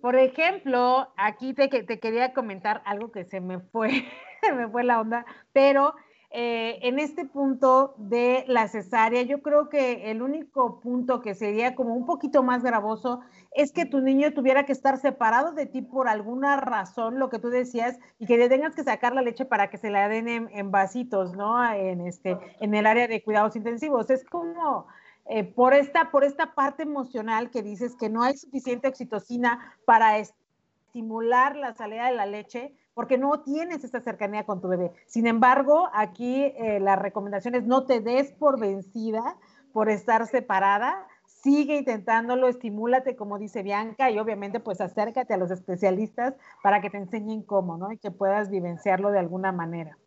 por 0.00 0.16
ejemplo, 0.16 1.12
aquí 1.16 1.54
te, 1.54 1.68
te 1.68 1.98
quería 1.98 2.32
comentar 2.32 2.82
algo 2.84 3.10
que 3.10 3.24
se 3.24 3.40
me 3.40 3.60
fue, 3.60 3.88
me 4.54 4.68
fue 4.68 4.84
la 4.84 5.00
onda, 5.00 5.24
pero 5.52 5.94
eh, 6.30 6.80
en 6.82 6.98
este 6.98 7.24
punto 7.24 7.94
de 7.96 8.44
la 8.48 8.68
cesárea, 8.68 9.22
yo 9.22 9.40
creo 9.42 9.68
que 9.68 10.10
el 10.10 10.22
único 10.22 10.80
punto 10.80 11.22
que 11.22 11.34
sería 11.34 11.74
como 11.74 11.94
un 11.94 12.04
poquito 12.04 12.42
más 12.42 12.62
gravoso 12.62 13.20
es 13.52 13.72
que 13.72 13.86
tu 13.86 14.00
niño 14.00 14.34
tuviera 14.34 14.66
que 14.66 14.72
estar 14.72 14.98
separado 14.98 15.52
de 15.52 15.66
ti 15.66 15.82
por 15.82 16.08
alguna 16.08 16.56
razón, 16.56 17.18
lo 17.18 17.30
que 17.30 17.38
tú 17.38 17.48
decías, 17.48 17.98
y 18.18 18.26
que 18.26 18.36
le 18.36 18.48
tengas 18.48 18.74
que 18.74 18.84
sacar 18.84 19.14
la 19.14 19.22
leche 19.22 19.44
para 19.44 19.70
que 19.70 19.78
se 19.78 19.88
la 19.88 20.08
den 20.08 20.28
en, 20.28 20.70
vasitos, 20.70 21.32
¿no? 21.32 21.72
En, 21.72 22.06
este, 22.06 22.36
en 22.60 22.74
el 22.74 22.86
área 22.86 23.08
de 23.08 23.22
cuidados 23.22 23.56
intensivos. 23.56 24.10
Es 24.10 24.24
como... 24.24 24.86
Eh, 25.28 25.42
por, 25.42 25.74
esta, 25.74 26.12
por 26.12 26.22
esta 26.22 26.54
parte 26.54 26.84
emocional 26.84 27.50
que 27.50 27.60
dices 27.60 27.96
que 27.96 28.08
no 28.08 28.22
hay 28.22 28.36
suficiente 28.36 28.86
oxitocina 28.86 29.74
para 29.84 30.18
estimular 30.18 31.56
la 31.56 31.74
salida 31.74 32.06
de 32.06 32.14
la 32.14 32.26
leche, 32.26 32.76
porque 32.96 33.18
no 33.18 33.40
tienes 33.40 33.84
esa 33.84 34.00
cercanía 34.00 34.44
con 34.44 34.62
tu 34.62 34.68
bebé. 34.68 34.90
Sin 35.04 35.26
embargo, 35.26 35.90
aquí 35.92 36.44
eh, 36.56 36.80
la 36.80 36.96
recomendación 36.96 37.54
es 37.54 37.66
no 37.66 37.84
te 37.84 38.00
des 38.00 38.32
por 38.32 38.58
vencida 38.58 39.36
por 39.74 39.90
estar 39.90 40.26
separada, 40.26 41.06
sigue 41.26 41.76
intentándolo, 41.76 42.48
estimúlate, 42.48 43.14
como 43.14 43.38
dice 43.38 43.62
Bianca, 43.62 44.10
y 44.10 44.18
obviamente 44.18 44.60
pues 44.60 44.80
acércate 44.80 45.34
a 45.34 45.36
los 45.36 45.50
especialistas 45.50 46.36
para 46.62 46.80
que 46.80 46.88
te 46.88 46.96
enseñen 46.96 47.42
cómo, 47.42 47.76
¿no? 47.76 47.92
Y 47.92 47.98
que 47.98 48.10
puedas 48.10 48.48
vivenciarlo 48.48 49.10
de 49.10 49.18
alguna 49.18 49.52
manera. 49.52 49.98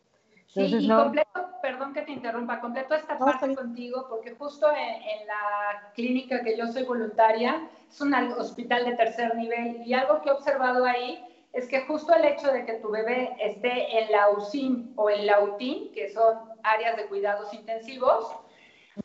sí, 0.48 0.62
y 0.62 0.88
completo, 0.88 1.48
perdón 1.62 1.92
que 1.92 2.02
te 2.02 2.10
interrumpa, 2.10 2.60
completo 2.60 2.96
esta 2.96 3.16
parte 3.16 3.54
contigo, 3.54 4.06
porque 4.10 4.34
justo 4.34 4.66
en, 4.72 5.28
la 5.28 5.92
clínica 5.94 6.42
que 6.42 6.58
yo 6.58 6.66
soy 6.66 6.82
voluntaria, 6.82 7.68
es 7.88 8.00
un 8.00 8.12
hospital 8.14 8.84
de 8.84 8.96
tercer 8.96 9.36
nivel, 9.36 9.86
y 9.86 9.94
algo 9.94 10.20
que 10.22 10.30
he 10.30 10.32
observado 10.32 10.84
ahí 10.84 11.24
es 11.52 11.66
que 11.66 11.82
justo 11.82 12.14
el 12.14 12.24
hecho 12.24 12.52
de 12.52 12.64
que 12.64 12.74
tu 12.74 12.90
bebé 12.90 13.36
esté 13.40 13.98
en 13.98 14.12
la 14.12 14.30
UCIN 14.30 14.92
o 14.96 15.10
en 15.10 15.26
la 15.26 15.40
UTIN, 15.40 15.92
que 15.92 16.08
son 16.10 16.38
áreas 16.62 16.96
de 16.96 17.06
cuidados 17.06 17.52
intensivos, 17.52 18.36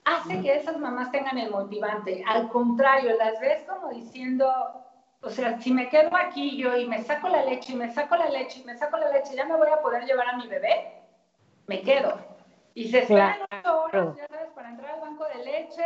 hace 0.04 0.42
que 0.42 0.56
esas 0.56 0.78
mamás 0.78 1.12
tengan 1.12 1.38
el 1.38 1.50
motivante. 1.50 2.24
Al 2.28 2.50
contrario, 2.50 3.18
las 3.18 3.40
ves 3.40 3.64
como 3.68 3.90
diciendo, 3.90 4.52
o 5.22 5.30
sea, 5.30 5.60
si 5.60 5.74
me 5.74 5.90
quedo 5.90 6.16
aquí 6.16 6.58
yo 6.58 6.78
y 6.78 6.88
me 6.88 7.02
saco 7.04 7.30
la 7.30 7.44
leche 7.46 7.74
y 7.74 7.76
me 7.76 7.92
saco 7.92 8.16
la 8.16 8.30
leche 8.30 8.62
y 8.62 8.64
me 8.64 8.78
saco 8.78 8.98
la 8.98 9.12
leche, 9.12 9.36
ya 9.36 9.46
me 9.46 9.58
voy 9.58 9.70
a 9.70 9.82
poder 9.82 10.06
llevar 10.06 10.28
a 10.30 10.38
mi 10.38 10.48
bebé, 10.48 11.02
me 11.68 11.82
quedo. 11.82 12.20
Y 12.76 12.90
se 12.90 13.00
esperan 13.00 13.40
ocho 13.52 13.84
horas, 13.84 14.18
ya 14.18 14.28
sabes, 14.28 14.50
para 14.54 14.70
entrar 14.70 14.96
al 14.96 15.02
banco 15.02 15.26
de 15.26 15.44
leche, 15.46 15.84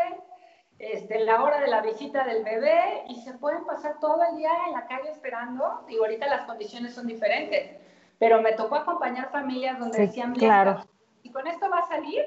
este, 0.80 1.20
la 1.26 1.44
hora 1.44 1.60
de 1.60 1.68
la 1.68 1.82
visita 1.82 2.24
del 2.24 2.44
bebé 2.44 3.04
y 3.10 3.22
se 3.22 3.34
pueden 3.34 3.66
pasar 3.66 4.00
todo 4.00 4.24
el 4.24 4.38
día 4.38 4.52
en 4.68 4.74
la 4.74 4.88
calle 4.88 5.12
esperando. 5.12 5.86
Y 5.90 5.98
ahorita 5.98 6.28
las 6.28 6.46
condiciones 6.46 6.96
son 6.96 7.06
diferentes, 7.06 7.78
pero 8.18 8.42
me 8.42 8.54
tocó 8.54 8.76
acompañar 8.76 9.30
familias 9.30 9.78
donde 9.78 10.00
decían, 10.00 10.34
claro. 10.34 10.82
y 11.22 11.32
con 11.32 11.46
esto 11.48 11.70
va 11.70 11.80
a 11.80 11.88
salir, 11.88 12.26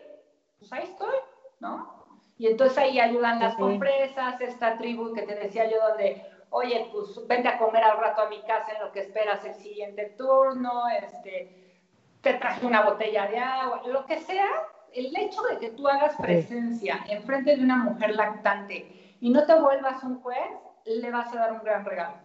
pues 0.58 0.72
ahí 0.72 0.84
estoy, 0.84 1.16
¿no? 1.60 2.02
Y 2.38 2.46
entonces 2.48 2.76
ahí 2.76 3.00
ayudan 3.00 3.40
las 3.40 3.56
compresas, 3.56 4.40
esta 4.40 4.76
tribu 4.76 5.12
que 5.14 5.22
te 5.22 5.34
decía 5.34 5.70
yo 5.70 5.76
donde, 5.88 6.26
oye, 6.50 6.88
pues 6.92 7.26
vente 7.26 7.48
a 7.48 7.58
comer 7.58 7.84
al 7.84 7.98
rato 7.98 8.22
a 8.22 8.28
mi 8.28 8.42
casa 8.42 8.72
en 8.72 8.84
lo 8.84 8.92
que 8.92 9.00
esperas 9.00 9.44
el 9.44 9.54
siguiente 9.54 10.14
turno, 10.18 10.88
este, 10.88 11.80
te 12.20 12.34
traje 12.34 12.66
una 12.66 12.82
botella 12.82 13.26
de 13.28 13.38
agua, 13.38 13.82
lo 13.86 14.04
que 14.06 14.18
sea, 14.18 14.48
el 14.94 15.16
hecho 15.16 15.42
de 15.42 15.58
que 15.58 15.70
tú 15.70 15.88
hagas 15.88 16.16
presencia 16.16 17.04
en 17.08 17.22
frente 17.24 17.56
de 17.56 17.62
una 17.62 17.76
mujer 17.76 18.14
lactante 18.14 19.16
y 19.20 19.30
no 19.30 19.44
te 19.46 19.58
vuelvas 19.58 20.02
un 20.04 20.20
juez, 20.20 20.50
le 20.84 21.10
vas 21.10 21.32
a 21.32 21.38
dar 21.38 21.52
un 21.52 21.60
gran 21.62 21.84
regalo. 21.84 22.16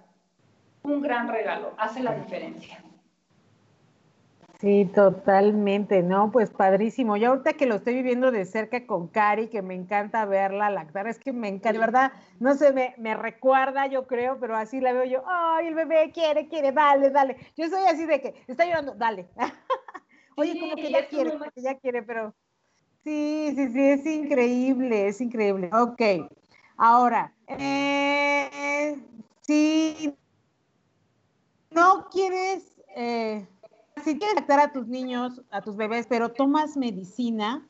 Un 0.84 1.02
gran 1.02 1.28
regalo, 1.28 1.74
hace 1.78 2.02
la 2.02 2.14
diferencia. 2.14 2.84
Sí, 4.60 4.86
totalmente, 4.86 6.02
¿no? 6.02 6.32
Pues 6.32 6.50
padrísimo. 6.50 7.16
Yo 7.16 7.30
ahorita 7.30 7.54
que 7.54 7.68
lo 7.68 7.76
estoy 7.76 7.94
viviendo 7.94 8.32
de 8.32 8.44
cerca 8.46 8.88
con 8.88 9.08
Cari, 9.08 9.50
que 9.50 9.62
me 9.62 9.76
encanta 9.76 10.26
verla 10.26 10.72
lactar, 10.72 11.08
es 11.08 11.20
que 11.20 11.32
me 11.32 11.48
encanta, 11.48 11.74
de 11.74 11.78
verdad, 11.78 12.12
no 12.40 12.56
sé, 12.56 12.74
me, 12.74 12.96
me 12.98 13.16
recuerda, 13.16 13.86
yo 13.86 14.08
creo, 14.08 14.40
pero 14.40 14.56
así 14.56 14.82
la 14.82 14.94
veo 14.94 15.04
yo, 15.04 15.24
ay, 15.28 15.68
el 15.68 15.76
bebé 15.76 16.12
quiere, 16.12 16.48
quiere, 16.48 16.72
dale, 16.72 17.12
dale. 17.12 17.38
Yo 17.56 17.68
soy 17.68 17.84
así 17.84 18.08
de 18.08 18.20
que 18.20 18.34
está 18.48 18.66
llorando, 18.66 18.96
dale. 18.96 19.28
Oye, 20.38 20.60
como 20.60 20.76
que 20.76 20.92
ya 20.92 21.08
quiere, 21.08 21.32
como 21.32 21.52
que 21.52 21.62
ya 21.62 21.76
quiere, 21.76 22.02
pero 22.02 22.34
Sí, 23.08 23.54
sí, 23.56 23.70
sí, 23.70 23.82
es 23.82 24.06
increíble, 24.06 25.08
es 25.08 25.22
increíble. 25.22 25.70
Ok, 25.72 26.30
ahora, 26.76 27.32
eh, 27.48 29.00
si 29.44 30.14
no 31.72 32.10
quieres, 32.12 32.66
eh, 32.98 33.48
si 34.04 34.20
quieres 34.20 34.36
lactar 34.36 34.60
a 34.60 34.74
tus 34.74 34.88
niños, 34.88 35.42
a 35.52 35.62
tus 35.62 35.78
bebés, 35.78 36.06
pero 36.06 36.34
tomas 36.34 36.76
medicina 36.76 37.66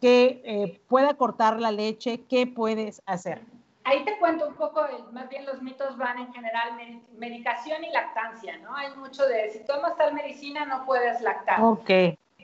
que 0.00 0.42
eh, 0.44 0.80
pueda 0.86 1.14
cortar 1.14 1.58
la 1.58 1.72
leche, 1.72 2.20
¿qué 2.28 2.46
puedes 2.46 3.02
hacer? 3.04 3.42
Ahí 3.82 4.04
te 4.04 4.16
cuento 4.20 4.46
un 4.46 4.54
poco, 4.54 4.82
más 5.10 5.28
bien 5.28 5.44
los 5.44 5.60
mitos 5.60 5.98
van 5.98 6.18
en 6.18 6.32
general 6.32 7.02
medicación 7.16 7.82
y 7.82 7.90
lactancia, 7.90 8.58
¿no? 8.58 8.76
Hay 8.76 8.94
mucho 8.94 9.26
de, 9.26 9.50
si 9.50 9.64
tomas 9.64 9.96
tal 9.96 10.14
medicina 10.14 10.66
no 10.66 10.86
puedes 10.86 11.20
lactar. 11.20 11.64
Ok. 11.64 11.90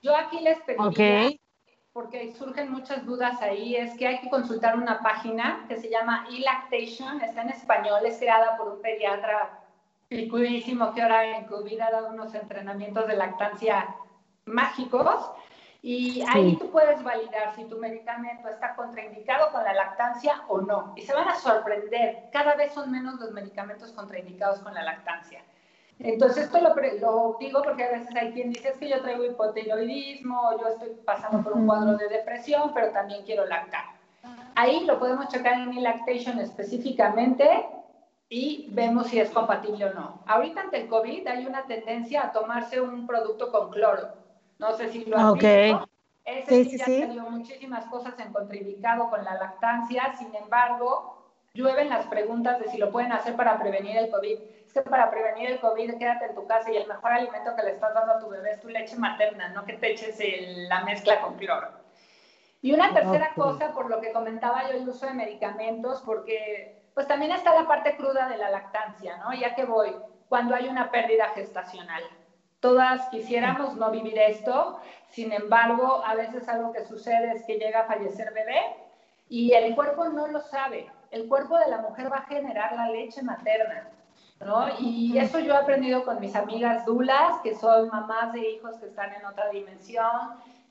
Yo 0.02 0.16
aquí 0.16 0.40
les 0.40 0.60
pediría 0.62 1.30
porque 1.94 2.32
surgen 2.32 2.72
muchas 2.72 3.06
dudas 3.06 3.40
ahí, 3.40 3.76
es 3.76 3.96
que 3.96 4.08
hay 4.08 4.18
que 4.18 4.28
consultar 4.28 4.76
una 4.76 4.98
página 4.98 5.64
que 5.68 5.76
se 5.76 5.88
llama 5.88 6.26
e-lactation, 6.28 7.20
está 7.20 7.42
en 7.42 7.50
español, 7.50 8.04
es 8.04 8.18
creada 8.18 8.56
por 8.56 8.66
un 8.66 8.82
pediatra 8.82 9.60
picudísimo 10.08 10.92
que 10.92 11.02
ahora 11.02 11.38
en 11.38 11.46
COVID 11.46 11.80
ha 11.80 11.90
dado 11.92 12.08
unos 12.08 12.34
entrenamientos 12.34 13.06
de 13.06 13.16
lactancia 13.16 13.94
mágicos. 14.44 15.30
Y 15.82 16.22
ahí 16.22 16.56
tú 16.56 16.70
puedes 16.70 17.00
validar 17.04 17.54
si 17.54 17.64
tu 17.66 17.78
medicamento 17.78 18.48
está 18.48 18.74
contraindicado 18.74 19.52
con 19.52 19.62
la 19.62 19.74
lactancia 19.74 20.42
o 20.48 20.62
no. 20.62 20.94
Y 20.96 21.02
se 21.02 21.14
van 21.14 21.28
a 21.28 21.36
sorprender, 21.36 22.24
cada 22.32 22.56
vez 22.56 22.72
son 22.72 22.90
menos 22.90 23.20
los 23.20 23.30
medicamentos 23.30 23.92
contraindicados 23.92 24.58
con 24.60 24.74
la 24.74 24.82
lactancia. 24.82 25.44
Entonces, 25.98 26.44
esto 26.44 26.60
lo, 26.60 26.74
lo, 26.74 27.36
digo 27.38 27.62
porque 27.62 27.84
a 27.84 27.90
veces 27.92 28.14
hay 28.16 28.32
quien 28.32 28.50
dice 28.50 28.68
es 28.68 28.76
que 28.76 28.88
yo 28.88 29.00
traigo 29.00 29.24
hipotiroidismo, 29.24 30.58
yo 30.60 30.68
estoy 30.68 30.90
pasando 31.04 31.42
por 31.42 31.52
un 31.52 31.66
cuadro 31.66 31.96
de 31.96 32.08
depresión, 32.08 32.72
pero 32.74 32.90
también 32.90 33.24
quiero 33.24 33.46
lactar. 33.46 33.84
Ahí 34.56 34.84
lo 34.84 34.98
podemos 34.98 35.28
checar 35.28 35.54
en 35.54 35.70
mi 35.70 35.80
lactation 35.80 36.38
específicamente 36.38 37.66
y 38.28 38.68
vemos 38.72 39.08
si 39.08 39.20
es 39.20 39.30
compatible 39.30 39.84
o 39.86 39.94
no. 39.94 40.20
Ahorita 40.26 40.62
ante 40.62 40.82
el 40.82 40.88
COVID 40.88 41.26
hay 41.26 41.46
una 41.46 41.66
tendencia 41.66 42.24
a 42.24 42.32
tomarse 42.32 42.80
un 42.80 43.06
producto 43.06 43.50
con 43.50 43.70
cloro. 43.70 44.08
No 44.58 44.72
sé 44.76 44.88
si 44.90 45.04
lo 45.04 45.16
has 45.16 45.34
visto. 45.34 45.88
Ese 46.24 46.64
sí, 46.64 46.78
sí, 46.78 47.00
ya 47.00 47.22
muchísimas 47.24 47.84
cosas 47.86 48.18
en 48.18 48.32
contraindicado 48.32 49.10
con 49.10 49.22
la 49.24 49.34
lactancia, 49.34 50.14
sin 50.16 50.34
embargo, 50.34 51.13
llueven 51.54 51.88
las 51.88 52.06
preguntas 52.06 52.58
de 52.58 52.68
si 52.68 52.78
lo 52.78 52.90
pueden 52.90 53.12
hacer 53.12 53.36
para 53.36 53.58
prevenir 53.58 53.96
el 53.96 54.10
COVID. 54.10 54.38
Es 54.66 54.72
que 54.72 54.82
para 54.82 55.10
prevenir 55.10 55.50
el 55.50 55.60
COVID, 55.60 55.98
quédate 55.98 56.26
en 56.26 56.34
tu 56.34 56.46
casa 56.46 56.70
y 56.70 56.76
el 56.76 56.88
mejor 56.88 57.12
alimento 57.12 57.54
que 57.56 57.62
le 57.62 57.70
estás 57.70 57.94
dando 57.94 58.12
a 58.12 58.18
tu 58.18 58.28
bebé 58.28 58.50
es 58.50 58.60
tu 58.60 58.68
leche 58.68 58.96
materna, 58.96 59.48
no 59.48 59.64
que 59.64 59.74
te 59.74 59.92
eches 59.92 60.18
la 60.68 60.84
mezcla 60.84 61.20
con 61.20 61.36
cloro. 61.36 61.68
Y 62.60 62.72
una 62.72 62.92
tercera 62.92 63.32
cosa, 63.34 63.72
por 63.72 63.88
lo 63.88 64.00
que 64.00 64.12
comentaba 64.12 64.68
yo, 64.68 64.76
el 64.76 64.88
uso 64.88 65.06
de 65.06 65.14
medicamentos, 65.14 66.02
porque 66.02 66.74
pues 66.92 67.06
también 67.06 67.32
está 67.32 67.54
la 67.54 67.68
parte 67.68 67.96
cruda 67.96 68.26
de 68.26 68.36
la 68.36 68.50
lactancia, 68.50 69.18
¿no? 69.18 69.32
Ya 69.34 69.54
que 69.54 69.64
voy, 69.64 69.94
cuando 70.28 70.54
hay 70.54 70.68
una 70.68 70.90
pérdida 70.90 71.28
gestacional. 71.28 72.02
Todas 72.60 73.06
quisiéramos 73.10 73.76
no 73.76 73.90
vivir 73.90 74.18
esto, 74.18 74.80
sin 75.08 75.32
embargo, 75.32 76.02
a 76.04 76.14
veces 76.14 76.48
algo 76.48 76.72
que 76.72 76.86
sucede 76.86 77.32
es 77.32 77.44
que 77.44 77.58
llega 77.58 77.80
a 77.80 77.86
fallecer 77.86 78.32
bebé 78.32 78.60
y 79.28 79.52
el 79.52 79.74
cuerpo 79.74 80.08
no 80.08 80.26
lo 80.28 80.40
sabe. 80.40 80.90
El 81.14 81.28
cuerpo 81.28 81.56
de 81.56 81.68
la 81.68 81.78
mujer 81.78 82.12
va 82.12 82.16
a 82.16 82.26
generar 82.26 82.74
la 82.74 82.88
leche 82.88 83.22
materna, 83.22 83.88
¿no? 84.40 84.66
Y 84.80 85.16
eso 85.16 85.38
yo 85.38 85.54
he 85.54 85.56
aprendido 85.56 86.04
con 86.04 86.18
mis 86.18 86.34
amigas 86.34 86.84
dulas, 86.84 87.38
que 87.44 87.54
son 87.54 87.86
mamás 87.86 88.32
de 88.32 88.40
hijos 88.40 88.76
que 88.78 88.86
están 88.86 89.14
en 89.14 89.24
otra 89.24 89.48
dimensión, 89.50 90.10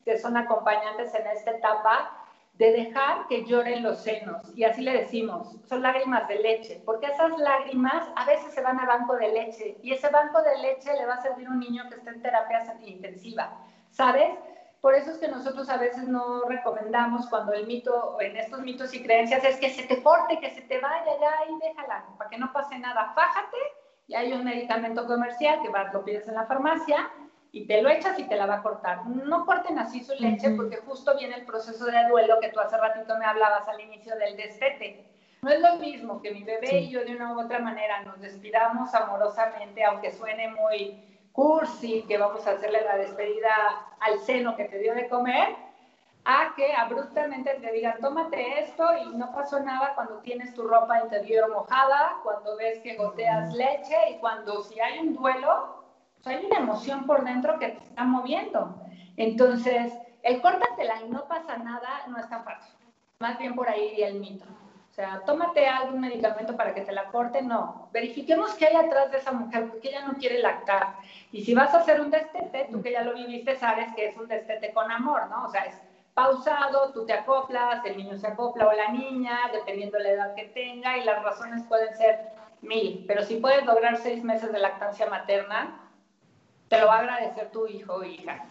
que 0.03 0.17
son 0.17 0.35
acompañantes 0.35 1.15
en 1.15 1.27
esta 1.27 1.51
etapa, 1.51 2.11
de 2.55 2.73
dejar 2.73 3.25
que 3.29 3.45
lloren 3.45 3.83
los 3.83 4.01
senos. 4.01 4.41
Y 4.53 4.65
así 4.65 4.81
le 4.81 4.91
decimos, 4.91 5.55
son 5.69 5.81
lágrimas 5.81 6.27
de 6.27 6.39
leche, 6.39 6.81
porque 6.83 7.07
esas 7.07 7.37
lágrimas 7.37 8.05
a 8.17 8.25
veces 8.25 8.53
se 8.53 8.61
van 8.61 8.81
a 8.81 8.85
banco 8.85 9.15
de 9.15 9.29
leche 9.29 9.77
y 9.81 9.93
ese 9.93 10.09
banco 10.09 10.41
de 10.41 10.57
leche 10.57 10.93
le 10.93 11.05
va 11.05 11.13
a 11.13 11.21
servir 11.21 11.47
a 11.47 11.51
un 11.51 11.61
niño 11.61 11.85
que 11.87 11.95
está 11.95 12.11
en 12.11 12.21
terapia 12.21 12.65
intensiva, 12.85 13.49
¿sabes? 13.91 14.33
Por 14.83 14.95
eso 14.95 15.11
es 15.11 15.17
que 15.17 15.29
nosotros 15.29 15.69
a 15.69 15.77
veces 15.77 16.09
no 16.09 16.41
recomendamos 16.41 17.29
cuando 17.29 17.53
el 17.53 17.65
mito, 17.67 18.17
en 18.19 18.35
estos 18.35 18.59
mitos 18.59 18.93
y 18.93 19.01
creencias, 19.01 19.41
es 19.45 19.55
que 19.55 19.69
se 19.69 19.83
te 19.83 20.03
corte, 20.03 20.41
que 20.41 20.49
se 20.49 20.59
te 20.59 20.77
vaya 20.81 21.13
ya 21.21 21.49
y 21.49 21.69
déjala, 21.69 22.03
para 22.17 22.29
que 22.29 22.37
no 22.37 22.51
pase 22.51 22.77
nada, 22.79 23.13
fájate 23.15 23.55
y 24.07 24.15
hay 24.15 24.33
un 24.33 24.43
medicamento 24.43 25.07
comercial 25.07 25.61
que 25.61 25.69
vas, 25.69 25.93
lo 25.93 26.03
pides 26.03 26.27
en 26.27 26.35
la 26.35 26.47
farmacia 26.47 27.09
y 27.53 27.65
te 27.65 27.81
lo 27.81 27.89
echas 27.89 28.19
y 28.19 28.27
te 28.27 28.35
la 28.35 28.45
va 28.45 28.55
a 28.55 28.61
cortar. 28.61 29.05
No 29.05 29.45
corten 29.45 29.79
así 29.79 30.03
su 30.03 30.15
leche 30.15 30.49
porque 30.49 30.75
justo 30.85 31.15
viene 31.17 31.35
el 31.35 31.45
proceso 31.45 31.85
de 31.85 32.05
duelo 32.09 32.41
que 32.41 32.49
tú 32.49 32.59
hace 32.59 32.75
ratito 32.75 33.17
me 33.17 33.25
hablabas 33.25 33.65
al 33.69 33.79
inicio 33.79 34.17
del 34.17 34.35
destete. 34.35 35.09
No 35.43 35.49
es 35.49 35.61
lo 35.61 35.77
mismo 35.77 36.21
que 36.21 36.31
mi 36.31 36.43
bebé 36.43 36.79
y 36.79 36.89
yo 36.89 37.05
de 37.05 37.15
una 37.15 37.31
u 37.33 37.39
otra 37.39 37.59
manera 37.59 38.01
nos 38.03 38.19
despidamos 38.19 38.93
amorosamente, 38.93 39.81
aunque 39.85 40.11
suene 40.11 40.49
muy 40.49 41.12
cursi, 41.33 42.03
que 42.03 42.17
vamos 42.17 42.47
a 42.47 42.51
hacerle 42.51 42.81
la 42.83 42.95
despedida 42.95 43.51
al 43.99 44.19
seno 44.19 44.55
que 44.55 44.65
te 44.65 44.79
dio 44.79 44.93
de 44.93 45.09
comer, 45.09 45.55
a 46.25 46.53
que 46.55 46.73
abruptamente 46.73 47.55
te 47.55 47.71
digan, 47.71 47.99
tómate 47.99 48.61
esto 48.61 48.85
y 49.03 49.17
no 49.17 49.33
pasó 49.33 49.59
nada 49.59 49.93
cuando 49.95 50.19
tienes 50.19 50.53
tu 50.53 50.63
ropa 50.63 51.03
interior 51.03 51.51
mojada, 51.51 52.17
cuando 52.23 52.55
ves 52.55 52.79
que 52.79 52.95
goteas 52.95 53.53
leche 53.53 53.95
y 54.11 54.19
cuando 54.19 54.63
si 54.63 54.79
hay 54.79 54.99
un 54.99 55.15
duelo, 55.15 55.83
hay 56.23 56.45
una 56.45 56.59
emoción 56.59 57.05
por 57.05 57.25
dentro 57.25 57.59
que 57.59 57.69
te 57.69 57.83
está 57.83 58.05
moviendo. 58.05 58.75
Entonces, 59.17 59.91
el 60.21 60.41
córtatela 60.41 61.01
y 61.01 61.09
no 61.09 61.27
pasa 61.27 61.57
nada 61.57 62.03
no 62.07 62.17
es 62.17 62.29
tan 62.29 62.45
fácil. 62.45 62.73
Más 63.19 63.37
bien 63.37 63.55
por 63.55 63.67
ahí 63.67 64.01
el 64.01 64.19
mito. 64.19 64.45
O 64.93 64.95
sea, 64.95 65.23
tómate 65.25 65.67
algún 65.67 66.01
medicamento 66.01 66.55
para 66.55 66.75
que 66.75 66.81
te 66.81 66.91
la 66.91 67.05
corte, 67.05 67.41
no. 67.41 67.89
Verifiquemos 67.91 68.53
qué 68.53 68.67
hay 68.67 68.75
atrás 68.75 69.09
de 69.09 69.17
esa 69.17 69.31
mujer, 69.31 69.67
porque 69.67 69.89
ella 69.89 70.05
no 70.05 70.13
quiere 70.13 70.37
lactar. 70.37 70.97
Y 71.31 71.43
si 71.43 71.55
vas 71.55 71.73
a 71.73 71.79
hacer 71.79 71.99
un 71.99 72.11
destete, 72.11 72.67
tú 72.71 72.83
que 72.83 72.91
ya 72.91 73.01
lo 73.01 73.15
viviste, 73.15 73.55
sabes 73.55 73.87
que 73.95 74.09
es 74.09 74.17
un 74.17 74.27
destete 74.27 74.71
con 74.71 74.91
amor, 74.91 75.27
¿no? 75.31 75.45
O 75.45 75.49
sea, 75.49 75.65
es 75.65 75.81
pausado, 76.13 76.93
tú 76.93 77.07
te 77.07 77.13
acoplas, 77.13 77.83
el 77.85 77.97
niño 77.97 78.15
se 78.17 78.27
acopla 78.27 78.67
o 78.67 78.73
la 78.73 78.89
niña, 78.89 79.39
dependiendo 79.51 79.97
de 79.97 80.03
la 80.03 80.09
edad 80.11 80.35
que 80.35 80.43
tenga, 80.49 80.95
y 80.95 81.05
las 81.05 81.23
razones 81.23 81.63
pueden 81.63 81.97
ser 81.97 82.27
mil. 82.61 83.03
Pero 83.07 83.23
si 83.23 83.37
puedes 83.37 83.65
lograr 83.65 83.97
seis 83.97 84.23
meses 84.23 84.51
de 84.51 84.59
lactancia 84.59 85.07
materna, 85.09 85.89
te 86.67 86.79
lo 86.79 86.85
va 86.85 86.97
a 86.97 86.99
agradecer 86.99 87.49
tu 87.49 87.65
hijo 87.65 87.95
o 87.95 88.03
hija. 88.03 88.45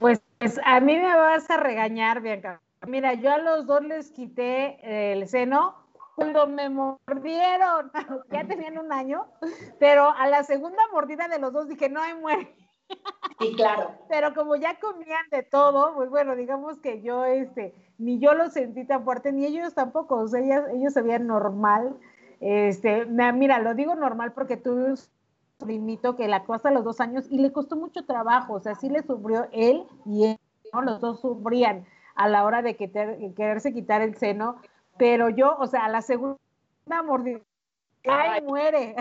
Pues, 0.00 0.20
a 0.64 0.80
mí 0.80 0.96
me 0.96 1.16
vas 1.16 1.48
a 1.48 1.56
regañar, 1.56 2.20
Bianca. 2.20 2.60
Mira, 2.86 3.14
yo 3.14 3.32
a 3.32 3.38
los 3.38 3.66
dos 3.66 3.82
les 3.84 4.10
quité 4.10 5.12
el 5.12 5.26
seno 5.28 5.74
cuando 6.14 6.46
me 6.46 6.68
mordieron. 6.68 7.92
ya 8.30 8.46
tenían 8.46 8.78
un 8.78 8.92
año, 8.92 9.26
pero 9.78 10.10
a 10.10 10.26
la 10.26 10.42
segunda 10.44 10.82
mordida 10.92 11.28
de 11.28 11.38
los 11.38 11.52
dos 11.52 11.68
dije, 11.68 11.88
no, 11.88 12.00
hay 12.00 12.14
muere. 12.14 12.54
Sí, 13.38 13.54
claro. 13.54 13.90
Pero 14.08 14.32
como 14.32 14.56
ya 14.56 14.78
comían 14.78 15.28
de 15.30 15.42
todo, 15.42 15.94
pues 15.94 16.08
bueno, 16.08 16.36
digamos 16.36 16.78
que 16.78 17.02
yo, 17.02 17.24
este, 17.24 17.74
ni 17.98 18.18
yo 18.18 18.32
lo 18.34 18.48
sentí 18.48 18.86
tan 18.86 19.04
fuerte, 19.04 19.32
ni 19.32 19.44
ellos 19.44 19.74
tampoco, 19.74 20.16
o 20.16 20.28
sea, 20.28 20.40
ellos, 20.40 20.68
ellos 20.72 20.92
se 20.92 21.02
veían 21.02 21.26
normal. 21.26 21.96
Este, 22.40 23.06
mira, 23.06 23.58
lo 23.58 23.74
digo 23.74 23.94
normal 23.94 24.32
porque 24.32 24.56
tú 24.56 24.94
primito 25.58 26.16
que 26.16 26.28
la 26.28 26.44
hasta 26.48 26.70
los 26.70 26.84
dos 26.84 27.00
años 27.00 27.26
y 27.30 27.38
le 27.38 27.52
costó 27.52 27.76
mucho 27.76 28.04
trabajo, 28.04 28.54
o 28.54 28.60
sea, 28.60 28.74
sí 28.74 28.88
le 28.88 29.02
sufrió 29.02 29.48
él 29.52 29.84
y 30.04 30.26
él, 30.26 30.38
los 30.72 31.00
dos 31.00 31.20
sufrían 31.20 31.86
a 32.16 32.28
la 32.28 32.44
hora 32.44 32.62
de 32.62 32.76
quererse 32.76 33.72
quitar 33.72 34.02
el 34.02 34.16
seno, 34.16 34.56
pero 34.98 35.28
yo, 35.28 35.56
o 35.58 35.66
sea, 35.66 35.84
a 35.84 35.88
la 35.88 36.02
segunda 36.02 36.38
mordida, 37.04 37.40
¡ay, 38.08 38.42
muere! 38.42 38.96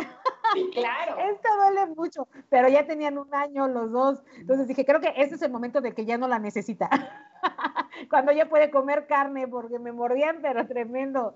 Sí, 0.54 0.70
claro. 0.74 1.16
Esto 1.32 1.50
duele 1.58 1.88
mucho, 1.96 2.28
pero 2.50 2.68
ya 2.68 2.86
tenían 2.86 3.18
un 3.18 3.34
año 3.34 3.68
los 3.68 3.92
dos, 3.92 4.24
entonces 4.38 4.68
dije, 4.68 4.86
creo 4.86 5.00
que 5.00 5.14
ese 5.16 5.36
es 5.36 5.42
el 5.42 5.52
momento 5.52 5.82
de 5.82 5.94
que 5.94 6.06
ya 6.06 6.18
no 6.18 6.28
la 6.28 6.40
necesita, 6.40 6.90
cuando 8.10 8.32
ya 8.32 8.48
puede 8.48 8.70
comer 8.70 9.08
carne, 9.08 9.48
porque 9.48 9.80
me 9.80 9.92
mordían, 9.92 10.40
pero 10.42 10.68
tremendo. 10.68 11.36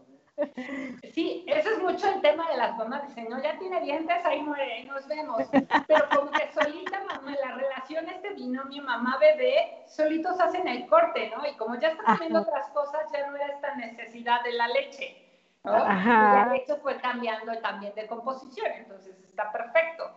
Sí, 1.13 1.43
eso 1.47 1.69
es 1.69 1.79
mucho 1.79 2.07
el 2.07 2.21
tema 2.21 2.49
de 2.49 2.57
las 2.57 2.77
mamás. 2.77 3.07
Dicen, 3.07 3.27
no, 3.29 3.41
ya 3.41 3.57
tiene 3.57 3.81
dientes, 3.81 4.25
ahí 4.25 4.41
muere, 4.41 4.73
ahí 4.73 4.85
nos 4.85 5.07
vemos. 5.07 5.43
Pero 5.87 6.05
como 6.15 6.31
que 6.31 6.51
solita, 6.53 7.03
mamá, 7.05 7.35
la 7.43 7.55
relación 7.55 8.07
este 8.07 8.33
binomio 8.33 8.83
mamá-bebé, 8.83 9.83
solitos 9.87 10.39
hacen 10.39 10.67
el 10.67 10.87
corte, 10.87 11.31
¿no? 11.35 11.45
Y 11.47 11.55
como 11.55 11.79
ya 11.79 11.89
están 11.89 12.17
comiendo 12.17 12.41
otras 12.41 12.67
cosas, 12.69 13.01
ya 13.11 13.27
no 13.27 13.35
era 13.35 13.47
esta 13.47 13.75
necesidad 13.75 14.43
de 14.43 14.53
la 14.53 14.67
leche, 14.67 15.17
¿no? 15.63 15.71
la 15.71 16.49
leche 16.53 16.75
fue 16.75 16.97
cambiando 16.97 17.57
también 17.59 17.93
de 17.95 18.07
composición, 18.07 18.67
entonces 18.77 19.15
está 19.23 19.51
perfecto. 19.51 20.11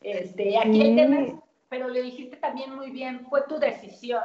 Este, 0.00 0.58
aquí 0.58 0.82
el 0.82 0.96
tema 0.96 1.40
pero 1.68 1.88
le 1.88 2.02
dijiste 2.02 2.36
también 2.36 2.74
muy 2.74 2.90
bien, 2.90 3.26
fue 3.28 3.42
tu 3.42 3.58
decisión. 3.58 4.22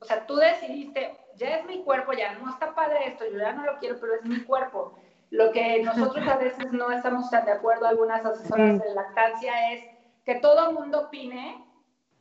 O 0.00 0.04
sea, 0.04 0.26
tú 0.26 0.36
decidiste, 0.36 1.16
ya 1.40 1.56
es 1.56 1.66
mi 1.66 1.82
cuerpo, 1.82 2.12
ya 2.12 2.34
no 2.34 2.50
está 2.50 2.74
padre 2.74 3.08
esto, 3.08 3.24
yo 3.30 3.38
ya 3.38 3.52
no 3.52 3.64
lo 3.64 3.78
quiero, 3.78 3.98
pero 3.98 4.14
es 4.14 4.24
mi 4.24 4.40
cuerpo. 4.42 4.94
Lo 5.30 5.52
que 5.52 5.82
nosotros 5.82 6.26
a 6.28 6.36
veces 6.36 6.70
no 6.72 6.90
estamos 6.90 7.30
tan 7.30 7.46
de 7.46 7.52
acuerdo, 7.52 7.86
algunas 7.86 8.24
asesoras 8.24 8.78
de 8.78 8.94
lactancia, 8.94 9.72
es 9.72 9.84
que 10.24 10.34
todo 10.36 10.68
el 10.68 10.74
mundo 10.74 11.06
opine 11.06 11.64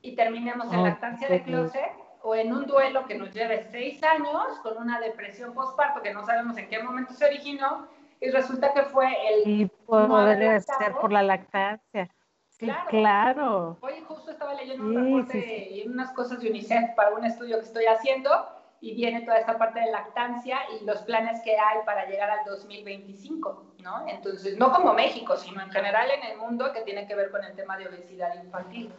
y 0.02 0.16
terminemos 0.16 0.72
en 0.72 0.84
lactancia 0.84 1.28
de 1.28 1.44
closet 1.44 1.92
o 2.22 2.36
en 2.36 2.54
un 2.54 2.66
duelo 2.66 3.06
que 3.06 3.16
nos 3.16 3.32
lleve 3.34 3.68
seis 3.72 4.02
años 4.04 4.60
con 4.64 4.78
una 4.78 5.00
depresión 5.00 5.54
postparto 5.54 6.02
que 6.02 6.14
no 6.14 6.26
sabemos 6.26 6.58
en 6.58 6.70
qué 6.70 6.82
momento 6.82 7.14
se 7.14 7.26
originó 7.26 7.88
y 8.22 8.30
resulta 8.30 8.74
que 8.74 8.84
fue 8.84 9.08
el... 9.28 9.50
Y 9.50 9.66
podría 9.86 10.60
ser 10.60 10.94
por 10.94 11.12
la 11.12 11.24
lactancia. 11.24 12.10
Claro. 12.58 12.90
claro. 12.90 13.78
Hoy 13.80 14.04
justo 14.06 14.32
estaba 14.32 14.54
leyendo 14.54 14.84
un 14.84 14.96
reporte 14.96 15.70
y 15.72 15.88
unas 15.88 16.12
cosas 16.12 16.42
de 16.42 16.50
UNICEF 16.50 16.94
para 16.96 17.12
un 17.12 17.24
estudio 17.24 17.58
que 17.58 17.66
estoy 17.66 17.86
haciendo 17.86 18.59
y 18.82 18.96
viene 18.96 19.22
toda 19.22 19.38
esta 19.38 19.58
parte 19.58 19.80
de 19.80 19.92
lactancia 19.92 20.60
y 20.80 20.86
los 20.86 21.02
planes 21.02 21.42
que 21.44 21.52
hay 21.52 21.80
para 21.86 22.06
llegar 22.06 22.30
al 22.30 22.46
2025, 22.46 23.74
¿no? 23.84 24.08
Entonces, 24.08 24.58
no 24.58 24.72
como 24.72 24.94
México, 24.94 25.36
sino 25.36 25.62
en 25.62 25.70
general 25.70 26.10
en 26.12 26.32
el 26.32 26.38
mundo 26.38 26.72
que 26.74 26.82
tiene 26.82 27.08
que 27.08 27.16
ver 27.16 27.32
con 27.32 27.44
el 27.44 27.56
tema 27.56 27.78
de 27.78 27.88
obesidad 27.88 28.42
infantil. 28.42 28.92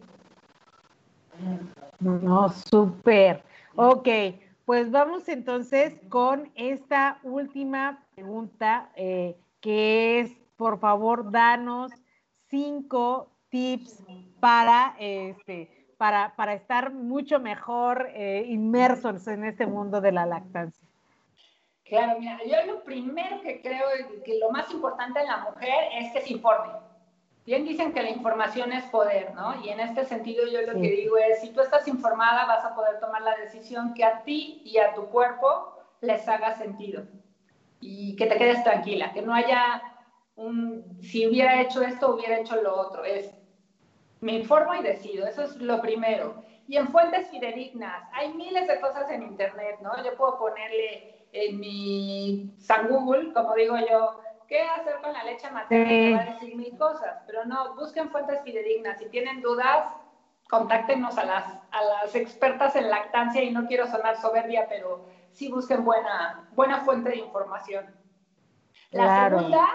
No, 2.01 2.49
súper. 2.51 3.43
Ok, 3.77 4.09
pues 4.67 4.91
vamos 4.91 5.29
entonces 5.29 5.99
con 6.09 6.51
esta 6.55 7.19
última 7.23 8.05
pregunta, 8.15 8.91
eh, 8.97 9.37
que 9.61 10.21
es, 10.21 10.33
por 10.57 10.79
favor, 10.79 11.31
danos 11.31 11.93
cinco 12.49 13.31
tips 13.49 14.05
para 14.41 14.95
este 14.99 15.80
para, 16.01 16.35
para 16.35 16.55
estar 16.55 16.95
mucho 16.95 17.41
mejor 17.41 18.09
eh, 18.15 18.47
inmersos 18.47 19.29
en 19.29 19.45
este 19.45 19.67
mundo 19.67 20.01
de 20.01 20.13
la 20.13 20.25
lactancia? 20.25 20.89
Claro, 21.85 22.19
mira, 22.19 22.39
yo 22.43 22.73
lo 22.73 22.83
primero 22.85 23.43
que 23.43 23.61
creo 23.61 23.85
que 24.25 24.39
lo 24.39 24.51
más 24.51 24.73
importante 24.73 25.21
en 25.21 25.27
la 25.27 25.41
mujer 25.41 25.91
es 25.99 26.11
que 26.15 26.23
se 26.23 26.33
informe. 26.33 26.73
Bien 27.45 27.67
dicen 27.67 27.93
que 27.93 28.03
la 28.03 28.09
información 28.09 28.73
es 28.73 28.85
poder, 28.85 29.35
¿no? 29.35 29.63
Y 29.63 29.69
en 29.69 29.81
este 29.81 30.07
sentido 30.07 30.47
yo 30.51 30.63
lo 30.63 30.81
que 30.81 30.91
digo 30.91 31.19
es, 31.19 31.43
si 31.43 31.51
tú 31.51 31.61
estás 31.61 31.87
informada, 31.87 32.47
vas 32.47 32.65
a 32.65 32.75
poder 32.75 32.99
tomar 32.99 33.21
la 33.21 33.37
decisión 33.37 33.93
que 33.93 34.03
a 34.03 34.23
ti 34.23 34.63
y 34.65 34.79
a 34.79 34.95
tu 34.95 35.05
cuerpo 35.11 35.83
les 36.01 36.27
haga 36.27 36.55
sentido. 36.55 37.03
Y 37.79 38.17
que 38.17 38.25
te 38.25 38.39
quedes 38.39 38.65
tranquila, 38.65 39.13
que 39.13 39.21
no 39.21 39.35
haya 39.35 39.83
un, 40.35 40.83
si 41.03 41.27
hubiera 41.27 41.61
hecho 41.61 41.83
esto, 41.83 42.15
hubiera 42.15 42.39
hecho 42.39 42.57
lo 42.63 42.75
otro. 42.75 43.05
Es, 43.05 43.35
me 44.21 44.33
informo 44.33 44.75
y 44.75 44.83
decido, 44.83 45.27
eso 45.27 45.43
es 45.43 45.57
lo 45.57 45.81
primero. 45.81 46.45
Y 46.69 46.77
en 46.77 46.89
fuentes 46.89 47.29
fidedignas, 47.31 48.09
hay 48.13 48.33
miles 48.35 48.69
de 48.69 48.81
cosas 48.81 49.11
en 49.11 49.23
Internet, 49.23 49.79
¿no? 49.83 49.91
Yo 50.05 50.17
puedo 50.17 50.39
ponerle 50.39 51.27
en 51.33 51.59
mi 51.59 52.55
San 52.59 52.89
Google, 52.89 53.33
como 53.33 53.55
digo 53.55 53.77
yo, 53.79 54.21
qué 54.47 54.63
hacer 54.63 54.97
con 55.03 55.13
la 55.13 55.25
leche 55.25 55.51
materna, 55.51 55.93
y 55.93 56.13
va 56.13 56.21
a 56.21 56.35
decir 56.35 56.57
mil 56.57 56.77
cosas, 56.77 57.23
pero 57.27 57.45
no, 57.45 57.75
busquen 57.75 58.11
fuentes 58.11 58.43
fidedignas. 58.43 58.99
Si 58.99 59.09
tienen 59.09 59.41
dudas, 59.41 59.87
contáctenos 60.49 61.17
a 61.19 61.25
las, 61.25 61.45
a 61.71 61.85
las 61.85 62.15
expertas 62.15 62.77
en 62.77 62.91
lactancia 62.91 63.43
y 63.43 63.53
no 63.53 63.67
quiero 63.67 63.87
sonar 63.87 64.21
soberbia, 64.21 64.67
pero 64.69 65.07
sí 65.33 65.51
busquen 65.51 65.85
buena, 65.85 66.49
buena 66.53 66.81
fuente 66.81 67.11
de 67.11 67.17
información. 67.17 67.95
La 68.91 69.29
segunda, 69.29 69.67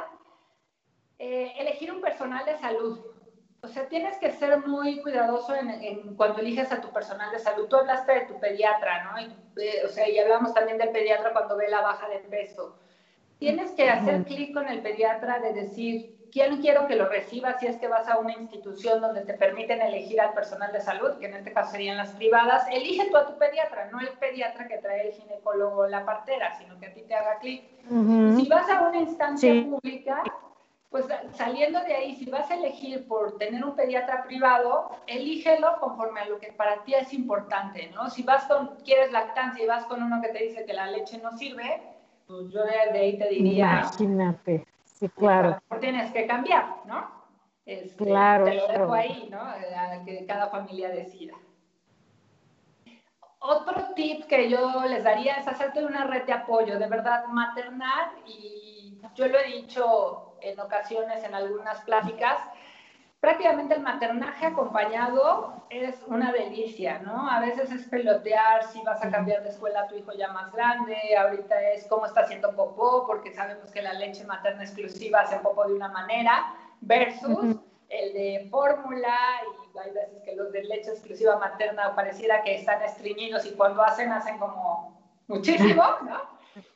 eh, 1.18 1.54
elegir 1.58 1.92
un 1.92 2.02
personal 2.02 2.46
de 2.46 2.58
salud. 2.58 3.00
O 3.66 3.68
sea, 3.68 3.88
tienes 3.88 4.16
que 4.18 4.32
ser 4.32 4.66
muy 4.68 5.02
cuidadoso 5.02 5.56
en, 5.56 6.16
cuando 6.16 6.40
eliges 6.40 6.72
a 6.72 6.82
tu 6.82 6.94
personal 6.94 7.32
de 7.32 7.40
salud. 7.40 7.68
Tú 7.68 7.78
hablaste 7.78 8.14
de 8.14 8.22
tu 8.22 8.40
pediatra, 8.40 9.04
¿no? 9.06 9.18
Eh, 9.18 9.82
o 9.84 9.88
sea, 9.90 10.08
y 10.08 10.20
hablamos 10.20 10.54
también 10.54 10.78
del 10.78 10.90
pediatra 10.90 11.34
cuando 11.34 11.58
ve 11.58 11.68
la 11.68 11.82
baja 11.82 12.08
de 12.08 12.20
peso. 12.20 12.78
Tienes 13.40 13.72
que 13.72 13.90
hacer 13.90 14.24
clic 14.24 14.54
con 14.54 14.68
el 14.68 14.82
pediatra 14.82 15.40
de 15.40 15.54
decir, 15.54 16.16
¿quién 16.32 16.62
quiero 16.62 16.86
que 16.86 16.96
lo 16.96 17.10
reciba 17.10 17.58
si 17.58 17.66
es 17.66 17.78
que 17.78 17.88
vas 17.88 18.08
a 18.08 18.20
una 18.20 18.34
institución 18.34 19.02
donde 19.02 19.22
te 19.22 19.34
permiten 19.34 19.82
elegir 19.82 20.22
al 20.22 20.34
personal 20.34 20.72
de 20.72 20.82
salud, 20.82 21.18
que 21.20 21.26
en 21.26 21.34
este 21.34 21.52
caso 21.52 21.72
serían 21.72 21.98
las 21.98 22.12
privadas? 22.12 22.68
Elige 22.72 23.10
tú 23.10 23.18
a 23.18 23.26
tu 23.26 23.38
pediatra, 23.40 23.90
no 23.92 24.00
el 24.00 24.10
pediatra 24.10 24.68
que 24.68 24.78
trae 24.78 25.08
el 25.08 25.14
ginecólogo 25.14 25.82
o 25.82 25.88
la 25.88 26.06
partera, 26.06 26.56
sino 26.60 26.80
que 26.80 26.86
a 26.86 26.94
ti 26.94 27.02
te 27.02 27.16
haga 27.16 27.40
clic. 27.40 27.64
Si 27.90 28.48
vas 28.48 28.70
a 28.70 28.84
una 28.84 29.00
instancia 29.00 29.54
pública, 29.64 30.24
pues 30.96 31.08
saliendo 31.34 31.82
de 31.82 31.94
ahí, 31.94 32.16
si 32.16 32.30
vas 32.30 32.50
a 32.50 32.56
elegir 32.56 33.06
por 33.06 33.38
tener 33.38 33.66
un 33.66 33.76
pediatra 33.76 34.24
privado, 34.24 34.92
elígelo 35.08 35.78
conforme 35.82 36.22
a 36.22 36.26
lo 36.26 36.40
que 36.40 36.54
para 36.54 36.86
ti 36.86 36.94
es 36.94 37.12
importante, 37.12 37.92
¿no? 37.94 38.10
Si 38.10 38.24
vas 38.24 38.46
con, 38.46 38.78
quieres 38.78 39.12
lactancia 39.12 39.62
y 39.62 39.68
vas 39.68 39.84
con 39.88 40.02
uno 40.02 40.22
que 40.22 40.30
te 40.30 40.46
dice 40.46 40.64
que 40.64 40.72
la 40.72 40.90
leche 40.90 41.18
no 41.18 41.38
sirve, 41.38 41.82
pues 42.26 42.50
yo 42.50 42.64
de, 42.64 42.98
ahí 42.98 43.18
te 43.18 43.28
diría... 43.28 43.82
Imagínate, 43.82 44.66
sí, 44.86 45.10
claro. 45.10 45.62
Tienes 45.82 46.14
que 46.14 46.26
cambiar, 46.28 46.66
¿no? 46.86 47.12
Este, 47.66 48.06
claro. 48.06 48.46
Te 48.46 48.54
lo 48.54 48.68
dejo 48.70 48.94
ahí, 48.94 49.28
¿no? 49.30 49.42
que 50.06 50.26
cada 50.26 50.48
familia 50.48 50.92
decida. 50.92 51.34
Otro 53.40 53.94
tip 53.96 54.28
que 54.28 54.50
yo 54.50 54.86
les 54.86 55.04
daría 55.04 55.34
es 55.34 55.48
hacerte 55.50 55.84
una 55.84 56.06
red 56.06 56.24
de 56.24 56.32
apoyo, 56.32 56.80
de 56.80 56.88
verdad, 56.88 57.26
maternal 57.26 58.12
y 58.26 58.98
yo 59.14 59.28
lo 59.28 59.38
he 59.38 59.48
dicho 59.48 60.25
en 60.42 60.60
ocasiones 60.60 61.24
en 61.24 61.34
algunas 61.34 61.82
pláticas, 61.82 62.38
prácticamente 63.26 63.74
el 63.74 63.82
maternaje 63.82 64.46
acompañado 64.46 65.66
es 65.72 65.96
una 66.06 66.32
delicia, 66.32 67.00
¿no? 67.00 67.28
A 67.28 67.40
veces 67.40 67.72
es 67.72 67.88
pelotear 67.88 68.64
si 68.68 68.84
vas 68.84 69.04
a 69.04 69.10
cambiar 69.10 69.42
de 69.42 69.50
escuela 69.50 69.82
a 69.82 69.88
tu 69.88 69.96
hijo 69.96 70.12
ya 70.14 70.32
más 70.32 70.52
grande, 70.52 70.96
ahorita 71.18 71.60
es 71.72 71.88
cómo 71.88 72.06
está 72.06 72.22
haciendo 72.22 72.56
popó, 72.56 73.08
porque 73.08 73.34
sabemos 73.34 73.72
que 73.72 73.82
la 73.82 73.94
leche 73.94 74.26
materna 74.26 74.64
exclusiva 74.64 75.22
hace 75.22 75.40
popó 75.40 75.68
de 75.68 75.74
una 75.74 75.88
manera, 75.88 76.54
versus 76.82 77.58
el 77.90 78.14
de 78.14 78.48
fórmula, 78.52 79.18
y 79.74 79.78
hay 79.80 79.92
veces 79.92 80.22
que 80.24 80.36
los 80.36 80.52
de 80.52 80.64
leche 80.64 80.92
exclusiva 80.92 81.38
materna 81.38 81.96
pareciera 81.96 82.44
que 82.44 82.56
están 82.56 82.84
estreñidos 82.84 83.44
y 83.48 83.56
cuando 83.56 83.82
hacen, 83.82 84.12
hacen 84.12 84.38
como 84.38 85.02
muchísimo, 85.28 85.84
¿no? 86.04 86.22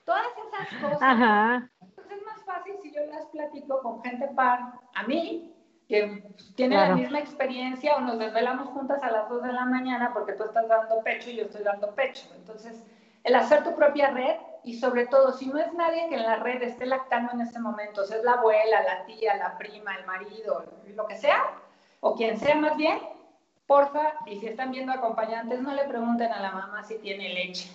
Todas 0.04 0.26
esas 0.48 0.82
cosas. 0.82 1.00
Ajá 1.00 1.70
yo 2.92 3.06
las 3.06 3.26
platico 3.28 3.82
con 3.82 4.02
gente 4.04 4.28
par 4.30 4.60
a 4.94 5.04
mí, 5.04 5.54
que 5.88 6.24
tiene 6.56 6.76
la 6.76 6.96
misma 6.96 7.20
experiencia 7.20 7.96
o 7.96 8.02
nos 8.02 8.20
desvelamos 8.20 8.68
juntas 8.70 9.02
a 9.02 9.10
las 9.10 9.28
2 9.28 9.42
de 9.42 9.54
la 9.54 9.66
mañana 9.66 10.12
porque 10.14 10.34
tú 10.34 10.44
estás 10.44 10.68
dando 10.68 11.02
pecho 11.04 11.32
y 11.32 11.38
yo 11.38 11.46
estoy 11.46 11.64
dando 11.64 11.96
pecho. 11.96 12.28
Entonces, 12.36 12.84
el 13.24 13.36
hacer 13.36 13.64
tu 13.64 13.76
propia 13.76 14.12
red 14.12 14.36
y 14.64 14.78
sobre 14.78 15.08
todo, 15.08 15.34
si 15.34 15.48
no 15.48 15.58
es 15.58 15.74
nadie 15.74 16.08
que 16.10 16.16
en 16.16 16.24
la 16.24 16.36
red 16.36 16.62
esté 16.62 16.86
lactando 16.86 17.34
en 17.34 17.42
ese 17.42 17.60
momento, 17.60 18.06
si 18.06 18.14
es 18.14 18.24
la 18.24 18.34
abuela, 18.34 18.84
la 18.84 19.06
tía, 19.06 19.36
la 19.36 19.58
prima, 19.58 19.96
el 19.96 20.06
marido, 20.06 20.64
lo 20.96 21.08
que 21.08 21.16
sea, 21.16 21.44
o 22.02 22.16
quien 22.16 22.38
sea 22.38 22.56
más 22.56 22.78
bien, 22.78 23.00
porfa, 23.66 24.14
y 24.28 24.40
si 24.40 24.48
están 24.48 24.72
viendo 24.72 24.92
acompañantes, 24.92 25.60
no 25.60 25.74
le 25.74 25.86
pregunten 25.86 26.32
a 26.32 26.40
la 26.40 26.52
mamá 26.52 26.84
si 26.84 27.00
tiene 27.00 27.34
leche 27.34 27.70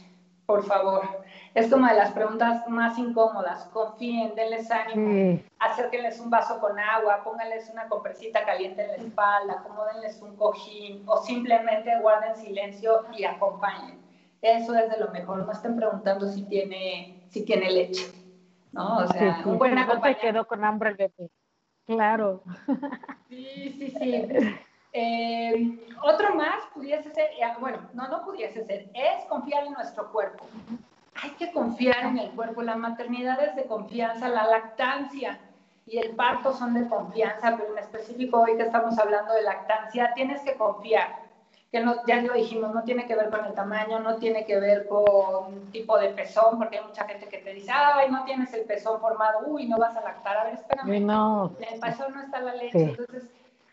por 0.46 0.64
favor. 0.64 1.24
Es 1.54 1.70
como 1.70 1.86
de 1.86 1.94
las 1.94 2.10
preguntas 2.10 2.66
más 2.68 2.98
incómodas. 2.98 3.64
Confíen, 3.72 4.34
denles 4.34 4.70
ánimo, 4.70 5.40
acérquenles 5.60 6.18
un 6.18 6.28
vaso 6.28 6.60
con 6.60 6.78
agua, 6.78 7.22
pónganles 7.22 7.70
una 7.70 7.88
compresita 7.88 8.44
caliente 8.44 8.82
en 8.82 8.88
la 8.88 8.96
espalda, 8.96 9.52
acomódenles 9.60 10.20
un 10.20 10.36
cojín 10.36 11.04
o 11.06 11.18
simplemente 11.18 11.96
guarden 12.00 12.34
silencio 12.36 13.04
y 13.16 13.24
acompañen. 13.24 14.00
Eso 14.42 14.74
es 14.74 14.90
de 14.90 14.98
lo 14.98 15.10
mejor. 15.12 15.38
No 15.38 15.52
estén 15.52 15.76
preguntando 15.76 16.26
si 16.26 16.42
tiene, 16.42 17.24
si 17.28 17.44
tiene 17.44 17.70
leche. 17.70 18.12
¿no? 18.74 18.98
O 18.98 19.06
sea, 19.06 19.42
un 19.44 19.56
buen 19.58 19.78
acompañante. 19.78 20.20
quedó 20.20 20.46
con 20.46 20.64
hambre 20.64 20.90
el 20.90 20.96
bebé. 20.96 21.30
Claro. 21.86 22.42
Sí, 23.28 23.74
sí, 23.78 23.94
sí. 23.98 24.54
Eh, 24.92 25.76
otro 26.04 26.36
más 26.36 26.66
pudiese 26.72 27.10
ser, 27.10 27.30
eh, 27.32 27.52
bueno, 27.58 27.78
no, 27.94 28.06
no 28.06 28.24
pudiese 28.24 28.64
ser, 28.64 28.88
es 28.94 29.24
confiar 29.28 29.64
en 29.64 29.72
nuestro 29.72 30.12
cuerpo. 30.12 30.46
Confiar 31.74 32.04
en 32.04 32.18
el 32.18 32.30
cuerpo. 32.30 32.62
La 32.62 32.76
maternidad 32.76 33.42
es 33.42 33.56
de 33.56 33.64
confianza, 33.64 34.28
la 34.28 34.46
lactancia 34.46 35.40
y 35.86 35.98
el 35.98 36.14
parto 36.14 36.52
son 36.52 36.72
de 36.74 36.88
confianza, 36.88 37.56
pero 37.56 37.72
en 37.72 37.78
específico 37.78 38.40
hoy 38.40 38.56
que 38.56 38.62
estamos 38.62 38.98
hablando 38.98 39.34
de 39.34 39.42
lactancia, 39.42 40.12
tienes 40.14 40.40
que 40.42 40.54
confiar. 40.54 41.24
Que 41.72 41.80
no, 41.80 41.96
ya 42.06 42.22
lo 42.22 42.34
dijimos, 42.34 42.72
no 42.72 42.84
tiene 42.84 43.06
que 43.06 43.16
ver 43.16 43.30
con 43.30 43.44
el 43.44 43.52
tamaño, 43.52 43.98
no 43.98 44.16
tiene 44.16 44.46
que 44.46 44.60
ver 44.60 44.86
con 44.86 45.72
tipo 45.72 45.98
de 45.98 46.10
pezón, 46.10 46.58
porque 46.58 46.78
hay 46.78 46.84
mucha 46.84 47.04
gente 47.04 47.28
que 47.28 47.38
te 47.38 47.52
dice, 47.52 47.72
ay, 47.74 48.08
no 48.10 48.24
tienes 48.24 48.54
el 48.54 48.62
pezón 48.64 49.00
formado, 49.00 49.40
uy, 49.46 49.66
no 49.66 49.76
vas 49.76 49.96
a 49.96 50.00
lactar. 50.00 50.36
A 50.36 50.44
ver, 50.44 50.54
espérame, 50.54 51.04
no. 51.04 51.52
el 51.58 51.80
pezón 51.80 52.14
no 52.14 52.22
está 52.22 52.40
la 52.40 52.54
leche. 52.54 52.80
Entonces, 52.80 53.24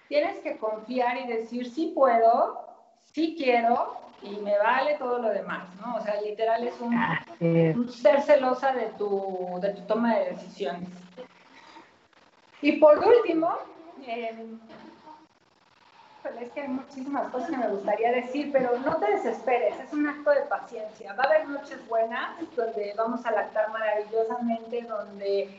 tienes 0.08 0.40
que 0.40 0.58
confiar 0.58 1.18
y 1.18 1.28
decir, 1.28 1.72
sí 1.72 1.92
puedo, 1.94 2.71
sí 3.14 3.36
quiero 3.38 3.98
y 4.22 4.38
me 4.38 4.58
vale 4.58 4.96
todo 4.98 5.20
lo 5.20 5.30
demás, 5.30 5.64
¿no? 5.80 5.96
O 5.96 6.02
sea, 6.02 6.22
literal 6.22 6.68
es 6.68 6.76
un, 6.80 7.90
ser 7.90 8.22
celosa 8.22 8.72
de 8.74 8.88
tu, 8.98 9.60
de 9.62 9.74
tu 9.74 9.82
toma 9.84 10.16
de 10.16 10.32
decisiones. 10.32 10.90
Y 12.62 12.74
por 12.74 13.00
último, 13.00 13.58
eh, 14.06 14.46
es 16.40 16.52
que 16.52 16.62
hay 16.62 16.68
muchísimas 16.68 17.32
cosas 17.32 17.50
que 17.50 17.58
me 17.58 17.68
gustaría 17.70 18.12
decir, 18.12 18.52
pero 18.52 18.78
no 18.80 18.98
te 18.98 19.12
desesperes, 19.12 19.80
es 19.80 19.92
un 19.92 20.08
acto 20.08 20.30
de 20.30 20.42
paciencia. 20.42 21.14
Va 21.14 21.24
a 21.24 21.28
haber 21.28 21.50
noches 21.50 21.88
buenas 21.88 22.30
donde 22.56 22.94
vamos 22.96 23.26
a 23.26 23.32
lactar 23.32 23.72
maravillosamente, 23.72 24.84
donde 24.84 25.50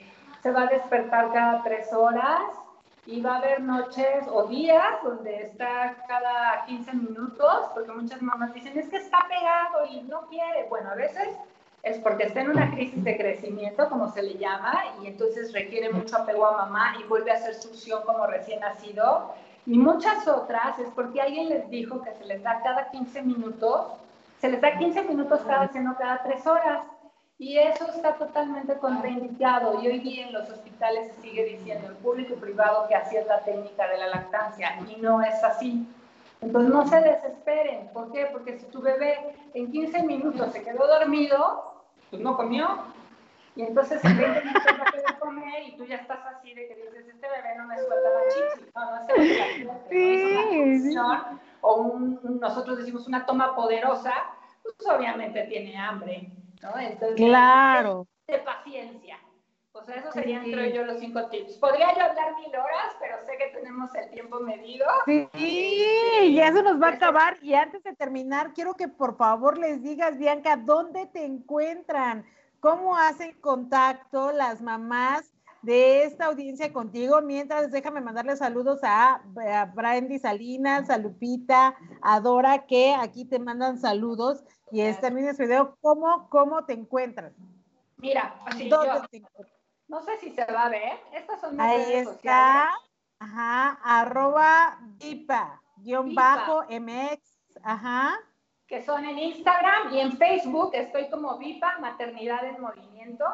se 0.43 0.51
va 0.51 0.63
a 0.63 0.67
despertar 0.67 1.33
cada 1.33 1.63
tres 1.65 1.93
horas, 1.93 2.43
y 3.05 3.21
va 3.21 3.35
a 3.35 3.39
haber 3.39 3.61
noches 3.61 4.27
o 4.31 4.45
días 4.45 5.03
donde 5.03 5.43
está 5.43 5.97
cada 6.07 6.65
15 6.67 6.93
minutos, 6.95 7.71
porque 7.75 7.91
muchas 7.93 8.23
mamás 8.23 8.55
dicen, 8.55 8.79
es 8.79 8.89
que 8.89 8.97
está 8.97 9.27
pegado 9.29 9.87
y 9.91 10.03
no 10.03 10.23
quiere. 10.29 10.67
Bueno, 10.69 10.91
a 10.91 10.95
veces 10.95 11.29
es 11.83 11.99
porque 11.99 12.25
está 12.25 12.43
en 12.43 12.51
una 12.51 12.71
crisis 12.71 13.03
de 13.03 13.17
crecimiento, 13.17 13.89
como 13.89 14.09
se 14.09 14.23
le 14.23 14.35
llama, 14.39 14.85
y 15.03 15.09
entonces 15.09 15.53
requiere 15.53 15.93
mucho 15.93 16.17
apego 16.17 16.47
a 16.47 16.65
mamá 16.65 16.95
y 17.01 17.03
vuelve 17.09 17.33
a 17.33 17.35
hacer 17.35 17.55
succión 17.55 18.03
como 18.05 18.27
recién 18.27 18.61
nacido. 18.61 19.35
Y 19.67 19.79
muchas 19.79 20.27
otras 20.29 20.79
es 20.79 20.89
porque 20.91 21.21
alguien 21.21 21.49
les 21.49 21.69
dijo 21.71 22.03
que 22.03 22.13
se 22.13 22.25
les 22.25 22.43
da 22.43 22.61
cada 22.63 22.91
15 22.91 23.23
minutos, 23.23 23.87
se 24.41 24.49
les 24.49 24.61
da 24.61 24.79
15 24.79 25.03
minutos 25.05 25.41
cada 25.41 25.67
vez, 25.67 25.75
no 25.75 25.97
cada 25.97 26.23
3 26.23 26.47
horas. 26.47 26.83
Y 27.43 27.59
eso 27.59 27.87
está 27.87 28.15
totalmente 28.15 28.79
contraindicado 28.79 29.83
y 29.83 29.89
hoy 29.89 29.99
día 29.99 30.29
en 30.29 30.33
los 30.33 30.49
hospitales 30.49 31.13
se 31.13 31.23
sigue 31.23 31.45
diciendo 31.45 31.89
en 31.89 31.97
público 31.97 32.35
y 32.35 32.37
privado 32.37 32.87
que 32.87 32.95
así 32.95 33.17
es 33.17 33.27
la 33.27 33.41
técnica 33.41 33.89
de 33.89 33.99
la 33.99 34.07
lactancia 34.11 34.79
y 34.89 35.01
no 35.01 35.21
es 35.21 35.43
así. 35.43 35.85
Entonces 36.41 36.73
no 36.73 36.87
se 36.87 37.01
desesperen. 37.01 37.89
¿Por 37.93 38.13
qué? 38.13 38.29
Porque 38.31 38.61
si 38.61 38.67
tu 38.67 38.81
bebé 38.81 39.35
en 39.55 39.73
15 39.73 40.05
minutos 40.05 40.53
se 40.53 40.63
quedó 40.63 40.87
dormido, 40.87 41.83
pues 42.11 42.23
no 42.23 42.37
comió. 42.37 42.85
Y 43.57 43.63
entonces 43.63 44.05
en 44.05 44.19
20 44.19 44.41
minutos 44.45 44.63
va 44.79 44.85
a 44.87 44.93
querer 44.93 45.19
comer 45.19 45.63
y 45.67 45.77
tú 45.77 45.85
ya 45.85 45.97
estás 45.97 46.25
así 46.25 46.55
de 46.55 46.69
que 46.69 46.77
dices, 46.77 47.09
este 47.09 47.27
bebé 47.29 47.57
no 47.59 47.67
me 47.67 47.77
suelta 47.77 48.09
la 48.09 48.23
chichi. 48.29 48.71
No, 48.73 48.89
no 48.89 49.01
es 49.21 49.67
la 49.67 49.79
sí, 49.91 50.97
una 50.97 51.41
o 51.61 51.75
un, 51.75 52.39
nosotros 52.41 52.79
decimos 52.79 53.09
una 53.09 53.27
toma 53.27 53.57
poderosa, 53.57 54.13
pues 54.63 54.77
obviamente 54.89 55.43
tiene 55.49 55.77
hambre. 55.77 56.31
Entonces, 56.63 57.17
claro. 57.17 58.07
De 58.27 58.39
paciencia. 58.39 59.19
O 59.73 59.79
O 59.79 59.85
sea, 59.85 59.97
esos 59.97 60.13
serían, 60.13 60.45
creo 60.45 60.73
yo, 60.73 60.85
los 60.85 61.01
cinco 61.01 61.29
tips. 61.29 61.55
Podría 61.55 61.95
yo 61.95 62.05
hablar 62.05 62.37
mil 62.37 62.55
horas, 62.55 62.95
pero 63.01 63.17
sé 63.25 63.37
que 63.39 63.59
tenemos 63.59 63.93
el 63.95 64.11
tiempo 64.11 64.39
medido. 64.41 64.87
Sí, 65.07 65.29
sí, 65.33 66.35
ya 66.35 66.53
se 66.53 66.63
nos 66.63 66.81
va 66.81 66.89
a 66.89 66.93
acabar. 66.93 67.39
Y 67.43 67.55
antes 67.55 67.83
de 67.83 67.95
terminar, 67.95 68.53
quiero 68.53 68.75
que 68.75 68.89
por 68.89 69.17
favor 69.17 69.59
les 69.59 69.83
digas, 69.83 70.19
Bianca, 70.19 70.57
¿dónde 70.57 71.07
te 71.07 71.25
encuentran? 71.25 72.27
¿Cómo 72.61 72.97
hacen 72.97 73.33
contacto 73.41 74.31
las 74.31 74.61
mamás 74.61 75.32
de 75.63 76.05
esta 76.05 76.27
audiencia 76.27 76.73
contigo. 76.73 77.21
Mientras, 77.23 77.71
déjame 77.71 78.01
mandarle 78.01 78.37
saludos 78.37 78.81
a, 78.83 79.23
a 79.53 79.65
Brandy 79.67 80.19
Salinas, 80.19 80.91
a 80.91 80.99
Lupita, 80.99 81.77
a 82.01 82.21
Dora, 82.21 82.67
que 82.67 82.95
aquí 82.95 83.25
te 83.25 83.39
mandan 83.39 83.79
saludos. 83.79 84.45
Y 84.71 84.81
es 84.81 85.01
también 85.01 85.29
este 85.29 85.45
video, 85.45 85.77
¿cómo, 85.81 86.29
cómo 86.29 86.65
te 86.65 86.73
encuentras? 86.73 87.33
Mira, 87.97 88.35
así 88.47 88.71
no 89.93 90.03
sé 90.03 90.17
si 90.21 90.31
se 90.31 90.47
va 90.47 90.65
a 90.65 90.69
ver. 90.71 90.99
Estas 91.13 91.39
son 91.39 91.55
mis 91.55 91.61
Ahí 91.61 91.93
está. 91.93 92.71
Ajá, 93.19 93.79
arroba 93.85 94.79
Vipa, 94.99 95.63
guion 95.77 96.15
bajo 96.15 96.65
MX. 96.71 97.21
Ajá. 97.63 98.19
Que 98.67 98.83
son 98.83 99.05
en 99.05 99.19
Instagram 99.19 99.93
y 99.93 100.01
en 100.01 100.17
Facebook 100.17 100.71
estoy 100.73 101.11
como 101.11 101.37
Vipa, 101.37 101.79
Maternidad 101.79 102.43
en 102.47 102.59
Movimiento. 102.59 103.27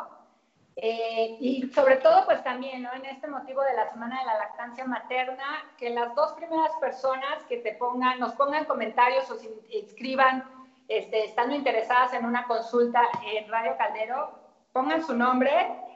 Eh, 0.80 1.36
y 1.40 1.68
sobre 1.72 1.96
todo, 1.96 2.24
pues 2.24 2.44
también, 2.44 2.82
¿no? 2.82 2.92
En 2.92 3.04
este 3.04 3.26
motivo 3.26 3.62
de 3.62 3.74
la 3.74 3.90
Semana 3.90 4.20
de 4.20 4.26
la 4.26 4.38
Lactancia 4.38 4.84
Materna, 4.84 5.64
que 5.76 5.90
las 5.90 6.14
dos 6.14 6.34
primeras 6.34 6.70
personas 6.80 7.42
que 7.48 7.56
te 7.56 7.72
pongan, 7.72 8.20
nos 8.20 8.34
pongan 8.34 8.64
comentarios 8.64 9.28
o 9.28 9.34
se 9.34 9.50
inscriban, 9.70 10.44
este, 10.86 11.24
estando 11.24 11.56
interesadas 11.56 12.14
en 12.14 12.24
una 12.24 12.46
consulta 12.46 13.02
en 13.24 13.50
Radio 13.50 13.76
Caldero, 13.76 14.38
pongan 14.72 15.04
su 15.04 15.16
nombre, 15.16 15.50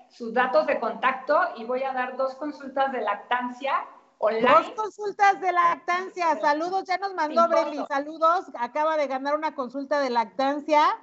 sus 0.09 0.35
datos 0.35 0.67
de 0.67 0.81
contacto 0.81 1.41
y 1.55 1.65
voy 1.65 1.85
a 1.85 1.93
dar 1.93 2.17
dos 2.17 2.35
consultas 2.35 2.91
de 2.91 3.03
lactancia 3.03 3.87
online. 4.19 4.49
Dos 4.49 4.71
consultas 4.73 5.41
de 5.41 5.53
lactancia. 5.53 6.41
Saludos, 6.41 6.87
ya 6.87 6.99
nos 6.99 7.15
mandó 7.15 7.47
Breli. 7.47 7.85
Saludos, 7.87 8.47
acaba 8.59 8.97
de 8.97 9.07
ganar 9.07 9.37
una 9.37 9.55
consulta 9.55 10.01
de 10.01 10.11
lactancia. 10.11 10.99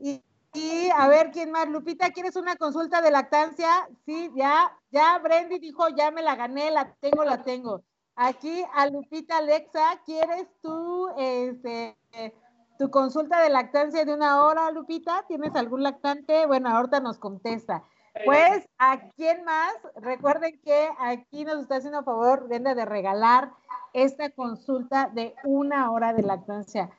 Y 0.00 0.20
y 0.54 0.88
a 0.96 1.08
ver, 1.08 1.32
¿quién 1.32 1.50
más? 1.50 1.68
Lupita, 1.68 2.10
¿quieres 2.10 2.36
una 2.36 2.56
consulta 2.56 3.02
de 3.02 3.10
lactancia? 3.10 3.68
Sí, 4.06 4.30
ya, 4.36 4.72
ya 4.90 5.18
Brendy 5.18 5.58
dijo, 5.58 5.88
ya 5.88 6.10
me 6.10 6.22
la 6.22 6.36
gané, 6.36 6.70
la 6.70 6.94
tengo, 7.00 7.24
la 7.24 7.42
tengo. 7.42 7.82
Aquí 8.16 8.64
a 8.72 8.86
Lupita 8.86 9.38
Alexa, 9.38 10.00
¿quieres 10.06 10.46
tú 10.62 11.08
este, 11.18 11.96
tu 12.78 12.88
consulta 12.88 13.40
de 13.42 13.50
lactancia 13.50 14.04
de 14.04 14.14
una 14.14 14.44
hora, 14.44 14.70
Lupita? 14.70 15.24
¿Tienes 15.26 15.56
algún 15.56 15.82
lactante? 15.82 16.46
Bueno, 16.46 16.68
ahorita 16.70 17.00
nos 17.00 17.18
contesta. 17.18 17.82
Pues, 18.24 18.64
¿a 18.78 19.10
quién 19.16 19.44
más? 19.44 19.74
Recuerden 19.96 20.60
que 20.60 20.88
aquí 21.00 21.44
nos 21.44 21.62
está 21.62 21.76
haciendo 21.76 22.04
favor, 22.04 22.46
Brenda, 22.46 22.76
de 22.76 22.84
regalar 22.84 23.50
esta 23.92 24.30
consulta 24.30 25.10
de 25.12 25.34
una 25.42 25.90
hora 25.90 26.12
de 26.12 26.22
lactancia. 26.22 26.90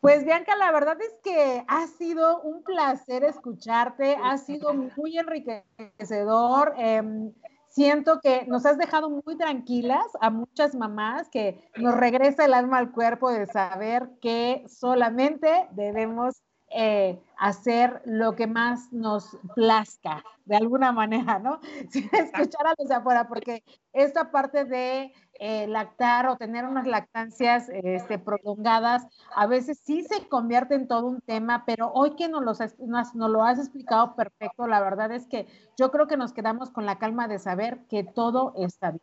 Pues 0.00 0.24
Bianca, 0.24 0.56
la 0.56 0.72
verdad 0.72 0.96
es 1.00 1.14
que 1.22 1.62
ha 1.68 1.86
sido 1.86 2.40
un 2.40 2.62
placer 2.62 3.22
escucharte, 3.22 4.16
ha 4.22 4.38
sido 4.38 4.72
muy 4.96 5.18
enriquecedor. 5.18 6.74
Em, 6.78 7.34
siento 7.68 8.18
que 8.22 8.46
nos 8.46 8.64
has 8.64 8.78
dejado 8.78 9.10
muy 9.10 9.36
tranquilas 9.36 10.06
a 10.22 10.30
muchas 10.30 10.74
mamás, 10.74 11.28
que 11.28 11.70
nos 11.76 11.94
regresa 11.94 12.46
el 12.46 12.54
alma 12.54 12.78
al 12.78 12.92
cuerpo 12.92 13.30
de 13.30 13.46
saber 13.46 14.08
que 14.22 14.64
solamente 14.68 15.68
debemos 15.72 16.42
eh, 16.70 17.20
hacer 17.36 18.00
lo 18.04 18.36
que 18.36 18.46
más 18.46 18.92
nos 18.92 19.36
plazca, 19.54 20.22
de 20.44 20.56
alguna 20.56 20.92
manera, 20.92 21.38
¿no? 21.38 21.60
Escuchar 22.12 22.66
a 22.66 22.74
los 22.78 22.88
de 22.88 22.94
afuera, 22.94 23.28
porque 23.28 23.64
esta 23.92 24.30
parte 24.30 24.64
de 24.64 25.12
eh, 25.42 25.66
lactar 25.66 26.26
o 26.28 26.36
tener 26.36 26.66
unas 26.66 26.86
lactancias 26.86 27.70
este, 27.70 28.18
prolongadas, 28.18 29.06
a 29.34 29.46
veces 29.46 29.80
sí 29.82 30.02
se 30.02 30.28
convierte 30.28 30.74
en 30.74 30.86
todo 30.86 31.06
un 31.06 31.22
tema, 31.22 31.64
pero 31.64 31.90
hoy 31.94 32.10
que 32.14 32.28
nos, 32.28 32.44
los, 32.44 32.58
nos, 32.78 33.14
lo 33.14 33.42
has 33.42 33.58
explicado 33.58 34.14
perfecto, 34.14 34.66
la 34.66 34.80
verdad 34.80 35.10
es 35.12 35.26
que 35.26 35.46
yo 35.78 35.90
creo 35.90 36.06
que 36.06 36.18
nos 36.18 36.34
quedamos 36.34 36.70
con 36.70 36.84
la 36.84 36.98
calma 36.98 37.26
de 37.26 37.38
saber 37.38 37.78
que 37.88 38.04
todo 38.04 38.52
está 38.58 38.90
bien. 38.90 39.02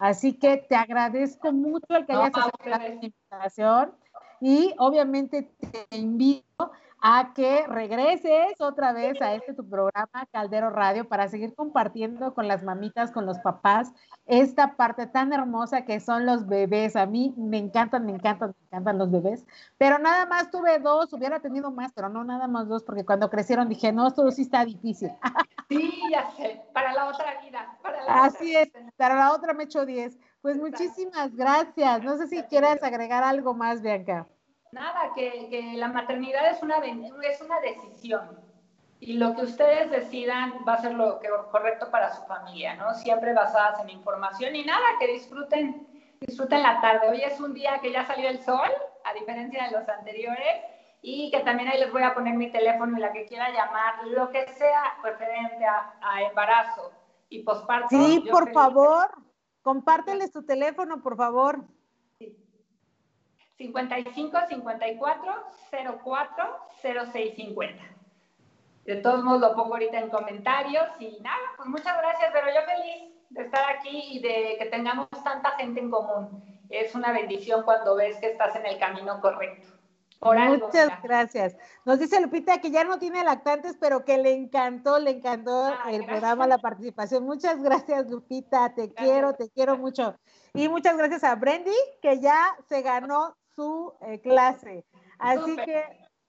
Así 0.00 0.32
que 0.32 0.56
te 0.56 0.74
agradezco 0.74 1.52
mucho 1.52 1.86
el 1.90 2.04
que 2.04 2.14
hayas 2.14 2.32
aceptado 2.34 2.68
la 2.68 2.88
invitación 2.88 3.92
y 4.40 4.74
obviamente 4.78 5.54
te 5.60 5.96
invito 5.96 6.72
a 7.08 7.32
que 7.34 7.64
regreses 7.68 8.60
otra 8.60 8.92
vez 8.92 9.22
a 9.22 9.32
este 9.32 9.54
tu 9.54 9.64
programa 9.68 10.26
Caldero 10.32 10.70
Radio 10.70 11.08
para 11.08 11.28
seguir 11.28 11.54
compartiendo 11.54 12.34
con 12.34 12.48
las 12.48 12.64
mamitas, 12.64 13.12
con 13.12 13.26
los 13.26 13.38
papás, 13.38 13.92
esta 14.26 14.74
parte 14.74 15.06
tan 15.06 15.32
hermosa 15.32 15.84
que 15.84 16.00
son 16.00 16.26
los 16.26 16.48
bebés. 16.48 16.96
A 16.96 17.06
mí 17.06 17.32
me 17.36 17.58
encantan, 17.58 18.06
me 18.06 18.10
encantan, 18.10 18.56
me 18.58 18.66
encantan 18.66 18.98
los 18.98 19.12
bebés, 19.12 19.46
pero 19.78 20.00
nada 20.00 20.26
más 20.26 20.50
tuve 20.50 20.80
dos, 20.80 21.12
hubiera 21.12 21.38
tenido 21.38 21.70
más, 21.70 21.92
pero 21.92 22.08
no 22.08 22.24
nada 22.24 22.48
más 22.48 22.66
dos, 22.66 22.82
porque 22.82 23.04
cuando 23.04 23.30
crecieron 23.30 23.68
dije, 23.68 23.92
no, 23.92 24.08
esto 24.08 24.28
sí 24.32 24.42
está 24.42 24.64
difícil. 24.64 25.12
Sí, 25.68 26.00
ya 26.12 26.30
sé, 26.36 26.62
para 26.72 26.92
la 26.92 27.08
otra 27.08 27.40
vida. 27.40 27.76
Para 27.82 28.04
la 28.04 28.24
Así 28.24 28.54
es, 28.54 28.68
para 28.96 29.16
la 29.16 29.32
otra 29.32 29.52
me 29.52 29.64
echo 29.64 29.84
diez. 29.84 30.16
Pues 30.40 30.56
muchísimas 30.58 31.34
gracias. 31.34 32.04
No 32.04 32.16
sé 32.18 32.28
si 32.28 32.40
quieras 32.44 32.80
agregar 32.84 33.24
algo 33.24 33.52
más, 33.52 33.82
Bianca. 33.82 34.28
Nada, 34.72 35.12
que, 35.14 35.72
la 35.76 35.88
maternidad 35.88 36.50
es 36.50 36.62
una, 36.62 36.76
es 36.78 37.40
una 37.40 37.60
decisión 37.60 38.46
y 39.00 39.14
lo 39.14 39.34
que 39.34 39.42
ustedes 39.42 39.90
decidan 39.90 40.54
va 40.66 40.74
a 40.74 40.80
ser 40.80 40.94
lo 40.94 41.20
que, 41.20 41.28
correcto 41.50 41.90
para 41.90 42.14
su 42.14 42.22
familia, 42.22 42.74
¿no? 42.76 42.94
Siempre 42.94 43.34
basadas 43.34 43.80
en 43.80 43.90
información 43.90 44.56
y 44.56 44.64
nada, 44.64 44.84
que 44.98 45.06
disfruten, 45.06 45.86
disfruten 46.20 46.62
la 46.62 46.80
tarde. 46.80 47.10
Hoy 47.10 47.22
es 47.22 47.38
un 47.38 47.52
día 47.52 47.78
que 47.80 47.92
ya 47.92 48.06
salió 48.06 48.28
el 48.28 48.42
sol, 48.42 48.70
a 49.04 49.12
diferencia 49.12 49.64
de 49.64 49.72
los 49.72 49.88
anteriores, 49.88 50.64
y 51.02 51.30
que 51.30 51.40
también 51.40 51.68
ahí 51.68 51.78
les 51.78 51.92
voy 51.92 52.02
a 52.02 52.14
poner 52.14 52.34
mi 52.34 52.50
teléfono 52.50 52.96
y 52.96 53.00
la 53.00 53.12
que 53.12 53.26
quiera 53.26 53.50
llamar, 53.50 54.06
lo 54.06 54.30
que 54.30 54.46
sea 54.54 54.96
referente 55.02 55.64
a, 55.64 56.22
embarazo 56.22 56.90
y 57.28 57.42
posparto. 57.42 57.88
Sí, 57.90 58.24
por 58.30 58.50
favor, 58.52 59.10
compárteles 59.62 60.32
tu 60.32 60.44
teléfono, 60.44 61.02
por 61.02 61.16
favor. 61.16 61.64
55 63.56 64.38
54 64.48 65.32
04 66.02 66.58
0650. 66.82 67.84
De 68.84 68.96
todos 68.96 69.24
modos 69.24 69.40
lo 69.40 69.56
pongo 69.56 69.74
ahorita 69.74 69.98
en 69.98 70.10
comentarios 70.10 70.84
y 71.00 71.18
nada, 71.20 71.36
pues 71.56 71.68
muchas 71.68 71.96
gracias, 71.98 72.30
pero 72.32 72.46
yo 72.46 72.60
feliz 72.66 73.14
de 73.30 73.42
estar 73.42 73.70
aquí 73.70 74.04
y 74.12 74.20
de 74.20 74.56
que 74.58 74.66
tengamos 74.66 75.08
tanta 75.24 75.50
gente 75.52 75.80
en 75.80 75.90
común. 75.90 76.44
Es 76.70 76.94
una 76.94 77.12
bendición 77.12 77.62
cuando 77.64 77.96
ves 77.96 78.16
que 78.18 78.30
estás 78.30 78.54
en 78.56 78.66
el 78.66 78.78
camino 78.78 79.20
correcto. 79.20 79.76
Muchas 80.20 81.02
gracias. 81.02 81.56
Nos 81.84 81.98
dice 81.98 82.20
Lupita 82.20 82.60
que 82.60 82.70
ya 82.70 82.84
no 82.84 82.98
tiene 82.98 83.22
lactantes, 83.22 83.76
pero 83.78 84.04
que 84.04 84.18
le 84.18 84.32
encantó, 84.32 84.98
le 84.98 85.10
encantó 85.10 85.72
el 85.88 86.04
programa, 86.04 86.46
la 86.46 86.58
participación. 86.58 87.24
Muchas 87.24 87.62
gracias, 87.62 88.08
Lupita. 88.08 88.74
Te 88.74 88.92
quiero, 88.92 89.34
te 89.34 89.50
quiero 89.50 89.76
mucho. 89.76 90.16
Y 90.54 90.68
muchas 90.68 90.96
gracias 90.96 91.22
a 91.22 91.34
Brendy, 91.34 91.76
que 92.00 92.18
ya 92.18 92.56
se 92.68 92.82
ganó 92.82 93.36
su 93.56 93.94
eh, 94.02 94.20
clase. 94.20 94.84
Así 95.18 95.56
que 95.56 95.82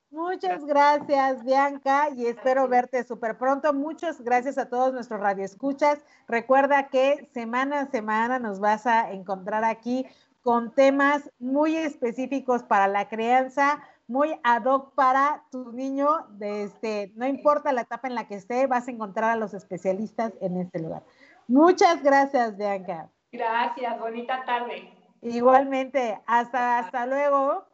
muchas 0.09 0.65
gracias, 0.65 1.43
Bianca, 1.43 2.09
y 2.15 2.25
espero 2.25 2.67
verte 2.67 3.03
súper 3.03 3.37
pronto. 3.37 3.73
Muchas 3.73 4.21
gracias 4.21 4.57
a 4.57 4.69
todos 4.69 4.93
nuestros 4.93 5.19
radioescuchas. 5.19 5.99
Recuerda 6.27 6.87
que 6.87 7.29
semana 7.33 7.81
a 7.81 7.91
semana 7.91 8.39
nos 8.39 8.59
vas 8.59 8.87
a 8.87 9.11
encontrar 9.11 9.63
aquí 9.63 10.07
con 10.41 10.71
temas 10.73 11.29
muy 11.39 11.75
específicos 11.75 12.63
para 12.63 12.87
la 12.87 13.09
crianza, 13.09 13.83
muy 14.07 14.39
ad 14.43 14.63
hoc 14.63 14.93
para 14.95 15.43
tu 15.51 15.73
niño. 15.73 16.25
De 16.29 16.63
este, 16.63 17.11
no 17.15 17.27
importa 17.27 17.73
la 17.73 17.81
etapa 17.81 18.07
en 18.07 18.15
la 18.15 18.27
que 18.29 18.35
esté, 18.35 18.65
vas 18.65 18.87
a 18.87 18.91
encontrar 18.91 19.31
a 19.31 19.35
los 19.35 19.53
especialistas 19.53 20.33
en 20.39 20.55
este 20.55 20.79
lugar. 20.79 21.03
Muchas 21.49 22.01
gracias, 22.01 22.57
Bianca. 22.57 23.09
Gracias, 23.33 23.99
bonita 23.99 24.45
tarde. 24.45 24.96
Igualmente, 25.21 26.19
hasta, 26.25 26.79
hasta 26.79 27.05
luego. 27.05 27.65